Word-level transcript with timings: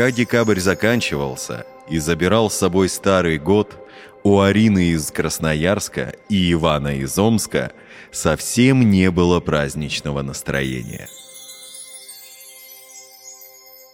Пока 0.00 0.12
декабрь 0.12 0.60
заканчивался 0.60 1.66
и 1.90 1.98
забирал 1.98 2.48
с 2.48 2.54
собой 2.54 2.88
старый 2.88 3.36
год, 3.36 3.76
у 4.22 4.40
Арины 4.40 4.92
из 4.92 5.10
Красноярска 5.10 6.14
и 6.30 6.52
Ивана 6.52 6.96
из 6.96 7.18
Омска 7.18 7.72
совсем 8.10 8.90
не 8.90 9.10
было 9.10 9.40
праздничного 9.40 10.22
настроения– 10.22 11.06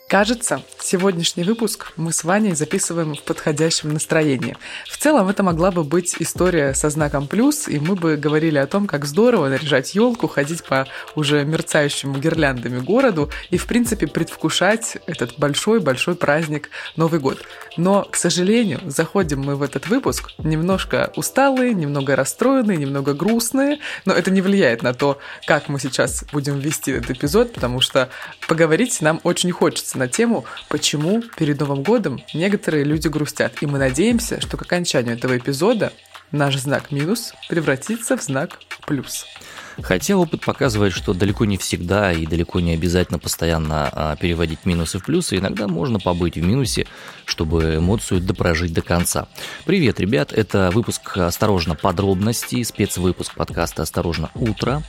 Кажется, 0.09 0.63
сегодняшний 0.79 1.43
выпуск 1.43 1.93
мы 1.97 2.13
с 2.13 2.23
Ваней 2.23 2.55
записываем 2.55 3.17
в 3.17 3.23
подходящем 3.23 3.93
настроении. 3.93 4.57
В 4.89 4.99
целом 4.99 5.29
это 5.29 5.43
могла 5.43 5.73
бы 5.73 5.83
быть 5.83 6.15
история 6.21 6.75
со 6.75 6.91
знаком 6.91 7.27
плюс, 7.27 7.67
и 7.67 7.81
мы 7.81 7.97
бы 7.97 8.17
говорили 8.17 8.57
о 8.59 8.69
том, 8.69 8.87
как 8.87 9.05
здорово 9.05 9.49
наряжать 9.49 9.97
елку, 9.97 10.29
ходить 10.29 10.63
по 10.63 10.87
уже 11.17 11.45
мерцающему 11.45 12.19
гирляндами 12.19 12.79
городу 12.79 13.31
и, 13.51 13.59
в 13.59 13.67
принципе, 13.67 14.07
предвкушать 14.07 14.99
этот 15.07 15.41
большой-большой 15.41 16.15
праздник 16.15 16.71
Новый 16.95 17.19
год. 17.19 17.43
Но, 17.77 18.05
к 18.05 18.15
сожалению, 18.15 18.81
заходим 18.87 19.41
мы 19.41 19.57
в 19.57 19.63
этот 19.63 19.89
выпуск 19.89 20.31
немножко 20.39 21.13
усталые, 21.17 21.75
немного 21.75 22.15
расстроенные, 22.15 22.79
немного 22.79 23.13
грустные, 23.13 23.81
но 24.05 24.13
это 24.13 24.31
не 24.31 24.41
влияет 24.41 24.85
на 24.85 24.95
то, 24.95 25.19
как 25.49 25.69
мы 25.69 25.81
сейчас 25.81 26.25
будем 26.31 26.61
вести 26.61 26.93
этот 26.93 27.11
эпизод, 27.11 27.53
потому 27.53 27.81
что 27.81 28.09
поговорить 28.47 29.01
нам 29.01 29.21
очень 29.25 29.51
хочется 29.51 29.96
на 29.97 30.09
тему, 30.09 30.45
почему 30.69 31.23
перед 31.37 31.61
Новым 31.61 31.83
годом 31.83 32.23
некоторые 32.35 32.85
люди 32.85 33.09
грустят. 33.09 33.63
И 33.63 33.67
мы 33.67 33.79
надеемся, 33.79 34.41
что 34.41 34.57
к 34.57 34.63
окончанию 34.63 35.15
этого 35.15 35.37
эпизода 35.37 35.93
наш 36.33 36.57
знак 36.57 36.91
минус 36.91 37.33
превратится 37.49 38.17
в 38.17 38.23
знак 38.23 38.59
плюс. 38.87 39.27
Хотя 39.83 40.17
опыт 40.17 40.41
показывает, 40.41 40.95
что 40.95 41.13
далеко 41.13 41.45
не 41.45 41.59
всегда 41.59 42.13
и 42.13 42.27
далеко 42.27 42.61
не 42.61 42.73
обязательно 42.73 43.19
постоянно 43.19 43.91
а, 43.93 44.17
переводить 44.17 44.65
минусы 44.65 44.99
в 44.99 45.05
плюсы. 45.05 45.37
Иногда 45.37 45.69
можно 45.69 46.01
побыть 46.01 46.37
в 46.37 46.43
минусе, 46.43 46.87
чтобы 47.27 47.77
эмоцию 47.77 48.21
допрожить 48.21 48.73
до 48.73 48.81
конца. 48.81 49.29
Привет, 49.67 50.01
ребят, 50.01 50.33
это 50.33 50.71
выпуск 50.73 51.19
«Осторожно, 51.19 51.75
подробности», 51.75 52.63
спецвыпуск 52.63 53.35
подкаста 53.35 53.83
«Осторожно, 53.83 54.31
утро». 54.35 54.83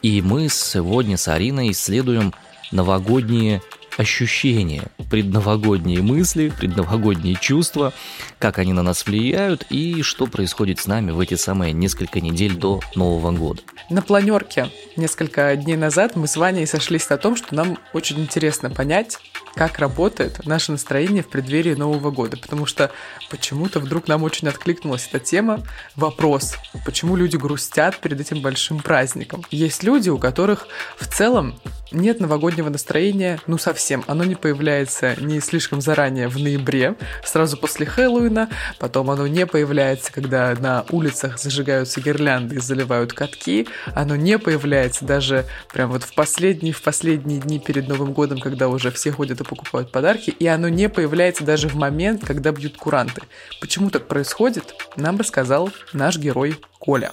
И 0.00 0.22
мы 0.22 0.48
сегодня 0.48 1.18
с 1.18 1.28
Ариной 1.28 1.72
исследуем 1.72 2.32
новогодние 2.72 3.60
ощущения, 3.96 4.84
предновогодние 5.10 6.02
мысли, 6.02 6.52
предновогодние 6.56 7.36
чувства, 7.36 7.92
как 8.38 8.58
они 8.58 8.72
на 8.72 8.82
нас 8.82 9.04
влияют 9.06 9.66
и 9.70 10.02
что 10.02 10.26
происходит 10.26 10.78
с 10.78 10.86
нами 10.86 11.10
в 11.10 11.20
эти 11.20 11.34
самые 11.34 11.72
несколько 11.72 12.20
недель 12.20 12.54
до 12.54 12.80
Нового 12.94 13.32
года. 13.32 13.62
На 13.88 14.02
планерке 14.02 14.70
несколько 14.96 15.56
дней 15.56 15.76
назад 15.76 16.16
мы 16.16 16.26
с 16.26 16.36
Ваней 16.36 16.66
сошлись 16.66 17.08
на 17.08 17.18
том, 17.18 17.36
что 17.36 17.54
нам 17.54 17.78
очень 17.92 18.20
интересно 18.20 18.70
понять, 18.70 19.18
как 19.54 19.78
работает 19.78 20.46
наше 20.46 20.72
настроение 20.72 21.22
в 21.22 21.28
преддверии 21.28 21.74
Нового 21.74 22.10
года, 22.10 22.36
потому 22.36 22.66
что 22.66 22.90
почему-то 23.30 23.80
вдруг 23.80 24.08
нам 24.08 24.22
очень 24.22 24.48
откликнулась 24.48 25.08
эта 25.10 25.18
тема, 25.18 25.64
вопрос, 25.96 26.54
почему 26.84 27.16
люди 27.16 27.36
грустят 27.36 27.98
перед 27.98 28.20
этим 28.20 28.40
большим 28.42 28.78
праздником. 28.78 29.44
Есть 29.50 29.82
люди, 29.82 30.08
у 30.08 30.18
которых 30.18 30.68
в 30.96 31.06
целом 31.06 31.54
нет 31.92 32.20
новогоднего 32.20 32.68
настроения, 32.68 33.40
ну 33.46 33.58
совсем. 33.58 34.04
Оно 34.06 34.24
не 34.24 34.34
появляется 34.34 35.14
не 35.20 35.40
слишком 35.40 35.80
заранее 35.80 36.28
в 36.28 36.38
ноябре, 36.38 36.96
сразу 37.24 37.56
после 37.56 37.86
Хэллоуина, 37.86 38.48
потом 38.78 39.10
оно 39.10 39.26
не 39.26 39.46
появляется, 39.46 40.12
когда 40.12 40.54
на 40.58 40.84
улицах 40.90 41.38
зажигаются 41.38 42.00
гирлянды 42.00 42.56
и 42.56 42.60
заливают 42.60 43.12
катки, 43.12 43.68
оно 43.94 44.16
не 44.16 44.38
появляется 44.38 45.04
даже 45.04 45.46
прям 45.72 45.90
вот 45.90 46.04
в 46.04 46.14
последние, 46.14 46.72
в 46.72 46.82
последние 46.82 47.40
дни 47.40 47.58
перед 47.58 47.88
Новым 47.88 48.12
годом, 48.12 48.40
когда 48.40 48.68
уже 48.68 48.90
все 48.90 49.10
ходят 49.12 49.40
и 49.40 49.44
покупают 49.44 49.92
подарки, 49.92 50.30
и 50.30 50.46
оно 50.46 50.68
не 50.68 50.88
появляется 50.88 51.44
даже 51.44 51.68
в 51.68 51.74
момент, 51.74 52.24
когда 52.24 52.52
бьют 52.52 52.76
куранты. 52.76 53.22
Почему 53.60 53.90
так 53.90 54.06
происходит, 54.08 54.74
нам 54.96 55.18
рассказал 55.18 55.70
наш 55.92 56.18
герой 56.18 56.56
Коля. 56.78 57.12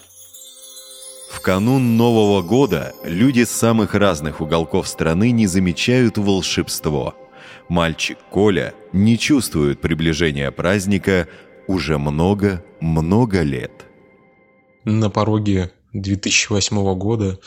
В 1.30 1.42
канун 1.42 1.98
Нового 1.98 2.42
года 2.42 2.94
люди 3.04 3.44
с 3.44 3.52
самых 3.52 3.94
разных 3.94 4.42
уголков 4.42 4.88
страны 4.88 5.32
не 5.32 5.46
замечают 5.46 6.18
волшебство. 6.18 7.16
Мальчик 7.68 8.18
Коля 8.32 8.74
не 8.94 9.18
чувствует 9.18 9.82
приближения 9.82 10.52
праздника 10.52 11.28
уже 11.68 11.98
много-много 11.98 13.42
лет. 13.42 13.86
На 14.86 15.10
пороге 15.10 15.72
2008 15.94 16.98
года 16.98 17.40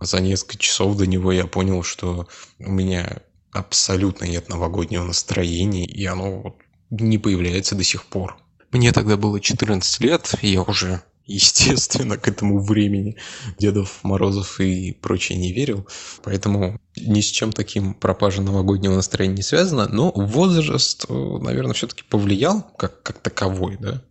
за 0.00 0.20
несколько 0.20 0.56
часов 0.56 0.96
до 0.96 1.06
него 1.06 1.30
я 1.30 1.46
понял, 1.46 1.82
что 1.82 2.28
у 2.58 2.70
меня 2.70 3.22
абсолютно 3.52 4.24
нет 4.24 4.48
новогоднего 4.48 5.04
настроения, 5.04 5.84
и 5.84 6.04
оно 6.06 6.56
не 6.90 7.18
появляется 7.18 7.74
до 7.74 7.84
сих 7.84 8.04
пор. 8.06 8.38
Мне 8.70 8.92
тогда 8.92 9.16
было 9.16 9.40
14 9.40 10.00
лет, 10.00 10.34
я 10.42 10.62
уже 10.62 11.02
естественно, 11.28 12.16
к 12.16 12.26
этому 12.26 12.60
времени 12.60 13.16
Дедов 13.58 14.00
Морозов 14.02 14.60
и 14.60 14.92
прочее 14.92 15.38
не 15.38 15.52
верил. 15.52 15.86
Поэтому 16.24 16.80
ни 16.96 17.20
с 17.20 17.26
чем 17.26 17.52
таким 17.52 17.94
пропажа 17.94 18.42
новогоднего 18.42 18.94
настроения 18.94 19.36
не 19.36 19.42
связано. 19.42 19.88
Но 19.88 20.10
возраст, 20.10 21.04
э, 21.08 21.12
наверное, 21.12 21.74
все-таки 21.74 22.02
повлиял 22.02 22.62
как, 22.62 23.02
как 23.02 23.18
таковой, 23.20 23.76
да. 23.78 24.02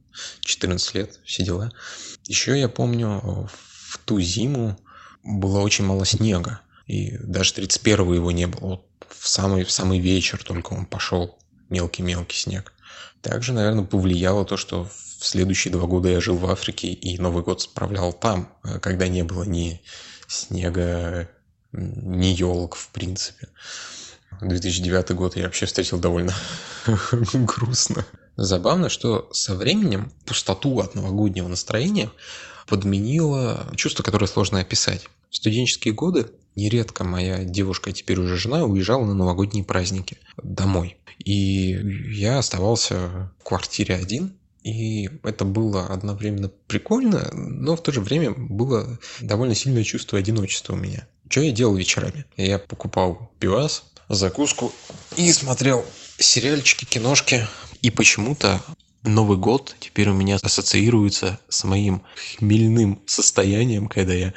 14 0.42 0.96
лет, 0.96 1.20
все 1.26 1.44
дела. 1.44 1.72
Еще 2.26 2.60
я 2.60 2.70
помню, 2.70 3.50
в 3.52 3.98
ту 4.06 4.20
зиму 4.20 4.80
было 5.24 5.60
очень 5.60 5.86
мало 5.86 6.06
снега. 6.06 6.62
И 6.88 7.18
даже 7.18 7.54
31-го 7.54 8.14
его 8.14 8.32
не 8.32 8.48
было. 8.48 8.62
Вот 8.62 8.86
в 9.10 9.28
самый, 9.28 9.64
в 9.64 9.72
самый 9.72 10.00
вечер 10.00 10.44
только 10.44 10.74
он 10.74 10.86
пошел 10.86 11.38
мелкий-мелкий 11.70 12.38
снег. 12.38 12.74
Также, 13.22 13.54
наверное, 13.54 13.84
повлияло 13.84 14.46
то, 14.46 14.58
что 14.58 14.86
в 14.86 15.26
следующие 15.26 15.72
два 15.72 15.88
года 15.88 16.10
я 16.10 16.22
жил 16.22 16.38
в 16.38 16.50
Африке 16.50 16.88
и 16.90 17.18
Новый 17.18 17.44
год 17.44 17.62
справлял 17.62 18.14
там, 18.14 18.54
э, 18.64 18.80
когда 18.80 19.08
не 19.08 19.24
было 19.24 19.44
ни 19.44 19.82
снега, 20.28 21.30
ни 21.72 22.28
елок 22.28 22.76
в 22.76 22.90
принципе. 22.90 23.48
2009 24.42 25.12
год 25.12 25.36
я 25.36 25.44
вообще 25.44 25.66
встретил 25.66 26.00
довольно 26.00 26.34
грустно. 27.34 28.06
Забавно, 28.36 28.90
что 28.90 29.30
со 29.34 29.56
временем 29.56 30.12
пустоту 30.26 30.80
от 30.80 30.94
новогоднего 30.94 31.48
настроения 31.48 32.12
подменило 32.68 33.66
чувство, 33.76 34.04
которое 34.04 34.28
сложно 34.28 34.60
описать. 34.60 35.08
В 35.30 35.36
студенческие 35.36 35.94
годы 35.94 36.32
нередко 36.56 37.04
моя 37.04 37.44
девушка, 37.44 37.92
теперь 37.92 38.20
уже 38.20 38.38
жена, 38.38 38.66
уезжала 38.66 39.06
на 39.06 39.14
новогодние 39.14 39.64
праздники 39.64 40.18
домой. 40.42 40.98
И 41.24 41.78
я 42.12 42.40
оставался 42.40 43.32
в 43.40 43.44
квартире 43.44 43.96
один, 43.96 44.34
и 44.64 45.10
это 45.24 45.46
было 45.46 45.88
одновременно 45.88 46.50
прикольно, 46.68 47.30
но 47.34 47.76
в 47.76 47.82
то 47.82 47.92
же 47.92 48.02
время 48.02 48.32
было 48.32 49.00
довольно 49.22 49.56
сильное 49.56 49.84
чувство 49.84 50.20
одиночества 50.20 50.74
у 50.74 50.78
меня. 50.78 51.08
Что 51.30 51.42
я 51.42 51.52
делал 51.52 51.76
вечерами? 51.76 52.26
Я 52.38 52.60
покупал 52.60 53.32
пивас, 53.40 53.84
закуску 54.10 54.74
и 55.16 55.32
смотрел 55.32 55.86
сериальчики, 56.18 56.86
киношки. 56.86 57.48
И 57.82 57.92
почему-то 57.92 58.62
Новый 59.04 59.38
год 59.38 59.76
теперь 59.80 60.10
у 60.10 60.14
меня 60.14 60.38
ассоциируется 60.42 61.40
с 61.48 61.64
моим 61.64 62.02
хмельным 62.38 63.02
состоянием, 63.06 63.88
когда 63.88 64.14
я 64.14 64.34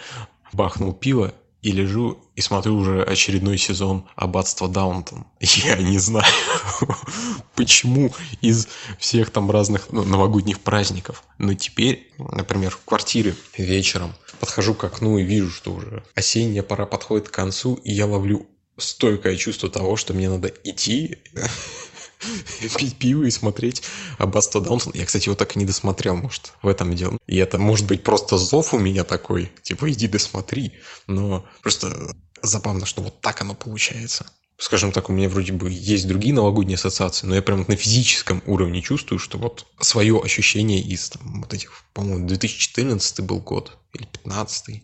бахнул 0.53 0.93
пиво 0.93 1.35
и 1.63 1.73
лежу 1.73 2.19
и 2.37 2.41
смотрю 2.41 2.77
уже 2.77 3.03
очередной 3.03 3.59
сезон 3.59 4.09
Аббатства 4.17 4.69
Даунтон. 4.69 5.27
Я 5.41 5.77
не 5.77 5.99
знаю, 5.99 6.33
почему 7.55 8.13
из 8.41 8.69
всех 8.99 9.31
там 9.31 9.51
разных 9.51 9.93
ну, 9.93 10.05
новогодних 10.05 10.61
праздников. 10.61 11.23
Но 11.39 11.55
теперь, 11.55 12.13
например, 12.19 12.71
в 12.71 12.85
квартире 12.85 13.35
вечером 13.57 14.15
подхожу 14.39 14.75
к 14.75 14.85
окну 14.85 15.19
и 15.19 15.23
вижу, 15.23 15.51
что 15.51 15.73
уже 15.73 16.03
осенняя 16.15 16.63
пора 16.63 16.87
подходит 16.87 17.29
к 17.29 17.33
концу, 17.33 17.75
и 17.75 17.93
я 17.93 18.07
ловлю 18.07 18.47
стойкое 18.79 19.37
чувство 19.37 19.69
того, 19.69 19.97
что 19.97 20.15
мне 20.15 20.31
надо 20.31 20.49
идти 20.65 21.19
пить 22.77 22.97
пиво 22.97 23.25
и 23.25 23.31
смотреть 23.31 23.83
Аббатство 24.19 24.61
Даунтон. 24.61 24.93
Я, 24.95 25.07
кстати, 25.07 25.27
его 25.27 25.37
так 25.37 25.57
и 25.57 25.59
не 25.59 25.65
досмотрел, 25.65 26.17
может, 26.17 26.53
в 26.63 26.69
этом 26.69 26.95
дело. 26.95 27.19
И 27.27 27.37
это, 27.37 27.59
может 27.59 27.87
быть, 27.87 28.03
просто 28.03 28.39
зов 28.39 28.75
у 28.75 28.79
меня 28.79 29.05
такой, 29.05 29.51
типа, 29.63 29.91
иди 29.91 30.09
досмотри. 30.09 30.73
Но 31.07 31.47
просто 31.63 32.15
забавно, 32.43 32.87
что 32.87 33.03
вот 33.03 33.21
так 33.21 33.41
оно 33.41 33.55
получается. 33.55 34.27
Скажем 34.59 34.93
так, 34.93 35.09
у 35.09 35.13
меня 35.13 35.31
вроде 35.31 35.55
бы 35.55 35.71
есть 35.71 36.07
другие 36.07 36.35
новогодние 36.35 36.75
ассоциации, 36.75 37.27
но 37.27 37.35
я 37.35 37.41
прям 37.41 37.65
на 37.67 37.77
физическом 37.77 38.43
уровне 38.45 38.83
чувствую, 38.83 39.19
что 39.19 39.39
вот 39.39 39.67
свое 39.81 40.21
ощущение 40.21 40.83
из 40.83 41.09
там, 41.09 41.41
вот 41.41 41.55
этих, 41.55 41.85
по-моему, 41.95 42.27
2014 42.27 43.21
был 43.21 43.41
год 43.41 43.79
или 43.95 44.05
15 44.05 44.83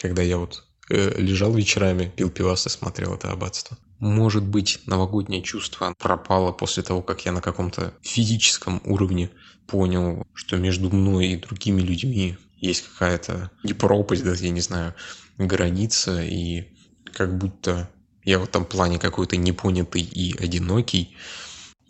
когда 0.00 0.22
я 0.22 0.38
вот 0.38 0.64
э, 0.88 1.20
лежал 1.20 1.52
вечерами, 1.52 2.10
пил 2.14 2.30
пивас 2.30 2.66
и 2.66 2.70
смотрел 2.70 3.14
это 3.14 3.30
аббатство. 3.30 3.76
Может 4.00 4.44
быть, 4.44 4.80
новогоднее 4.86 5.42
чувство 5.42 5.94
пропало 5.98 6.52
после 6.52 6.82
того, 6.82 7.02
как 7.02 7.26
я 7.26 7.32
на 7.32 7.42
каком-то 7.42 7.92
физическом 8.00 8.80
уровне 8.86 9.30
понял, 9.66 10.26
что 10.32 10.56
между 10.56 10.90
мной 10.90 11.28
и 11.28 11.36
другими 11.36 11.82
людьми 11.82 12.38
есть 12.56 12.88
какая-то 12.88 13.50
не 13.62 13.74
да, 14.22 14.34
я 14.34 14.50
не 14.50 14.60
знаю, 14.62 14.94
граница, 15.36 16.22
и 16.22 16.64
как 17.12 17.36
будто 17.36 17.90
Я 18.24 18.38
в 18.38 18.44
этом 18.44 18.64
плане 18.64 18.98
какой-то 18.98 19.36
непонятый 19.36 20.02
и 20.02 20.36
одинокий. 20.42 21.16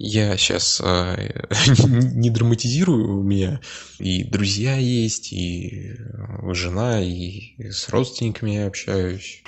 Я 0.03 0.35
сейчас 0.39 0.81
э, 0.83 1.45
не 2.15 2.31
драматизирую, 2.31 3.19
у 3.19 3.23
меня 3.23 3.61
и 4.01 4.25
друзья 4.25 4.77
есть, 4.77 5.31
и 5.33 5.95
жена, 6.53 7.03
и 7.03 7.53
с 7.59 7.91
родственниками 7.91 8.53
я 8.53 8.67
общаюсь. 8.67 9.43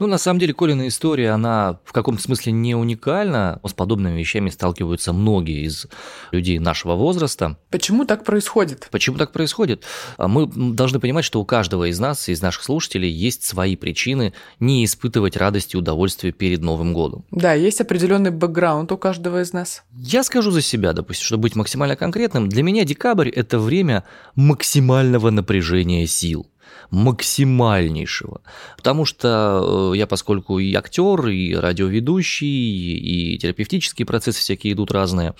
Ну, 0.00 0.06
на 0.08 0.18
самом 0.18 0.40
деле, 0.40 0.54
Колина 0.54 0.88
история, 0.88 1.30
она 1.30 1.78
в 1.84 1.92
каком-то 1.92 2.20
смысле 2.20 2.52
не 2.52 2.74
уникальна. 2.74 3.60
С 3.64 3.72
подобными 3.72 4.18
вещами 4.18 4.50
сталкиваются 4.50 5.12
многие 5.12 5.64
из 5.66 5.86
людей 6.32 6.58
нашего 6.58 6.94
возраста. 6.94 7.56
Почему 7.70 8.04
так 8.04 8.24
происходит? 8.24 8.88
Почему 8.90 9.16
так 9.16 9.32
происходит? 9.32 9.84
А 10.16 10.26
мы 10.26 10.46
должны 10.46 10.98
понимать, 10.98 11.24
что 11.24 11.40
у 11.40 11.44
каждого 11.44 11.88
из 11.88 12.00
нас, 12.00 12.28
из 12.28 12.42
наших 12.42 12.64
слушателей, 12.64 13.10
есть 13.10 13.44
свои 13.44 13.76
причины 13.76 14.32
не 14.58 14.84
испытывать 14.84 15.36
радости 15.36 15.76
и 15.76 15.78
удовольствия 15.78 16.32
перед 16.32 16.62
Новым 16.62 16.94
годом. 16.94 17.24
Да, 17.30 17.52
есть 17.52 17.80
определенный 17.80 18.30
бэкграунд 18.30 18.90
у 18.90 18.96
каждого 18.96 19.41
из 19.42 19.52
нас. 19.52 19.82
Я 19.92 20.24
скажу 20.24 20.50
за 20.50 20.62
себя, 20.62 20.92
допустим, 20.92 21.24
чтобы 21.24 21.42
быть 21.42 21.56
максимально 21.56 21.96
конкретным. 21.96 22.48
Для 22.48 22.62
меня 22.62 22.84
декабрь– 22.84 23.28
это 23.30 23.58
время 23.58 24.04
максимального 24.34 25.30
напряжения 25.30 26.06
сил 26.06 26.46
максимальнейшего. 26.90 28.42
Потому 28.76 29.04
что 29.04 29.92
э, 29.94 29.96
я, 29.96 30.06
поскольку 30.06 30.58
и 30.58 30.74
актер, 30.74 31.26
и 31.28 31.54
радиоведущий, 31.54 32.98
и 32.98 33.38
терапевтические 33.38 34.04
процессы 34.04 34.40
всякие 34.40 34.74
идут 34.74 34.92
разные. 34.92 35.34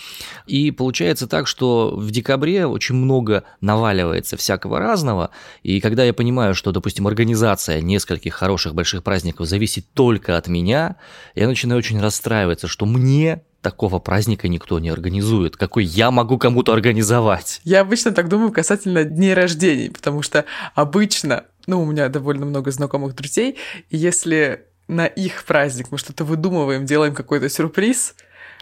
И 0.46 0.70
получается 0.70 1.26
так, 1.26 1.46
что 1.46 1.94
в 1.94 2.10
декабре 2.10 2.66
очень 2.66 2.94
много 2.94 3.44
наваливается 3.60 4.36
всякого 4.36 4.78
разного. 4.78 5.30
И 5.62 5.80
когда 5.80 6.04
я 6.04 6.14
понимаю, 6.14 6.54
что, 6.54 6.72
допустим, 6.72 7.06
организация 7.06 7.82
нескольких 7.82 8.34
хороших 8.34 8.74
больших 8.74 9.02
праздников 9.02 9.46
зависит 9.46 9.84
только 9.92 10.38
от 10.38 10.48
меня, 10.48 10.96
я 11.34 11.46
начинаю 11.46 11.78
очень 11.78 12.00
расстраиваться, 12.00 12.66
что 12.66 12.86
мне 12.86 13.42
такого 13.62 13.98
праздника 13.98 14.48
никто 14.48 14.78
не 14.78 14.90
организует. 14.90 15.56
Какой 15.56 15.84
я 15.84 16.10
могу 16.10 16.36
кому-то 16.36 16.72
организовать? 16.72 17.60
Я 17.64 17.80
обычно 17.80 18.10
так 18.12 18.28
думаю 18.28 18.52
касательно 18.52 19.04
дней 19.04 19.32
рождений, 19.32 19.90
потому 19.90 20.20
что 20.20 20.44
обычно, 20.74 21.44
ну, 21.66 21.82
у 21.82 21.86
меня 21.86 22.08
довольно 22.08 22.44
много 22.44 22.70
знакомых 22.70 23.14
друзей, 23.14 23.56
и 23.88 23.96
если 23.96 24.66
на 24.88 25.06
их 25.06 25.44
праздник 25.44 25.86
мы 25.90 25.98
что-то 25.98 26.24
выдумываем, 26.24 26.84
делаем 26.84 27.14
какой-то 27.14 27.48
сюрприз, 27.48 28.14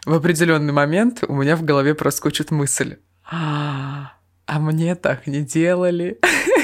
в 0.06 0.14
определенный 0.14 0.72
момент 0.72 1.24
у 1.26 1.34
меня 1.34 1.56
в 1.56 1.64
голове 1.64 1.94
проскочит 1.94 2.50
мысль. 2.50 2.96
А, 3.30 4.12
а 4.46 4.58
мне 4.58 4.94
так 4.94 5.26
не 5.26 5.40
делали. 5.40 6.18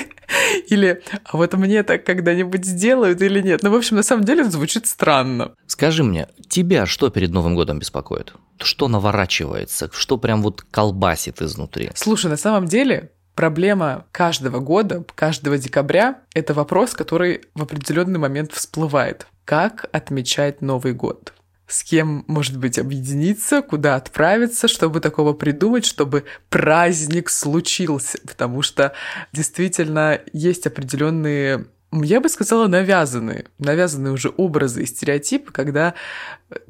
Или 0.69 1.03
а 1.25 1.37
вот 1.37 1.55
мне 1.55 1.83
так 1.83 2.05
когда-нибудь 2.05 2.65
сделают 2.65 3.21
или 3.23 3.41
нет. 3.41 3.63
Ну, 3.63 3.71
в 3.71 3.75
общем, 3.75 3.97
на 3.97 4.03
самом 4.03 4.25
деле 4.25 4.45
звучит 4.45 4.87
странно. 4.87 5.53
Скажи 5.67 6.03
мне, 6.03 6.29
тебя 6.49 6.87
что 6.87 7.11
перед 7.11 7.31
Новым 7.31 7.55
годом 7.55 7.79
беспокоит? 7.79 8.33
Что 8.59 8.89
наворачивается? 8.89 9.91
Что 9.93 10.17
прям 10.17 10.43
вот 10.43 10.63
колбасит 10.63 11.43
изнутри? 11.43 11.91
Слушай, 11.95 12.31
на 12.31 12.37
самом 12.37 12.67
деле 12.67 13.11
проблема 13.35 14.07
каждого 14.13 14.61
года, 14.61 15.05
каждого 15.15 15.59
декабря– 15.59 16.21
это 16.35 16.55
вопрос, 16.55 16.95
который 16.95 17.43
в 17.55 17.63
определенный 17.63 18.19
момент 18.19 18.53
всплывает. 18.53 19.27
Как 19.45 19.89
отмечать 19.93 20.63
Новый 20.63 20.93
год? 20.93 21.33
С 21.67 21.83
кем, 21.83 22.25
может 22.29 22.57
быть, 22.59 22.79
объединиться, 22.79 23.63
куда 23.63 23.97
отправиться, 23.97 24.69
чтобы 24.69 25.01
такого 25.01 25.33
придумать, 25.33 25.85
чтобы 25.85 26.25
праздник 26.49 27.29
случился. 27.29 28.19
Потому 28.27 28.63
что 28.63 28.93
действительно 29.33 30.21
есть 30.33 30.67
определенные 30.67 31.67
я 31.93 32.21
бы 32.21 32.29
сказала, 32.29 32.67
навязанные, 32.67 33.47
навязанные 33.59 34.13
уже 34.13 34.33
образы 34.37 34.83
и 34.83 34.87
стереотипы, 34.87 35.53
когда 35.53 35.95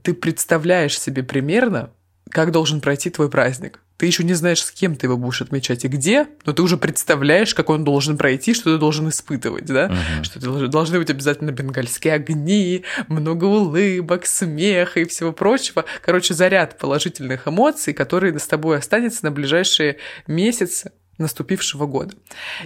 ты 0.03 0.15
представляешь 0.15 1.01
себе 1.01 1.23
примерно, 1.23 1.91
как 2.31 2.51
должен 2.51 2.81
пройти 2.81 3.11
твой 3.11 3.31
праздник. 3.31 3.81
Ты 3.97 4.07
еще 4.07 4.25
не 4.25 4.35
знаешь, 4.35 4.63
с 4.63 4.71
кем 4.71 4.95
ты 4.95 5.07
его 5.07 5.17
будешь 5.17 5.41
отмечать 5.41 5.85
и 5.85 5.89
где, 5.89 6.27
но 6.45 6.53
ты 6.53 6.63
уже 6.63 6.77
представляешь, 6.77 7.55
как 7.55 7.71
он 7.71 7.83
должен 7.83 8.19
пройти, 8.19 8.53
что 8.53 8.75
ты 8.75 8.79
должен 8.79 9.09
испытывать, 9.09 9.65
да? 9.65 9.87
Uh-huh. 9.87 10.25
Что 10.25 10.41
ты 10.41 10.69
должны 10.69 10.99
быть 10.99 11.09
обязательно 11.09 11.51
бенгальские 11.51 12.15
огни, 12.15 12.85
много 13.09 13.47
улыбок, 13.47 14.27
смеха 14.27 15.01
и 15.01 15.05
всего 15.07 15.33
прочего. 15.33 15.87
Короче, 16.05 16.35
заряд 16.35 16.79
положительных 16.79 17.49
эмоций, 17.49 17.95
который 17.95 18.39
с 18.39 18.47
тобой 18.47 18.77
останется 18.77 19.25
на 19.25 19.31
ближайшие 19.31 19.97
месяцы 20.27 20.93
наступившего 21.17 21.87
года. 21.87 22.15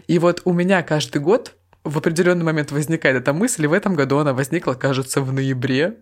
И 0.09 0.19
вот 0.19 0.43
у 0.45 0.53
меня 0.53 0.83
каждый 0.83 1.21
год 1.21 1.55
в 1.85 1.97
определенный 1.99 2.44
момент 2.44 2.73
возникает 2.73 3.17
эта 3.17 3.32
мысль, 3.32 3.65
и 3.65 3.67
в 3.67 3.73
этом 3.73 3.94
году 3.94 4.19
она 4.19 4.35
возникла, 4.35 4.75
кажется, 4.75 5.23
в 5.23 5.32
ноябре. 5.32 5.97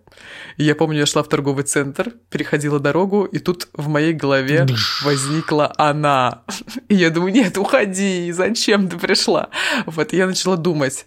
И 0.56 0.64
я 0.64 0.74
помню, 0.74 0.98
я 0.98 1.06
шла 1.06 1.22
в 1.22 1.28
торговый 1.28 1.64
центр, 1.64 2.12
переходила 2.30 2.80
дорогу, 2.80 3.24
и 3.24 3.38
тут 3.38 3.68
в 3.72 3.88
моей 3.88 4.12
голове 4.12 4.66
возникла 5.04 5.72
она. 5.76 6.42
И 6.88 6.94
я 6.94 7.10
думаю, 7.10 7.32
нет, 7.32 7.56
уходи, 7.58 8.32
зачем 8.32 8.88
ты 8.88 8.98
пришла? 8.98 9.50
Вот, 9.86 10.12
и 10.12 10.16
я 10.16 10.26
начала 10.26 10.56
думать 10.56 11.06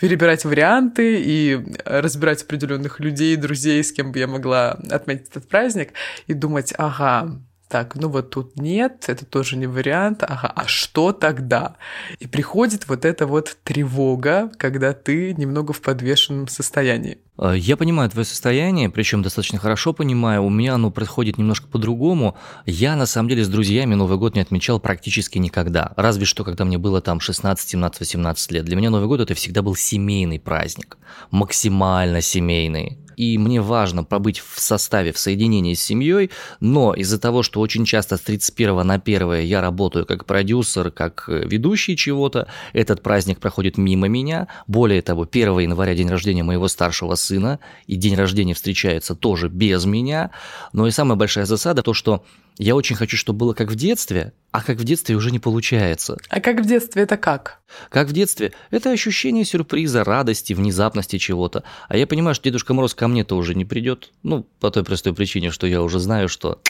перебирать 0.00 0.44
варианты 0.44 1.22
и 1.24 1.58
разбирать 1.84 2.42
определенных 2.42 3.00
людей, 3.00 3.36
друзей, 3.36 3.82
с 3.82 3.92
кем 3.92 4.12
бы 4.12 4.18
я 4.18 4.26
могла 4.26 4.72
отметить 4.90 5.28
этот 5.30 5.48
праздник, 5.48 5.92
и 6.26 6.34
думать, 6.34 6.74
ага, 6.76 7.40
так, 7.74 7.96
ну 7.96 8.08
вот 8.08 8.30
тут 8.30 8.56
нет, 8.56 9.06
это 9.08 9.24
тоже 9.26 9.56
не 9.56 9.66
вариант, 9.66 10.22
ага, 10.22 10.46
а 10.54 10.68
что 10.68 11.12
тогда? 11.12 11.74
И 12.20 12.28
приходит 12.28 12.86
вот 12.86 13.04
эта 13.04 13.26
вот 13.26 13.56
тревога, 13.64 14.48
когда 14.58 14.92
ты 14.92 15.34
немного 15.34 15.72
в 15.72 15.80
подвешенном 15.80 16.46
состоянии. 16.46 17.18
Э, 17.36 17.54
я 17.56 17.76
понимаю 17.76 18.08
твое 18.10 18.24
состояние, 18.24 18.90
причем 18.90 19.22
достаточно 19.22 19.58
хорошо 19.58 19.92
понимаю. 19.92 20.44
У 20.44 20.50
меня 20.50 20.74
оно 20.74 20.92
происходит 20.92 21.36
немножко 21.36 21.66
по-другому. 21.66 22.36
Я, 22.64 22.94
на 22.94 23.06
самом 23.06 23.28
деле, 23.28 23.42
с 23.44 23.48
друзьями 23.48 23.96
Новый 23.96 24.18
год 24.18 24.36
не 24.36 24.40
отмечал 24.40 24.78
практически 24.78 25.38
никогда. 25.38 25.92
Разве 25.96 26.26
что, 26.26 26.44
когда 26.44 26.64
мне 26.64 26.78
было 26.78 27.00
там 27.00 27.18
16, 27.18 27.68
17, 27.68 27.98
18 27.98 28.52
лет. 28.52 28.64
Для 28.64 28.76
меня 28.76 28.90
Новый 28.90 29.08
год 29.08 29.18
это 29.20 29.34
всегда 29.34 29.62
был 29.62 29.74
семейный 29.74 30.38
праздник. 30.38 30.96
Максимально 31.32 32.20
семейный 32.20 32.98
и 33.16 33.38
мне 33.38 33.60
важно 33.60 34.04
побыть 34.04 34.40
в 34.40 34.60
составе, 34.60 35.12
в 35.12 35.18
соединении 35.18 35.74
с 35.74 35.82
семьей, 35.82 36.30
но 36.60 36.94
из-за 36.94 37.18
того, 37.18 37.42
что 37.42 37.60
очень 37.60 37.84
часто 37.84 38.16
с 38.16 38.20
31 38.20 38.86
на 38.86 38.94
1 38.94 39.40
я 39.40 39.60
работаю 39.60 40.06
как 40.06 40.24
продюсер, 40.24 40.90
как 40.90 41.24
э, 41.28 41.44
ведущий 41.46 41.96
чего-то, 41.96 42.48
этот 42.72 43.02
праздник 43.02 43.38
проходит 43.38 43.78
мимо 43.78 44.08
меня. 44.08 44.48
Более 44.66 45.02
того, 45.02 45.26
1 45.30 45.58
января 45.60 45.94
день 45.94 46.08
рождения 46.08 46.42
моего 46.42 46.68
старшего 46.68 47.14
сына, 47.14 47.58
и 47.86 47.96
день 47.96 48.16
рождения 48.16 48.54
встречается 48.54 49.14
тоже 49.14 49.48
без 49.48 49.84
меня. 49.84 50.30
Но 50.72 50.86
и 50.86 50.90
самая 50.90 51.16
большая 51.16 51.46
засада 51.46 51.82
то, 51.82 51.94
что 51.94 52.24
я 52.56 52.76
очень 52.76 52.96
хочу, 52.96 53.16
чтобы 53.16 53.40
было 53.40 53.52
как 53.52 53.70
в 53.70 53.74
детстве, 53.74 54.32
а 54.52 54.62
как 54.62 54.78
в 54.78 54.84
детстве 54.84 55.16
уже 55.16 55.32
не 55.32 55.40
получается. 55.40 56.16
А 56.28 56.40
как 56.40 56.60
в 56.60 56.66
детстве 56.66 57.02
это 57.02 57.16
как? 57.16 57.60
Как 57.90 58.06
в 58.08 58.12
детстве? 58.12 58.52
Это 58.70 58.92
ощущение 58.92 59.44
сюрприза, 59.44 60.04
радости, 60.04 60.52
внезапности 60.52 61.18
чего-то. 61.18 61.64
А 61.88 61.96
я 61.96 62.06
понимаю, 62.06 62.36
что 62.36 62.44
Дедушка 62.44 62.72
Мороз 62.72 62.94
ко 62.94 63.08
мне-то 63.08 63.36
уже 63.36 63.56
не 63.56 63.64
придет. 63.64 64.12
Ну, 64.22 64.46
по 64.60 64.70
той 64.70 64.84
простой 64.84 65.12
причине, 65.12 65.50
что 65.50 65.66
я 65.66 65.82
уже 65.82 65.98
знаю, 65.98 66.28
что 66.28 66.60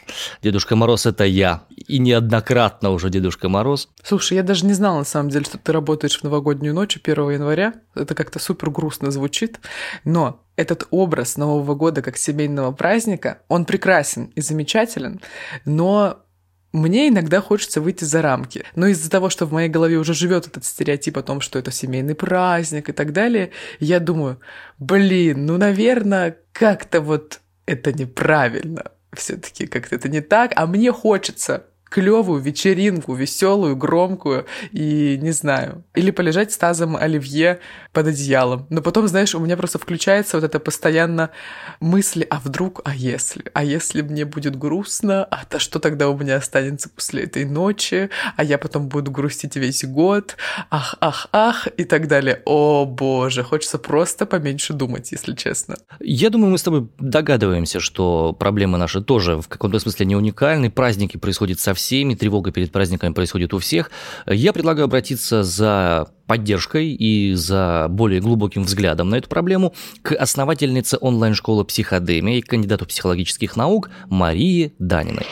Дедушка 0.43 0.77
Мороз 0.77 1.05
это 1.05 1.25
я. 1.25 1.65
И 1.77 1.99
неоднократно 1.99 2.91
уже 2.91 3.11
Дедушка 3.11 3.51
Мороз. 3.51 3.91
Слушай, 4.03 4.39
я 4.39 4.43
даже 4.43 4.65
не 4.65 4.73
знала 4.73 5.01
на 5.01 5.05
самом 5.05 5.29
деле, 5.29 5.45
что 5.45 5.59
ты 5.59 5.71
работаешь 5.71 6.19
в 6.19 6.25
новогоднюю 6.25 6.75
ночь 6.75 6.99
1 7.03 7.31
января. 7.31 7.75
Это 7.95 8.15
как-то 8.15 8.39
супер 8.39 8.71
грустно 8.71 9.11
звучит. 9.11 9.61
Но 10.05 10.44
этот 10.57 10.87
образ 10.91 11.37
Нового 11.37 11.75
года 11.75 12.03
как 12.03 12.17
семейного 12.17 12.73
праздника, 12.73 13.39
он 13.49 13.65
прекрасен 13.65 14.33
и 14.35 14.41
замечателен, 14.41 15.21
но 15.65 16.25
мне 16.73 17.09
иногда 17.09 17.41
хочется 17.41 17.81
выйти 17.81 18.03
за 18.03 18.21
рамки. 18.21 18.65
Но 18.75 18.89
из-за 18.89 19.09
того, 19.09 19.31
что 19.31 19.47
в 19.47 19.53
моей 19.53 19.69
голове 19.69 19.97
уже 19.97 20.13
живет 20.13 20.49
этот 20.49 20.65
стереотип 20.65 21.17
о 21.17 21.23
том, 21.23 21.41
что 21.41 21.59
это 21.59 21.71
семейный 21.71 22.17
праздник 22.17 22.89
и 22.89 22.93
так 22.93 23.13
далее, 23.13 23.53
я 23.79 24.01
думаю, 24.01 24.41
блин, 24.79 25.47
ну, 25.47 25.57
наверное, 25.57 26.37
как-то 26.53 27.01
вот 27.01 27.41
это 27.67 27.93
неправильно. 27.93 28.91
Все-таки 29.13 29.67
как-то 29.69 29.95
это 29.95 30.09
не 30.09 30.21
так, 30.21 30.53
а 30.57 30.67
мне 30.67 30.91
хочется 30.91 31.67
клевую 31.95 32.41
вечеринку, 32.41 33.15
веселую, 33.15 33.77
громкую 33.77 34.47
и 34.73 35.17
не 35.23 35.31
знаю. 35.31 35.85
Или 35.95 36.11
полежать 36.11 36.51
с 36.51 36.59
тазом 36.59 36.97
оливье 36.97 37.61
под 37.93 38.09
одеялом. 38.09 38.67
Но 38.69 38.83
потом, 38.83 39.07
знаешь, 39.07 39.33
у 39.37 39.39
меня 39.39 39.57
просто 39.57 39.79
включается 39.79 40.37
вот 40.37 40.45
это 40.45 40.59
постоянно 40.59 41.31
мысли, 41.79 42.27
а 42.29 42.41
вдруг, 42.41 42.81
а 42.85 42.97
если? 42.97 43.45
А 43.55 43.63
если 43.63 44.03
мне 44.03 44.25
будет 44.25 44.57
грустно? 44.57 45.25
А 45.25 45.45
то 45.45 45.61
что 45.61 45.79
тогда 45.79 46.09
у 46.09 46.17
меня 46.17 46.35
останется 46.35 46.89
после 46.89 47.23
этой 47.23 47.45
ночи? 47.45 48.11
А 48.37 48.43
я 48.43 48.59
потом 48.59 48.89
буду 48.89 49.13
грустить 49.13 49.55
весь 49.55 49.85
год? 49.85 50.37
Ах, 50.71 50.97
ах, 51.01 51.29
ах, 51.31 51.69
и 51.77 51.85
так 51.85 52.09
далее. 52.09 52.43
О, 52.45 52.87
боже, 52.87 53.45
хочется 53.45 53.79
просто 53.79 54.27
поменьше 54.27 54.73
думать, 54.73 55.13
если 55.13 55.33
честно. 55.37 55.77
Я 56.01 56.31
думаю, 56.31 56.51
мы 56.51 56.59
с 56.59 56.65
тобой 56.65 56.89
догадываемся, 56.99 57.79
что 57.79 58.33
проблемы 58.33 58.79
наши 58.79 59.01
тоже 59.01 59.37
в 59.37 59.47
каком-то 59.47 59.79
смысле 59.79 60.07
не 60.07 60.17
уникальны. 60.17 60.73
Праздники 60.73 61.19
происходят 61.19 61.61
со 61.61 61.75
со 61.75 61.81
всеми, 61.85 62.15
тревога 62.15 62.51
перед 62.51 62.73
праздниками 62.73 63.13
происходит 63.13 63.53
у 63.53 63.59
всех. 63.59 63.91
Я 64.27 64.55
предлагаю 64.55 64.87
обратиться 64.87 65.43
за 65.43 66.09
поддержкой 66.27 66.93
и 66.93 67.35
за 67.35 67.89
более 67.91 68.23
глубоким 68.23 68.63
взглядом 68.63 69.11
на 69.11 69.17
эту 69.17 69.29
проблему 69.29 69.75
к 70.01 70.15
основательнице 70.15 70.97
онлайн-школы 70.99 71.67
«Психодемия» 71.67 72.39
и 72.39 72.41
кандидату 72.41 72.87
психологических 72.87 73.55
наук 73.57 73.91
Марии 74.09 74.73
Даниной. 74.79 75.27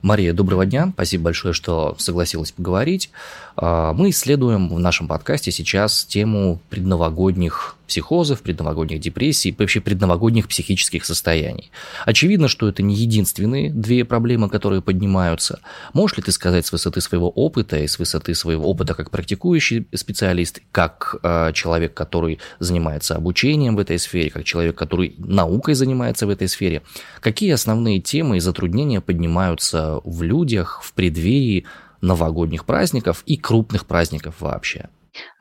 Мария, 0.00 0.32
доброго 0.32 0.64
дня. 0.64 0.90
Спасибо 0.94 1.24
большое, 1.24 1.52
что 1.52 1.96
согласилась 1.98 2.52
поговорить. 2.52 3.10
А, 3.56 3.92
мы 3.94 4.10
исследуем 4.10 4.68
в 4.68 4.78
нашем 4.78 5.08
подкасте 5.08 5.50
сейчас 5.50 6.04
тему 6.04 6.60
предновогодних 6.70 7.77
психозов, 7.88 8.42
предновогодних 8.42 9.00
депрессий, 9.00 9.54
вообще 9.58 9.80
предновогодних 9.80 10.46
психических 10.46 11.04
состояний. 11.04 11.72
Очевидно, 12.06 12.46
что 12.46 12.68
это 12.68 12.82
не 12.82 12.94
единственные 12.94 13.72
две 13.72 14.04
проблемы, 14.04 14.48
которые 14.48 14.82
поднимаются. 14.82 15.60
Можешь 15.92 16.18
ли 16.18 16.22
ты 16.22 16.30
сказать 16.30 16.66
с 16.66 16.72
высоты 16.72 17.00
своего 17.00 17.30
опыта 17.30 17.78
и 17.78 17.86
с 17.86 17.98
высоты 17.98 18.34
своего 18.34 18.70
опыта 18.70 18.94
как 18.94 19.10
практикующий 19.10 19.88
специалист, 19.94 20.60
как 20.70 21.16
э, 21.22 21.52
человек, 21.54 21.94
который 21.94 22.38
занимается 22.60 23.16
обучением 23.16 23.74
в 23.76 23.80
этой 23.80 23.98
сфере, 23.98 24.30
как 24.30 24.44
человек, 24.44 24.76
который 24.76 25.14
наукой 25.18 25.74
занимается 25.74 26.26
в 26.26 26.30
этой 26.30 26.48
сфере, 26.48 26.82
какие 27.20 27.50
основные 27.52 28.00
темы 28.00 28.36
и 28.36 28.40
затруднения 28.40 29.00
поднимаются 29.00 30.00
в 30.04 30.22
людях 30.22 30.80
в 30.82 30.92
преддверии 30.92 31.64
новогодних 32.00 32.64
праздников 32.64 33.22
и 33.26 33.36
крупных 33.36 33.86
праздников 33.86 34.36
вообще? 34.40 34.88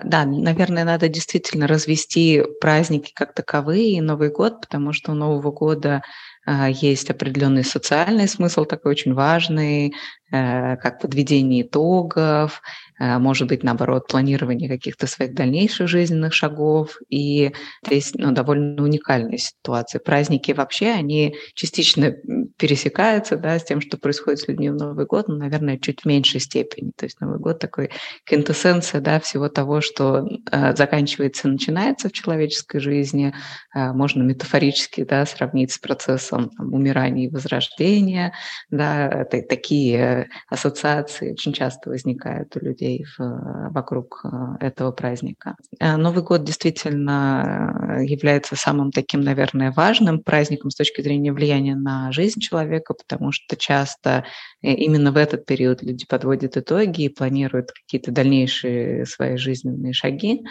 Да, 0.03 0.25
наверное, 0.25 0.83
надо 0.83 1.09
действительно 1.09 1.67
развести 1.67 2.43
праздники 2.61 3.11
как 3.13 3.33
таковые 3.33 3.93
и 3.97 4.01
Новый 4.01 4.29
год, 4.29 4.61
потому 4.61 4.93
что 4.93 5.11
у 5.11 5.15
Нового 5.15 5.51
года 5.51 6.03
а, 6.45 6.69
есть 6.69 7.09
определенный 7.09 7.63
социальный 7.63 8.27
смысл, 8.27 8.65
такой 8.65 8.91
очень 8.91 9.13
важный, 9.13 9.93
Э, 10.29 10.75
как 10.77 10.99
подведение 10.99 11.61
итогов, 11.61 12.61
может 12.99 13.47
быть, 13.47 13.63
наоборот, 13.63 14.07
планирование 14.07 14.69
каких-то 14.69 15.07
своих 15.07 15.33
дальнейших 15.33 15.87
жизненных 15.87 16.33
шагов. 16.33 16.97
И 17.09 17.51
здесь 17.85 18.13
ну, 18.15 18.31
довольно 18.31 18.83
уникальная 18.83 19.37
ситуация. 19.37 19.99
Праздники 19.99 20.51
вообще, 20.51 20.87
они 20.89 21.35
частично 21.53 22.15
пересекаются 22.57 23.37
да, 23.37 23.59
с 23.59 23.63
тем, 23.63 23.81
что 23.81 23.97
происходит 23.97 24.39
с 24.39 24.47
людьми 24.47 24.69
в 24.69 24.75
Новый 24.75 25.05
год, 25.05 25.27
но, 25.27 25.35
наверное, 25.35 25.77
чуть 25.77 26.01
в 26.01 26.05
меньшей 26.05 26.39
степени. 26.39 26.91
То 26.95 27.05
есть 27.05 27.19
Новый 27.21 27.39
год 27.39 27.59
такой 27.59 27.91
квинтэссенция 28.25 29.01
да, 29.01 29.19
всего 29.19 29.49
того, 29.49 29.81
что 29.81 30.27
э, 30.51 30.75
заканчивается 30.75 31.47
и 31.47 31.51
начинается 31.51 32.09
в 32.09 32.13
человеческой 32.13 32.79
жизни. 32.79 33.33
Э, 33.75 33.91
можно 33.93 34.23
метафорически 34.23 35.03
да, 35.03 35.25
сравнить 35.25 35.71
с 35.71 35.77
процессом 35.77 36.49
там, 36.49 36.73
умирания 36.73 37.27
и 37.27 37.31
возрождения. 37.31 38.33
Да, 38.69 39.25
такие 39.25 40.29
ассоциации 40.49 41.33
очень 41.33 41.53
часто 41.53 41.89
возникают 41.89 42.55
у 42.55 42.59
людей 42.59 42.86
в, 42.95 43.69
вокруг 43.71 44.21
э, 44.23 44.65
этого 44.67 44.91
праздника. 44.91 45.55
Э, 45.79 45.97
Новый 45.97 46.23
год 46.23 46.43
действительно 46.43 47.97
э, 47.99 48.05
является 48.05 48.55
самым 48.55 48.91
таким, 48.91 49.21
наверное, 49.21 49.71
важным 49.71 50.21
праздником 50.21 50.69
с 50.69 50.75
точки 50.75 51.01
зрения 51.01 51.31
влияния 51.31 51.75
на 51.75 52.11
жизнь 52.11 52.39
человека, 52.39 52.93
потому 52.93 53.31
что 53.31 53.55
часто 53.55 54.25
именно 54.61 55.11
в 55.11 55.17
этот 55.17 55.45
период 55.45 55.83
люди 55.83 56.05
подводят 56.07 56.57
итоги 56.57 57.03
и 57.03 57.09
планируют 57.09 57.71
какие-то 57.71 58.11
дальнейшие 58.11 59.05
свои 59.05 59.37
жизненные 59.37 59.93
шаги. 59.93 60.43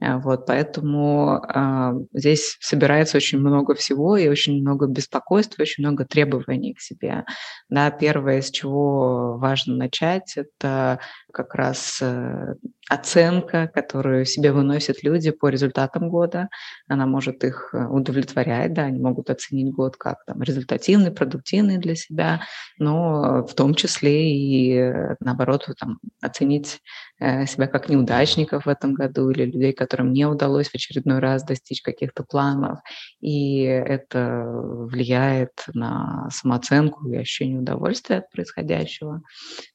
А, 0.00 0.18
вот, 0.18 0.46
поэтому 0.46 1.40
э, 1.42 1.92
здесь 2.12 2.56
собирается 2.60 3.16
очень 3.16 3.38
много 3.38 3.74
всего 3.74 4.16
и 4.16 4.28
очень 4.28 4.60
много 4.60 4.86
беспокойства, 4.86 5.62
очень 5.62 5.84
много 5.84 6.04
требований 6.04 6.74
к 6.74 6.80
себе. 6.80 7.24
Да, 7.68 7.90
первое, 7.90 8.42
с 8.42 8.50
чего 8.50 9.38
важно 9.38 9.76
начать, 9.76 10.36
это 10.36 10.98
как 11.32 11.54
раз 11.54 11.98
э, 12.02 12.54
оценка, 12.88 13.68
которую 13.68 14.24
себе 14.24 14.52
выносят 14.52 15.02
люди 15.02 15.30
по 15.30 15.48
результатам 15.48 16.08
года. 16.08 16.48
Она 16.88 17.06
может 17.06 17.44
их 17.44 17.70
э, 17.72 17.86
удовлетворять, 17.86 18.74
да, 18.74 18.84
они 18.84 18.98
могут 18.98 19.30
оценить 19.30 19.72
год 19.72 19.96
как 19.96 20.24
там 20.26 20.42
результативный, 20.42 21.12
продуктивный 21.12 21.78
для 21.78 21.94
себя, 21.94 22.42
но 22.78 23.46
в 23.46 23.54
том 23.54 23.74
числе 23.74 24.34
и 24.34 24.74
э, 24.76 25.16
наоборот 25.20 25.68
там, 25.78 26.00
оценить 26.20 26.80
себя 27.20 27.68
как 27.68 27.88
неудачников 27.88 28.66
в 28.66 28.68
этом 28.68 28.94
году 28.94 29.30
или 29.30 29.44
людей, 29.44 29.72
которым 29.72 30.12
не 30.12 30.26
удалось 30.26 30.68
в 30.68 30.74
очередной 30.74 31.20
раз 31.20 31.44
достичь 31.44 31.80
каких-то 31.80 32.24
планов. 32.24 32.80
И 33.20 33.60
это 33.62 34.44
влияет 34.44 35.52
на 35.72 36.28
самооценку 36.30 37.08
и 37.08 37.16
ощущение 37.16 37.60
удовольствия 37.60 38.18
от 38.18 38.30
происходящего. 38.30 39.22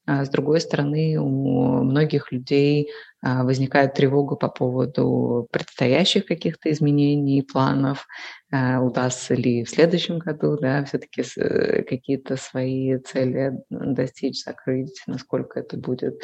А 0.06 0.24
с 0.24 0.30
другой 0.30 0.60
стороны, 0.60 1.16
у 1.18 1.82
многих 1.84 2.32
людей 2.32 2.90
а, 3.20 3.42
возникает 3.44 3.94
тревога 3.94 4.36
по 4.36 4.48
поводу 4.48 5.48
предстоящих 5.50 6.26
каких-то 6.26 6.70
изменений, 6.70 7.42
планов, 7.42 8.06
а, 8.52 8.80
удастся 8.80 9.34
ли 9.34 9.64
в 9.64 9.70
следующем 9.70 10.18
году 10.18 10.56
да, 10.56 10.84
все-таки 10.84 11.24
э, 11.36 11.82
какие-то 11.82 12.36
свои 12.36 12.96
цели 12.98 13.52
достичь, 13.70 14.44
закрыть, 14.44 15.02
насколько 15.06 15.58
это 15.58 15.76
будет 15.76 16.22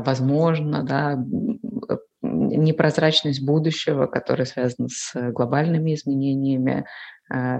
возможно, 0.00 0.82
да, 0.82 1.18
непрозрачность 2.22 3.44
будущего, 3.44 4.06
которая 4.06 4.46
связана 4.46 4.88
с 4.88 5.12
глобальными 5.32 5.94
изменениями, 5.94 6.86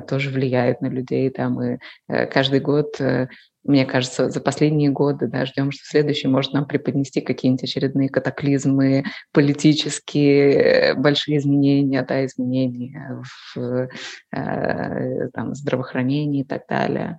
тоже 0.06 0.30
влияет 0.30 0.82
на 0.82 0.86
людей. 0.86 1.32
Да, 1.34 1.48
мы 1.48 1.78
э, 2.06 2.26
каждый 2.26 2.60
год 2.60 3.00
э, 3.00 3.28
мне 3.64 3.86
кажется, 3.86 4.28
за 4.28 4.40
последние 4.40 4.90
годы 4.90 5.28
да, 5.28 5.46
ждем, 5.46 5.70
что 5.70 5.84
следующий 5.84 6.26
может 6.26 6.52
нам 6.52 6.66
преподнести 6.66 7.20
какие-нибудь 7.20 7.62
очередные 7.62 8.08
катаклизмы, 8.08 9.04
политические 9.32 10.94
большие 10.94 11.38
изменения, 11.38 12.02
да, 12.02 12.26
изменения 12.26 13.22
в 13.54 13.88
э, 14.34 15.28
там, 15.32 15.54
здравоохранении 15.54 16.40
и 16.40 16.44
так 16.44 16.62
далее. 16.68 17.18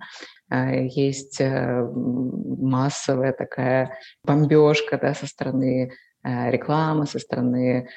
Э, 0.54 0.86
есть 0.86 1.40
э, 1.40 1.88
массовая 1.92 3.32
такая 3.32 3.98
бомбежка 4.24 4.98
да, 4.98 5.14
со 5.14 5.26
стороны 5.26 5.92
э, 6.22 6.50
рекламы, 6.50 7.06
со 7.06 7.18
стороны 7.18 7.88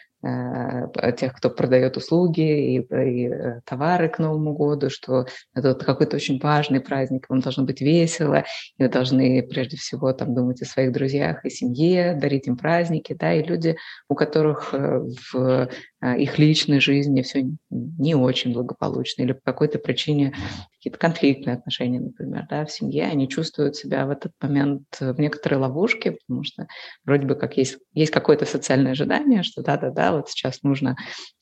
тех, 1.15 1.33
кто 1.35 1.51
продает 1.51 1.95
услуги 1.95 2.41
и, 2.41 2.79
и 2.79 3.31
товары 3.65 4.09
к 4.09 4.17
Новому 4.17 4.53
году, 4.53 4.89
что 4.89 5.27
это 5.53 5.75
какой-то 5.75 6.15
очень 6.15 6.39
важный 6.39 6.81
праздник, 6.81 7.29
вам 7.29 7.39
должно 7.39 7.63
быть 7.65 7.81
весело, 7.81 8.43
и 8.77 8.83
вы 8.83 8.89
должны 8.89 9.43
прежде 9.43 9.77
всего 9.77 10.11
там 10.13 10.33
думать 10.33 10.59
о 10.63 10.65
своих 10.65 10.91
друзьях 10.91 11.45
и 11.45 11.51
семье, 11.51 12.17
дарить 12.19 12.47
им 12.47 12.57
праздники, 12.57 13.13
да, 13.13 13.31
и 13.31 13.43
люди, 13.43 13.77
у 14.09 14.15
которых 14.15 14.73
в 14.73 15.69
их 16.03 16.37
личной 16.37 16.79
жизни 16.79 17.21
все 17.23 17.49
не 17.69 18.15
очень 18.15 18.53
благополучно 18.53 19.23
или 19.23 19.33
по 19.33 19.41
какой-то 19.43 19.79
причине 19.79 20.33
какие-то 20.77 20.99
конфликтные 20.99 21.55
отношения, 21.55 21.99
например, 21.99 22.45
да, 22.49 22.65
в 22.65 22.71
семье, 22.71 23.05
они 23.05 23.27
чувствуют 23.27 23.75
себя 23.75 24.05
в 24.05 24.11
этот 24.11 24.31
момент 24.41 24.83
в 24.99 25.19
некоторой 25.19 25.59
ловушке, 25.59 26.11
потому 26.11 26.43
что 26.43 26.67
вроде 27.03 27.25
бы 27.25 27.35
как 27.35 27.57
есть, 27.57 27.77
есть 27.93 28.11
какое-то 28.11 28.45
социальное 28.45 28.91
ожидание, 28.91 29.41
что 29.43 29.63
да-да-да, 29.63 30.13
вот 30.13 30.29
сейчас 30.29 30.61
нужно 30.63 30.95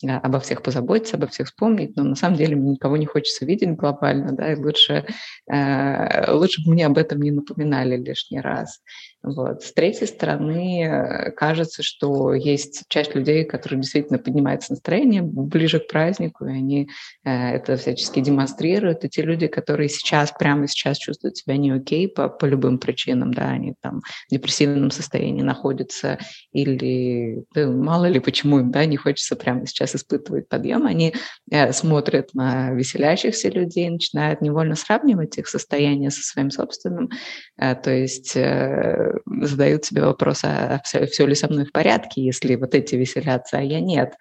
э, 0.03 0.07
обо 0.07 0.39
всех 0.39 0.63
позаботиться, 0.63 1.17
обо 1.17 1.27
всех 1.27 1.47
вспомнить, 1.47 1.95
но 1.97 2.03
на 2.03 2.15
самом 2.15 2.37
деле 2.37 2.55
никого 2.55 2.95
не 2.97 3.05
хочется 3.05 3.45
видеть 3.45 3.75
глобально, 3.75 4.31
да, 4.31 4.53
и 4.53 4.55
лучше, 4.55 5.05
э, 5.51 6.31
лучше 6.31 6.63
бы 6.63 6.71
мне 6.71 6.85
об 6.85 6.97
этом 6.97 7.21
не 7.21 7.31
напоминали 7.31 7.97
лишний 7.97 8.39
раз. 8.39 8.79
Вот. 9.25 9.63
С 9.63 9.73
третьей 9.73 10.07
стороны, 10.07 10.83
э, 10.83 11.31
кажется, 11.31 11.81
что 11.81 12.33
есть 12.33 12.83
часть 12.89 13.15
людей, 13.15 13.43
которые 13.43 13.81
действительно 13.81 14.19
поднимается 14.19 14.73
настроение 14.73 15.21
ближе 15.21 15.79
к 15.79 15.87
празднику, 15.87 16.45
и 16.45 16.51
они 16.51 16.89
это 17.23 17.75
всячески 17.75 18.19
демонстрируют. 18.19 19.03
И 19.03 19.09
те 19.09 19.23
люди, 19.23 19.47
которые 19.47 19.89
сейчас, 19.89 20.31
прямо 20.31 20.67
сейчас 20.67 20.97
чувствуют 20.97 21.37
себя 21.37 21.57
не 21.57 21.71
окей 21.71 22.07
по, 22.07 22.29
по 22.29 22.45
любым 22.45 22.77
причинам, 22.77 23.33
да, 23.33 23.49
они 23.49 23.73
там 23.81 24.01
в 24.27 24.31
депрессивном 24.31 24.91
состоянии 24.91 25.41
находятся, 25.41 26.19
или 26.51 27.43
да, 27.53 27.67
мало 27.67 28.05
ли 28.05 28.19
почему 28.19 28.59
им 28.59 28.71
да, 28.71 28.85
не 28.85 28.97
хочется 28.97 29.35
прямо 29.35 29.65
сейчас 29.65 29.95
испытывать 29.95 30.47
подъем, 30.49 30.85
они 30.85 31.13
э, 31.51 31.71
смотрят 31.73 32.33
на 32.33 32.71
веселящихся 32.71 33.49
людей, 33.49 33.89
начинают 33.89 34.41
невольно 34.41 34.75
сравнивать 34.75 35.37
их 35.37 35.47
состояние 35.47 36.11
со 36.11 36.21
своим 36.21 36.51
собственным, 36.51 37.09
э, 37.57 37.75
то 37.75 37.91
есть 37.91 38.35
э, 38.35 39.14
задают 39.25 39.85
себе 39.85 40.03
вопрос, 40.03 40.41
а 40.43 40.81
все, 40.83 41.05
все 41.05 41.25
ли 41.25 41.35
со 41.35 41.47
мной 41.47 41.65
в 41.65 41.71
порядке, 41.71 42.21
если 42.21 42.55
вот 42.55 42.75
эти 42.75 42.95
веселятся, 42.95 43.57
а 43.57 43.61
я 43.61 43.79
нет. 43.79 44.13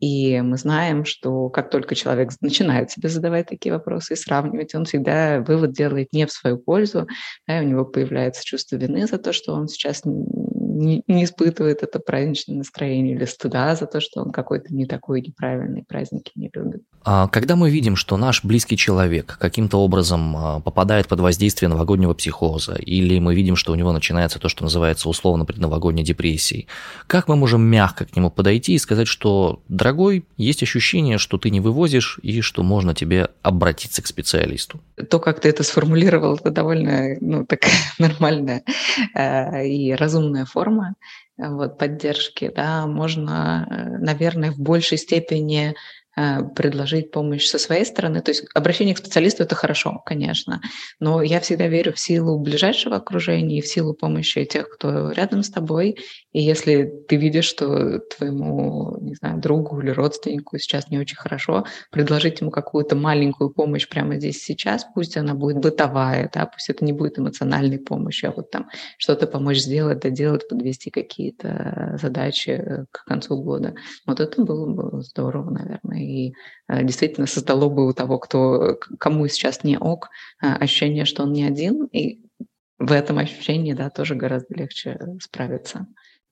И 0.00 0.40
мы 0.42 0.58
знаем, 0.58 1.04
что 1.04 1.48
как 1.48 1.70
только 1.70 1.94
человек 1.94 2.30
начинает 2.40 2.90
себе 2.90 3.08
задавать 3.08 3.48
такие 3.48 3.72
вопросы 3.72 4.12
и 4.12 4.16
сравнивать, 4.16 4.74
он 4.74 4.84
всегда 4.84 5.40
вывод 5.40 5.72
делает 5.72 6.12
не 6.12 6.26
в 6.26 6.32
свою 6.32 6.58
пользу, 6.58 7.06
да, 7.46 7.60
у 7.60 7.62
него 7.62 7.84
появляется 7.84 8.44
чувство 8.44 8.76
вины 8.76 9.06
за 9.06 9.18
то, 9.18 9.32
что 9.32 9.54
он 9.54 9.68
сейчас 9.68 10.02
не, 10.76 11.02
не 11.06 11.24
испытывает 11.24 11.82
это 11.82 11.98
праздничное 11.98 12.56
настроение 12.56 13.14
или 13.16 13.24
стыда 13.24 13.74
за 13.74 13.86
то, 13.86 14.00
что 14.00 14.22
он 14.22 14.30
какой-то 14.30 14.74
не 14.74 14.86
такой 14.86 15.20
неправильный, 15.20 15.84
праздники 15.84 16.32
не 16.34 16.50
любит. 16.52 16.82
А 17.04 17.28
когда 17.28 17.56
мы 17.56 17.70
видим, 17.70 17.96
что 17.96 18.16
наш 18.16 18.44
близкий 18.44 18.76
человек 18.76 19.38
каким-то 19.40 19.78
образом 19.78 20.36
а, 20.36 20.60
попадает 20.60 21.06
под 21.06 21.20
воздействие 21.20 21.68
новогоднего 21.68 22.14
психоза, 22.14 22.74
или 22.74 23.18
мы 23.18 23.34
видим, 23.34 23.56
что 23.56 23.72
у 23.72 23.74
него 23.76 23.92
начинается 23.92 24.38
то, 24.38 24.48
что 24.48 24.64
называется 24.64 25.08
условно 25.08 25.44
предновогодней 25.44 26.04
депрессией, 26.04 26.66
как 27.06 27.28
мы 27.28 27.36
можем 27.36 27.62
мягко 27.62 28.04
к 28.04 28.16
нему 28.16 28.30
подойти 28.30 28.74
и 28.74 28.78
сказать, 28.78 29.08
что, 29.08 29.62
дорогой, 29.68 30.24
есть 30.36 30.62
ощущение, 30.62 31.18
что 31.18 31.38
ты 31.38 31.50
не 31.50 31.60
вывозишь 31.60 32.18
и 32.22 32.40
что 32.40 32.62
можно 32.62 32.94
тебе 32.94 33.28
обратиться 33.42 34.02
к 34.02 34.06
специалисту? 34.06 34.80
То, 35.08 35.20
как 35.20 35.40
ты 35.40 35.48
это 35.48 35.62
сформулировал, 35.62 36.36
это 36.36 36.50
довольно 36.50 37.16
ну, 37.20 37.46
такая 37.46 37.72
нормальная 37.98 38.62
э, 39.14 39.66
и 39.66 39.92
разумная 39.94 40.44
форма 40.44 40.65
вот, 41.38 41.78
поддержки. 41.78 42.52
Да, 42.54 42.86
можно, 42.86 43.66
э, 43.70 43.98
наверное, 43.98 44.52
в 44.52 44.58
большей 44.58 44.98
степени 44.98 45.70
Э, 45.70 45.74
предложить 46.54 47.10
помощь 47.10 47.46
со 47.46 47.58
своей 47.58 47.84
стороны. 47.84 48.22
То 48.22 48.30
есть 48.30 48.46
обращение 48.54 48.94
к 48.94 48.98
специалисту– 48.98 49.42
это 49.44 49.54
хорошо, 49.54 50.02
конечно, 50.06 50.62
но 50.98 51.20
я 51.22 51.40
всегда 51.40 51.66
верю 51.66 51.92
в 51.92 52.00
силу 52.00 52.38
ближайшего 52.38 52.96
окружения 52.96 53.58
и 53.58 53.60
в 53.60 53.66
силу 53.66 53.92
помощи 53.92 54.44
тех, 54.46 54.68
кто 54.70 55.10
рядом 55.10 55.42
с 55.42 55.50
тобой. 55.50 55.96
И 56.32 56.42
если 56.42 56.90
ты 57.08 57.16
видишь, 57.16 57.44
что 57.44 57.98
твоему, 57.98 58.96
не 59.00 59.14
знаю, 59.14 59.40
другу 59.40 59.80
или 59.80 59.90
родственнику 59.90 60.58
сейчас 60.58 60.88
не 60.88 60.98
очень 60.98 61.16
хорошо, 61.16 61.66
предложить 61.90 62.40
ему 62.40 62.50
какую-то 62.50 62.96
маленькую 62.96 63.50
помощь 63.50 63.86
прямо 63.86 64.16
здесь 64.16 64.42
сейчас, 64.42 64.86
пусть 64.94 65.18
она 65.18 65.34
будет 65.34 65.58
бытовая, 65.58 66.30
да, 66.32 66.46
пусть 66.46 66.70
это 66.70 66.84
не 66.84 66.92
будет 66.92 67.18
эмоциональной 67.18 67.78
помощью, 67.78 68.30
а 68.30 68.32
вот 68.32 68.50
там 68.50 68.70
что-то 68.96 69.26
помочь 69.26 69.58
сделать, 69.58 70.00
доделать, 70.00 70.48
подвести 70.48 70.90
какие-то 70.90 71.98
задачи 72.00 72.86
к 72.90 73.04
концу 73.04 73.42
года. 73.42 73.74
Вот 74.06 74.20
это 74.20 74.42
было 74.42 74.66
бы 74.66 75.02
здорово, 75.02 75.50
наверное 75.50 76.05
и 76.06 76.34
э, 76.68 76.84
действительно 76.84 77.26
создало 77.26 77.68
бы 77.68 77.86
у 77.88 77.92
того, 77.92 78.18
кто, 78.18 78.78
кому 78.98 79.26
сейчас 79.28 79.64
не 79.64 79.76
ок, 79.78 80.08
э, 80.42 80.46
ощущение, 80.46 81.04
что 81.04 81.24
он 81.24 81.32
не 81.32 81.44
один, 81.44 81.86
и 81.86 82.20
в 82.78 82.92
этом 82.92 83.18
ощущении, 83.18 83.72
да, 83.72 83.90
тоже 83.90 84.14
гораздо 84.14 84.54
легче 84.54 84.98
справиться. 85.20 85.86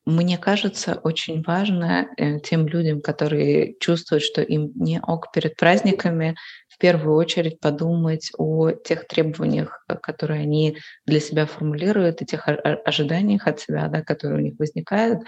Мне 0.07 0.37
кажется, 0.37 1.01
очень 1.03 1.43
важно 1.43 2.09
э, 2.19 2.39
тем 2.41 2.67
людям, 2.67 3.01
которые 3.01 3.75
чувствуют, 3.81 4.23
что 4.23 4.43
им 4.43 4.71
не 4.75 5.01
ок 5.01 5.33
перед 5.33 5.57
праздниками, 5.57 6.37
в 6.69 6.79
первую 6.79 7.17
очередь 7.17 7.61
подумать 7.61 8.31
о 8.37 8.73
тех 8.73 9.07
требованиях, 9.07 9.85
которые 10.03 10.43
они 10.43 10.77
для 11.07 11.21
себя 11.21 11.47
формулируют, 11.47 12.21
и 12.21 12.27
тех 12.27 12.47
ожиданиях 12.49 13.47
от 13.47 13.61
себя, 13.61 13.89
да, 13.89 14.03
которые 14.03 14.41
у 14.41 14.43
них 14.43 14.55
возникают, 14.59 15.21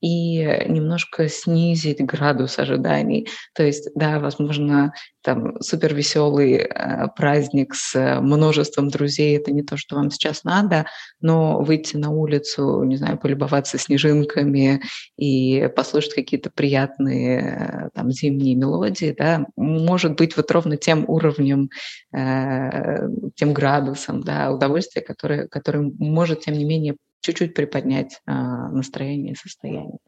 и 0.00 0.38
немножко 0.66 1.28
снизить 1.28 2.00
градус 2.04 2.58
ожиданий. 2.58 3.28
То 3.54 3.62
есть, 3.62 3.88
да, 3.94 4.18
возможно, 4.18 4.92
там 5.22 5.60
супер 5.60 5.94
веселый 5.94 6.54
э, 6.54 7.08
праздник 7.14 7.74
с 7.74 8.20
множеством 8.20 8.88
друзей 8.88 9.36
это 9.36 9.52
не 9.52 9.62
то, 9.62 9.76
что 9.76 9.96
вам 9.96 10.10
сейчас 10.10 10.44
надо, 10.44 10.86
но 11.20 11.60
выйти 11.60 11.96
на 11.96 12.10
улицу, 12.10 12.82
не 12.84 12.96
знаю, 12.96 13.18
полюбоваться 13.18 13.78
снежинками 13.78 14.80
и 15.18 15.68
послушать 15.76 16.14
какие-то 16.14 16.50
приятные 16.50 17.40
э, 17.40 17.88
там 17.94 18.10
зимние 18.10 18.54
мелодии, 18.54 19.14
да, 19.16 19.44
может 19.56 20.16
быть 20.16 20.36
вот 20.36 20.50
ровно 20.50 20.78
тем 20.78 21.04
уровнем, 21.06 21.68
э, 22.14 23.06
тем 23.34 23.52
градусом, 23.52 24.22
да, 24.22 24.50
удовольствия, 24.50 25.02
которое, 25.02 25.46
которое 25.48 25.92
может 25.98 26.40
тем 26.40 26.54
не 26.54 26.64
менее 26.64 26.96
чуть-чуть 27.20 27.54
приподнять 27.54 28.20
а, 28.26 28.68
настроение 28.70 29.32
и 29.32 29.36
состояние. 29.36 29.98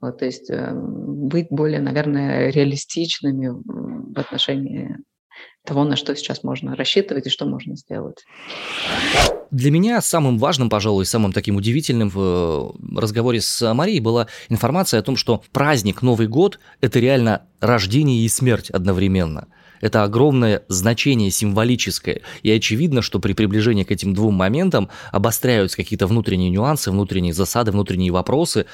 Вот, 0.00 0.18
то 0.18 0.24
есть 0.24 0.50
э, 0.50 0.72
быть 0.74 1.48
более, 1.50 1.80
наверное, 1.80 2.50
реалистичными 2.50 3.50
в 3.50 4.18
отношении 4.18 4.96
того, 5.64 5.84
на 5.84 5.96
что 5.96 6.16
сейчас 6.16 6.42
можно 6.42 6.74
рассчитывать 6.74 7.26
и 7.26 7.30
что 7.30 7.44
можно 7.44 7.76
сделать. 7.76 8.24
Для 9.50 9.70
меня 9.70 10.00
самым 10.00 10.38
важным, 10.38 10.70
пожалуй, 10.70 11.04
самым 11.04 11.32
таким 11.32 11.56
удивительным 11.56 12.08
в 12.08 12.18
э, 12.18 12.98
разговоре 12.98 13.40
с 13.40 13.74
Марией 13.74 14.00
была 14.00 14.28
информация 14.48 15.00
о 15.00 15.02
том, 15.02 15.16
что 15.16 15.42
праздник 15.52 16.02
Новый 16.02 16.28
год– 16.28 16.60
это 16.80 16.98
реально 16.98 17.46
рождение 17.60 18.24
и 18.24 18.28
смерть 18.28 18.70
одновременно– 18.70 19.48
это 19.80 20.02
огромное 20.02 20.62
значение 20.68 21.30
символическое. 21.30 22.20
И 22.42 22.50
очевидно, 22.50 23.02
что 23.02 23.18
при 23.18 23.32
приближении 23.32 23.84
к 23.84 23.90
этим 23.90 24.14
двум 24.14 24.34
моментам 24.34 24.88
обостряются 25.12 25.76
какие-то 25.76 26.06
внутренние 26.06 26.50
нюансы, 26.50 26.90
внутренние 26.90 27.34
засады, 27.34 27.72
внутренние 27.72 28.12
вопросы, 28.12 28.66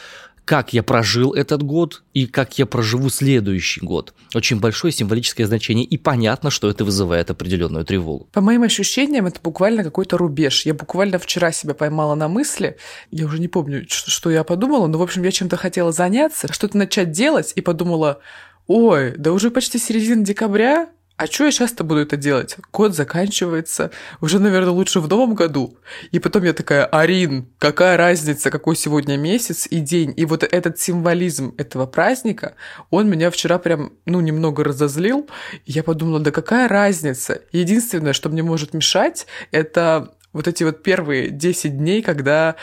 как 0.46 0.72
я 0.72 0.84
прожил 0.84 1.34
этот 1.34 1.64
год 1.64 2.04
и 2.14 2.26
как 2.26 2.56
я 2.56 2.66
проживу 2.66 3.10
следующий 3.10 3.80
год. 3.80 4.14
Очень 4.32 4.60
большое 4.60 4.92
символическое 4.92 5.44
значение, 5.44 5.84
и 5.84 5.98
понятно, 5.98 6.50
что 6.50 6.70
это 6.70 6.84
вызывает 6.84 7.30
определенную 7.30 7.84
тревогу. 7.84 8.28
По 8.32 8.40
моим 8.40 8.62
ощущениям, 8.62 9.26
это 9.26 9.40
буквально 9.42 9.82
какой-то 9.82 10.16
рубеж. 10.16 10.64
Я 10.64 10.72
буквально 10.72 11.18
вчера 11.18 11.50
себя 11.50 11.74
поймала 11.74 12.14
на 12.14 12.28
мысли, 12.28 12.76
я 13.10 13.26
уже 13.26 13.40
не 13.40 13.48
помню, 13.48 13.86
что 13.88 14.30
я 14.30 14.44
подумала, 14.44 14.86
но, 14.86 14.98
в 14.98 15.02
общем, 15.02 15.24
я 15.24 15.32
чем-то 15.32 15.56
хотела 15.56 15.90
заняться, 15.90 16.52
что-то 16.52 16.78
начать 16.78 17.10
делать, 17.10 17.52
и 17.56 17.60
подумала, 17.60 18.20
ой, 18.68 19.14
да 19.18 19.32
уже 19.32 19.50
почти 19.50 19.78
середина 19.78 20.24
декабря, 20.24 20.88
а 21.16 21.26
что 21.26 21.44
я 21.44 21.52
часто 21.52 21.82
буду 21.82 22.00
это 22.00 22.16
делать? 22.16 22.56
Год 22.72 22.94
заканчивается, 22.94 23.90
уже, 24.20 24.38
наверное, 24.38 24.72
лучше 24.72 25.00
в 25.00 25.08
новом 25.08 25.34
году. 25.34 25.78
И 26.10 26.18
потом 26.18 26.44
я 26.44 26.52
такая, 26.52 26.84
Арин, 26.84 27.48
какая 27.58 27.96
разница, 27.96 28.50
какой 28.50 28.76
сегодня 28.76 29.16
месяц 29.16 29.66
и 29.70 29.80
день? 29.80 30.12
И 30.16 30.26
вот 30.26 30.42
этот 30.42 30.78
символизм 30.78 31.54
этого 31.56 31.86
праздника, 31.86 32.54
он 32.90 33.08
меня 33.08 33.30
вчера 33.30 33.58
прям, 33.58 33.92
ну, 34.04 34.20
немного 34.20 34.62
разозлил. 34.62 35.28
Я 35.64 35.82
подумала, 35.82 36.20
да 36.20 36.30
какая 36.30 36.68
разница? 36.68 37.40
Единственное, 37.50 38.12
что 38.12 38.28
мне 38.28 38.42
может 38.42 38.74
мешать, 38.74 39.26
это 39.52 40.12
вот 40.34 40.46
эти 40.48 40.64
вот 40.64 40.82
первые 40.82 41.30
10 41.30 41.78
дней, 41.78 42.02
когда 42.02 42.56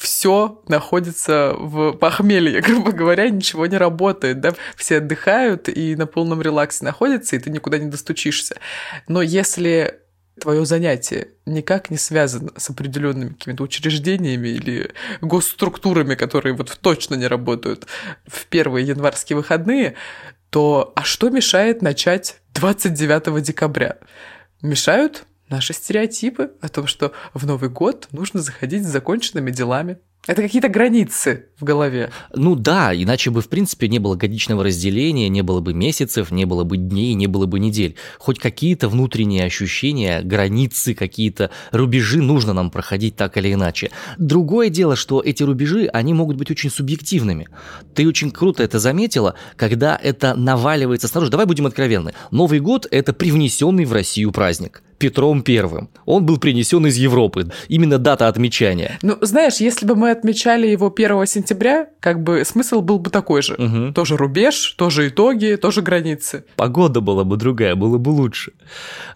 все 0.00 0.62
находится 0.66 1.54
в 1.58 1.92
похмелье, 1.92 2.60
грубо 2.66 2.90
говоря, 2.90 3.28
ничего 3.28 3.66
не 3.66 3.76
работает, 3.76 4.40
да, 4.40 4.54
все 4.74 4.96
отдыхают 4.96 5.68
и 5.68 5.94
на 5.94 6.06
полном 6.06 6.40
релаксе 6.40 6.86
находятся, 6.86 7.36
и 7.36 7.38
ты 7.38 7.50
никуда 7.50 7.76
не 7.76 7.90
достучишься. 7.90 8.56
Но 9.08 9.20
если 9.20 10.00
твое 10.40 10.64
занятие 10.64 11.28
никак 11.44 11.90
не 11.90 11.98
связано 11.98 12.52
с 12.56 12.70
определенными 12.70 13.34
какими-то 13.34 13.62
учреждениями 13.62 14.48
или 14.48 14.90
госструктурами, 15.20 16.14
которые 16.14 16.54
вот 16.54 16.78
точно 16.80 17.16
не 17.16 17.26
работают 17.26 17.86
в 18.26 18.46
первые 18.46 18.86
январские 18.86 19.36
выходные, 19.36 19.96
то 20.48 20.94
а 20.96 21.04
что 21.04 21.28
мешает 21.28 21.82
начать 21.82 22.40
29 22.54 23.42
декабря? 23.42 23.98
Мешают 24.62 25.26
наши 25.50 25.74
стереотипы 25.74 26.52
о 26.60 26.68
том, 26.68 26.86
что 26.86 27.12
в 27.34 27.44
Новый 27.44 27.68
год 27.68 28.08
нужно 28.12 28.40
заходить 28.40 28.84
с 28.84 28.90
законченными 28.90 29.50
делами. 29.50 29.98
Это 30.26 30.42
какие-то 30.42 30.68
границы 30.68 31.46
в 31.58 31.64
голове. 31.64 32.10
Ну 32.34 32.54
да, 32.54 32.94
иначе 32.94 33.30
бы, 33.30 33.40
в 33.40 33.48
принципе, 33.48 33.88
не 33.88 33.98
было 33.98 34.16
годичного 34.16 34.62
разделения, 34.62 35.30
не 35.30 35.40
было 35.40 35.60
бы 35.60 35.72
месяцев, 35.72 36.30
не 36.30 36.44
было 36.44 36.62
бы 36.62 36.76
дней, 36.76 37.14
не 37.14 37.26
было 37.26 37.46
бы 37.46 37.58
недель. 37.58 37.96
Хоть 38.18 38.38
какие-то 38.38 38.90
внутренние 38.90 39.44
ощущения, 39.44 40.20
границы, 40.20 40.94
какие-то 40.94 41.50
рубежи 41.72 42.20
нужно 42.20 42.52
нам 42.52 42.70
проходить 42.70 43.16
так 43.16 43.38
или 43.38 43.54
иначе. 43.54 43.92
Другое 44.18 44.68
дело, 44.68 44.94
что 44.94 45.22
эти 45.22 45.42
рубежи, 45.42 45.88
они 45.90 46.12
могут 46.12 46.36
быть 46.36 46.50
очень 46.50 46.70
субъективными. 46.70 47.48
Ты 47.94 48.06
очень 48.06 48.30
круто 48.30 48.62
это 48.62 48.78
заметила, 48.78 49.36
когда 49.56 49.98
это 50.00 50.34
наваливается 50.34 51.08
снаружи. 51.08 51.30
Давай 51.30 51.46
будем 51.46 51.64
откровенны. 51.64 52.12
Новый 52.30 52.60
год– 52.60 52.86
это 52.90 53.14
привнесенный 53.14 53.86
в 53.86 53.94
Россию 53.94 54.32
праздник. 54.32 54.82
Петром 55.00 55.42
Первым. 55.42 55.88
Он 56.04 56.26
был 56.26 56.36
принесен 56.36 56.86
из 56.86 56.96
Европы. 56.96 57.50
Именно 57.68 57.96
дата 57.96 58.28
отмечания. 58.28 58.98
Ну, 59.00 59.16
знаешь, 59.22 59.56
если 59.56 59.86
бы 59.86 59.96
мы 59.96 60.10
отмечали 60.10 60.66
его 60.66 60.92
1 60.94 61.26
сентября, 61.26 61.88
как 62.00 62.22
бы 62.22 62.44
смысл 62.44 62.82
был 62.82 62.98
бы 62.98 63.08
такой 63.08 63.40
же. 63.40 63.54
Угу. 63.54 63.94
Тоже 63.94 64.18
рубеж, 64.18 64.74
тоже 64.76 65.08
итоги, 65.08 65.56
тоже 65.60 65.80
границы. 65.80 66.44
Погода 66.54 67.00
была 67.00 67.24
бы 67.24 67.38
другая, 67.38 67.76
было 67.76 67.96
бы 67.96 68.10
лучше. 68.10 68.52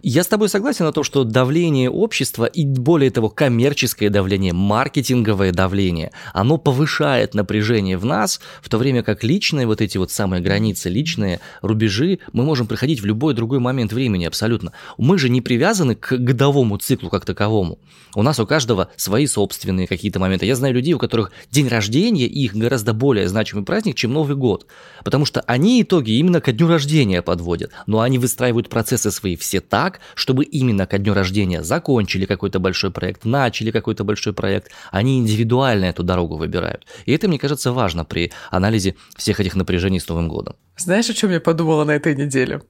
Я 0.03 0.25
с 0.25 0.27
тобой 0.27 0.49
согласен 0.49 0.87
на 0.87 0.92
то, 0.92 1.03
что 1.03 1.23
давление 1.25 1.90
общества 1.90 2.47
и 2.47 2.64
более 2.64 3.11
того 3.11 3.29
коммерческое 3.29 4.09
давление, 4.09 4.55
маркетинговое 4.55 5.53
давление, 5.53 6.12
оно 6.33 6.57
повышает 6.57 7.35
напряжение 7.35 7.99
в 7.99 8.07
нас, 8.07 8.40
в 8.62 8.70
то 8.70 8.79
время 8.79 9.03
как 9.03 9.23
личные 9.23 9.66
вот 9.66 9.83
эти 9.83 9.99
вот 9.99 10.11
самые 10.11 10.42
границы, 10.42 10.88
личные 10.88 11.40
рубежи 11.61 12.20
мы 12.33 12.44
можем 12.44 12.66
проходить 12.66 13.03
в 13.03 13.05
любой 13.05 13.35
другой 13.35 13.59
момент 13.59 13.92
времени 13.92 14.25
абсолютно. 14.25 14.73
Мы 14.97 15.18
же 15.18 15.29
не 15.29 15.42
привязаны 15.42 15.74
привязаны 15.75 15.97
к 15.97 16.17
годовому 16.19 16.79
циклу 16.79 17.11
как 17.11 17.25
таковому. 17.25 17.79
У 18.15 18.23
нас 18.23 18.39
у 18.39 18.47
каждого 18.47 18.91
свои 18.97 19.27
собственные 19.27 19.89
какие-то 19.89 20.21
моменты. 20.21 20.47
Я 20.47 20.55
знаю 20.55 20.73
людей, 20.73 20.95
у 20.95 20.99
которых 20.99 21.33
день 21.51 21.67
рождения 21.67 22.27
их 22.27 22.55
гораздо 22.55 22.93
более 22.93 23.27
значимый 23.27 23.65
праздник, 23.65 23.97
чем 23.97 24.13
Новый 24.13 24.37
год. 24.37 24.67
Потому 25.03 25.25
что 25.25 25.41
они 25.41 25.83
итоги 25.83 26.13
именно 26.13 26.41
ко 26.41 26.53
дню 26.53 26.69
рождения 26.69 27.23
подводят. 27.23 27.73
Но 27.87 28.01
они 28.01 28.19
выстраивают 28.19 28.69
процессы 28.69 29.11
свои 29.11 29.35
все 29.35 29.61
так, 29.61 29.99
чтобы 30.15 30.45
именно 30.45 30.87
ко 30.87 30.99
дню 30.99 31.13
рождения 31.13 31.65
закончили 31.65 32.25
какой-то 32.25 32.61
большой 32.61 32.93
проект, 32.93 33.25
начали 33.25 33.73
какой-то 33.73 34.05
большой 34.05 34.33
проект. 34.33 34.71
Они 34.93 35.19
индивидуально 35.19 35.87
эту 35.87 36.05
дорогу 36.05 36.37
выбирают. 36.37 36.87
И 37.05 37.13
это, 37.13 37.27
мне 37.27 37.39
кажется, 37.39 37.73
важно 37.73 38.05
при 38.05 38.31
анализе 38.53 38.95
всех 39.17 39.41
этих 39.41 39.57
напряжений 39.57 39.99
с 39.99 40.09
Новым 40.09 40.29
годом. 40.29 40.55
Знаешь, 40.77 41.11
о 41.11 41.15
чем 41.15 41.33
я 41.33 41.41
подумала 41.41 41.85
на 41.85 41.97
этой 41.97 42.15
неделе? 42.15 42.61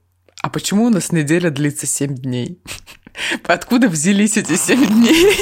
А 0.41 0.49
почему 0.49 0.85
у 0.85 0.89
нас 0.89 1.11
неделя 1.11 1.49
длится 1.49 1.85
7 1.85 2.15
дней? 2.15 2.59
Откуда 3.43 3.87
взялись 3.87 4.37
эти 4.37 4.55
7 4.55 4.85
дней? 4.85 5.37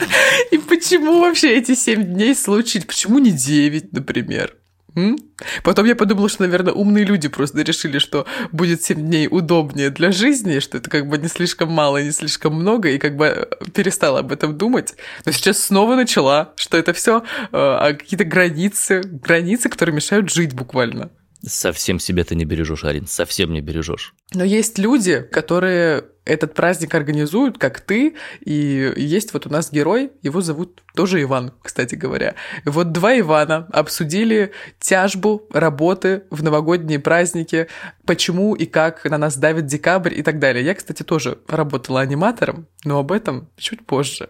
И 0.50 0.58
почему 0.58 1.20
вообще 1.20 1.56
эти 1.56 1.74
7 1.74 2.02
дней 2.02 2.34
случились? 2.34 2.86
Почему 2.86 3.18
не 3.18 3.30
9, 3.30 3.92
например? 3.92 4.56
М? 4.96 5.18
Потом 5.62 5.86
я 5.86 5.94
подумала, 5.94 6.28
что, 6.28 6.42
наверное, 6.42 6.72
умные 6.72 7.04
люди 7.04 7.28
просто 7.28 7.62
решили, 7.62 7.98
что 7.98 8.26
будет 8.52 8.82
7 8.82 8.96
дней 9.00 9.28
удобнее 9.30 9.90
для 9.90 10.10
жизни, 10.10 10.58
что 10.58 10.78
это 10.78 10.90
как 10.90 11.08
бы 11.08 11.18
не 11.18 11.28
слишком 11.28 11.70
мало, 11.70 12.02
не 12.02 12.10
слишком 12.10 12.54
много, 12.54 12.90
и 12.90 12.98
как 12.98 13.16
бы 13.16 13.26
э, 13.26 13.46
перестала 13.72 14.20
об 14.20 14.32
этом 14.32 14.56
думать. 14.58 14.94
Но 15.24 15.32
сейчас 15.32 15.62
снова 15.62 15.94
начала, 15.94 16.52
что 16.56 16.76
это 16.76 16.92
все 16.92 17.18
э, 17.20 17.22
а 17.52 17.92
какие-то 17.92 18.24
границы, 18.24 19.02
границы, 19.04 19.68
которые 19.68 19.94
мешают 19.94 20.30
жить 20.30 20.54
буквально. 20.54 21.10
Совсем 21.42 21.98
себя 21.98 22.24
ты 22.24 22.34
не 22.34 22.44
бережешь, 22.44 22.84
Арин, 22.84 23.06
совсем 23.06 23.52
не 23.52 23.62
бережешь. 23.62 24.14
Но 24.34 24.44
есть 24.44 24.78
люди, 24.78 25.20
которые 25.20 26.04
этот 26.26 26.54
праздник 26.54 26.94
организуют, 26.94 27.58
как 27.58 27.80
ты, 27.80 28.14
и 28.44 28.92
есть 28.96 29.32
вот 29.32 29.46
у 29.46 29.50
нас 29.50 29.72
герой, 29.72 30.12
его 30.22 30.42
зовут 30.42 30.82
тоже 30.94 31.22
Иван, 31.22 31.52
кстати 31.62 31.94
говоря. 31.94 32.34
И 32.64 32.68
вот 32.68 32.92
два 32.92 33.18
Ивана 33.18 33.66
обсудили 33.72 34.52
тяжбу 34.78 35.48
работы 35.50 36.24
в 36.30 36.42
новогодние 36.42 36.98
праздники, 36.98 37.68
почему 38.04 38.54
и 38.54 38.66
как 38.66 39.04
на 39.06 39.18
нас 39.18 39.36
давит 39.36 39.66
декабрь 39.66 40.14
и 40.14 40.22
так 40.22 40.38
далее. 40.38 40.64
Я, 40.64 40.74
кстати, 40.74 41.02
тоже 41.02 41.38
работала 41.48 42.00
аниматором, 42.00 42.66
но 42.84 42.98
об 42.98 43.12
этом 43.12 43.48
чуть 43.56 43.84
позже. 43.86 44.28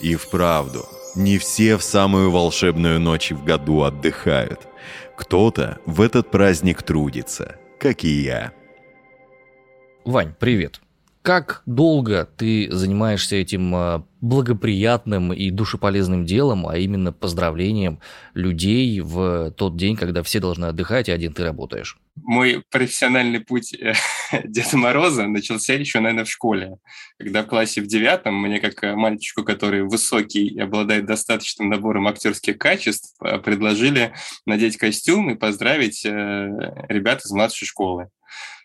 И 0.00 0.14
вправду, 0.14 0.86
не 1.14 1.38
все 1.38 1.76
в 1.76 1.82
самую 1.82 2.30
волшебную 2.30 3.00
ночь 3.00 3.32
в 3.32 3.42
году 3.42 3.82
отдыхают. 3.82 4.69
Кто-то 5.20 5.78
в 5.84 6.00
этот 6.00 6.30
праздник 6.30 6.82
трудится, 6.82 7.56
как 7.78 8.04
и 8.04 8.08
я. 8.08 8.52
Вань, 10.06 10.34
привет. 10.40 10.80
Как 11.22 11.62
долго 11.66 12.24
ты 12.24 12.68
занимаешься 12.70 13.36
этим 13.36 13.74
а, 13.74 14.06
благоприятным 14.22 15.34
и 15.34 15.50
душеполезным 15.50 16.24
делом, 16.24 16.66
а 16.66 16.78
именно 16.78 17.12
поздравлением 17.12 18.00
людей 18.32 19.00
в 19.00 19.50
тот 19.50 19.76
день, 19.76 19.96
когда 19.96 20.22
все 20.22 20.40
должны 20.40 20.64
отдыхать, 20.66 21.10
и 21.10 21.12
один 21.12 21.34
ты 21.34 21.44
работаешь? 21.44 21.98
Мой 22.16 22.64
профессиональный 22.70 23.40
путь 23.40 23.74
э, 23.74 23.92
Деда 24.44 24.78
Мороза 24.78 25.26
начался 25.26 25.74
еще, 25.74 26.00
наверное, 26.00 26.24
в 26.24 26.30
школе. 26.30 26.76
Когда 27.18 27.42
в 27.42 27.46
классе 27.46 27.82
в 27.82 27.86
девятом 27.86 28.40
мне, 28.40 28.58
как 28.58 28.82
мальчику, 28.96 29.44
который 29.44 29.82
высокий 29.82 30.46
и 30.46 30.58
обладает 30.58 31.04
достаточным 31.04 31.68
набором 31.68 32.08
актерских 32.08 32.56
качеств, 32.56 33.14
э, 33.22 33.38
предложили 33.38 34.14
надеть 34.46 34.78
костюм 34.78 35.30
и 35.30 35.34
поздравить 35.34 36.04
э, 36.06 36.08
ребят 36.88 37.20
из 37.26 37.30
младшей 37.30 37.66
школы. 37.66 38.08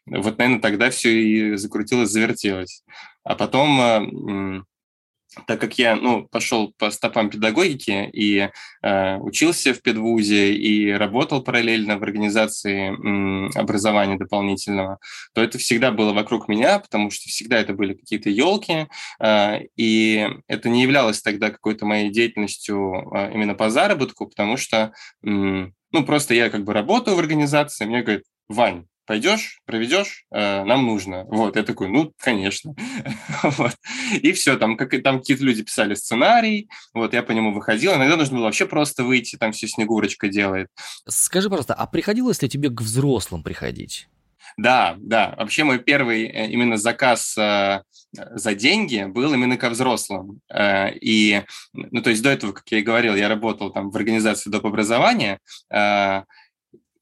Вот, 0.07 0.37
наверное, 0.37 0.61
тогда 0.61 0.89
все 0.89 1.09
и 1.09 1.55
закрутилось, 1.55 2.09
завертелось. 2.09 2.83
А 3.23 3.35
потом 3.35 4.65
так 5.47 5.59
как 5.59 5.77
я 5.77 5.95
ну, 5.95 6.27
пошел 6.27 6.73
по 6.77 6.89
стопам 6.91 7.29
педагогики 7.29 8.09
и 8.13 8.49
э, 8.81 9.17
учился 9.17 9.73
в 9.73 9.81
педвузе 9.81 10.53
и 10.53 10.91
работал 10.91 11.43
параллельно 11.43 11.97
в 11.97 12.03
организации 12.03 12.87
м, 12.89 13.49
образования 13.55 14.17
дополнительного, 14.17 14.99
то 15.33 15.41
это 15.41 15.57
всегда 15.57 15.91
было 15.91 16.13
вокруг 16.13 16.47
меня, 16.47 16.79
потому 16.79 17.11
что 17.11 17.29
всегда 17.29 17.57
это 17.57 17.73
были 17.73 17.93
какие-то 17.93 18.29
елки, 18.29 18.87
э, 19.19 19.59
и 19.75 20.27
это 20.47 20.69
не 20.69 20.83
являлось 20.83 21.21
тогда 21.21 21.49
какой-то 21.49 21.85
моей 21.85 22.09
деятельностью 22.09 22.93
э, 23.13 23.33
именно 23.33 23.55
по 23.55 23.69
заработку, 23.69 24.27
потому 24.27 24.57
что 24.57 24.93
м, 25.23 25.73
ну, 25.91 26.05
просто 26.05 26.33
я 26.33 26.49
как 26.49 26.63
бы 26.63 26.73
работаю 26.73 27.15
в 27.15 27.19
организации, 27.19 27.85
мне 27.85 28.01
говорят, 28.01 28.23
Вань, 28.47 28.85
пойдешь, 29.05 29.61
проведешь, 29.65 30.25
э, 30.31 30.63
нам 30.63 30.85
нужно. 30.85 31.25
Вот, 31.25 31.55
я 31.55 31.63
такой, 31.63 31.87
ну, 31.87 32.13
конечно. 32.17 32.75
вот. 33.43 33.75
И 34.21 34.31
все, 34.33 34.57
там, 34.57 34.77
как, 34.77 34.91
там 35.03 35.19
какие-то 35.19 35.43
люди 35.43 35.63
писали 35.63 35.93
сценарий, 35.93 36.69
вот, 36.93 37.13
я 37.13 37.23
по 37.23 37.31
нему 37.31 37.53
выходил. 37.53 37.93
Иногда 37.95 38.17
нужно 38.17 38.37
было 38.37 38.45
вообще 38.45 38.65
просто 38.65 39.03
выйти, 39.03 39.35
там 39.35 39.51
все 39.51 39.67
Снегурочка 39.67 40.27
делает. 40.27 40.69
Скажи, 41.07 41.49
пожалуйста, 41.49 41.73
а 41.73 41.87
приходилось 41.87 42.41
ли 42.41 42.49
тебе 42.49 42.69
к 42.69 42.81
взрослым 42.81 43.43
приходить? 43.43 44.07
Да, 44.57 44.95
да. 44.99 45.35
Вообще 45.37 45.63
мой 45.63 45.79
первый 45.79 46.25
э, 46.25 46.47
именно 46.49 46.77
заказ 46.77 47.37
э, 47.37 47.81
за 48.13 48.55
деньги 48.55 49.03
был 49.05 49.33
именно 49.33 49.57
ко 49.57 49.69
взрослым. 49.69 50.39
Э, 50.49 50.91
и, 50.93 51.43
ну, 51.73 52.01
то 52.01 52.09
есть 52.09 52.23
до 52.23 52.29
этого, 52.29 52.53
как 52.53 52.63
я 52.71 52.79
и 52.79 52.83
говорил, 52.83 53.15
я 53.15 53.27
работал 53.27 53.71
там 53.71 53.89
в 53.89 53.95
организации 53.95 54.49
доп. 54.49 54.65
образования, 54.65 55.39
э, 55.69 56.23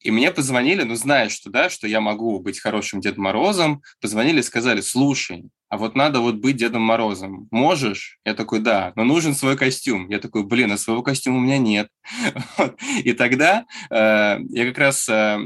и 0.03 0.11
мне 0.11 0.31
позвонили, 0.31 0.83
ну, 0.83 0.95
зная, 0.95 1.29
что, 1.29 1.49
да, 1.49 1.69
что 1.69 1.87
я 1.87 2.01
могу 2.01 2.39
быть 2.39 2.59
хорошим 2.59 3.01
Дедом 3.01 3.23
Морозом, 3.23 3.81
позвонили 4.01 4.41
и 4.41 4.43
сказали, 4.43 4.81
слушай, 4.81 5.49
а 5.73 5.77
вот 5.77 5.95
надо 5.95 6.19
вот 6.19 6.35
быть 6.35 6.57
Дедом 6.57 6.83
Морозом. 6.83 7.47
Можешь? 7.49 8.19
Я 8.23 8.35
такой, 8.35 8.59
да, 8.59 8.93
но 8.95 9.03
нужен 9.05 9.33
свой 9.33 9.57
костюм. 9.57 10.07
Я 10.07 10.19
такой, 10.19 10.43
блин, 10.43 10.71
а 10.71 10.77
своего 10.77 11.01
костюма 11.01 11.37
у 11.37 11.41
меня 11.41 11.57
нет. 11.57 11.87
И 13.03 13.13
тогда 13.13 13.65
э, 13.89 14.37
я 14.49 14.65
как 14.67 14.77
раз 14.77 15.09
э, 15.09 15.39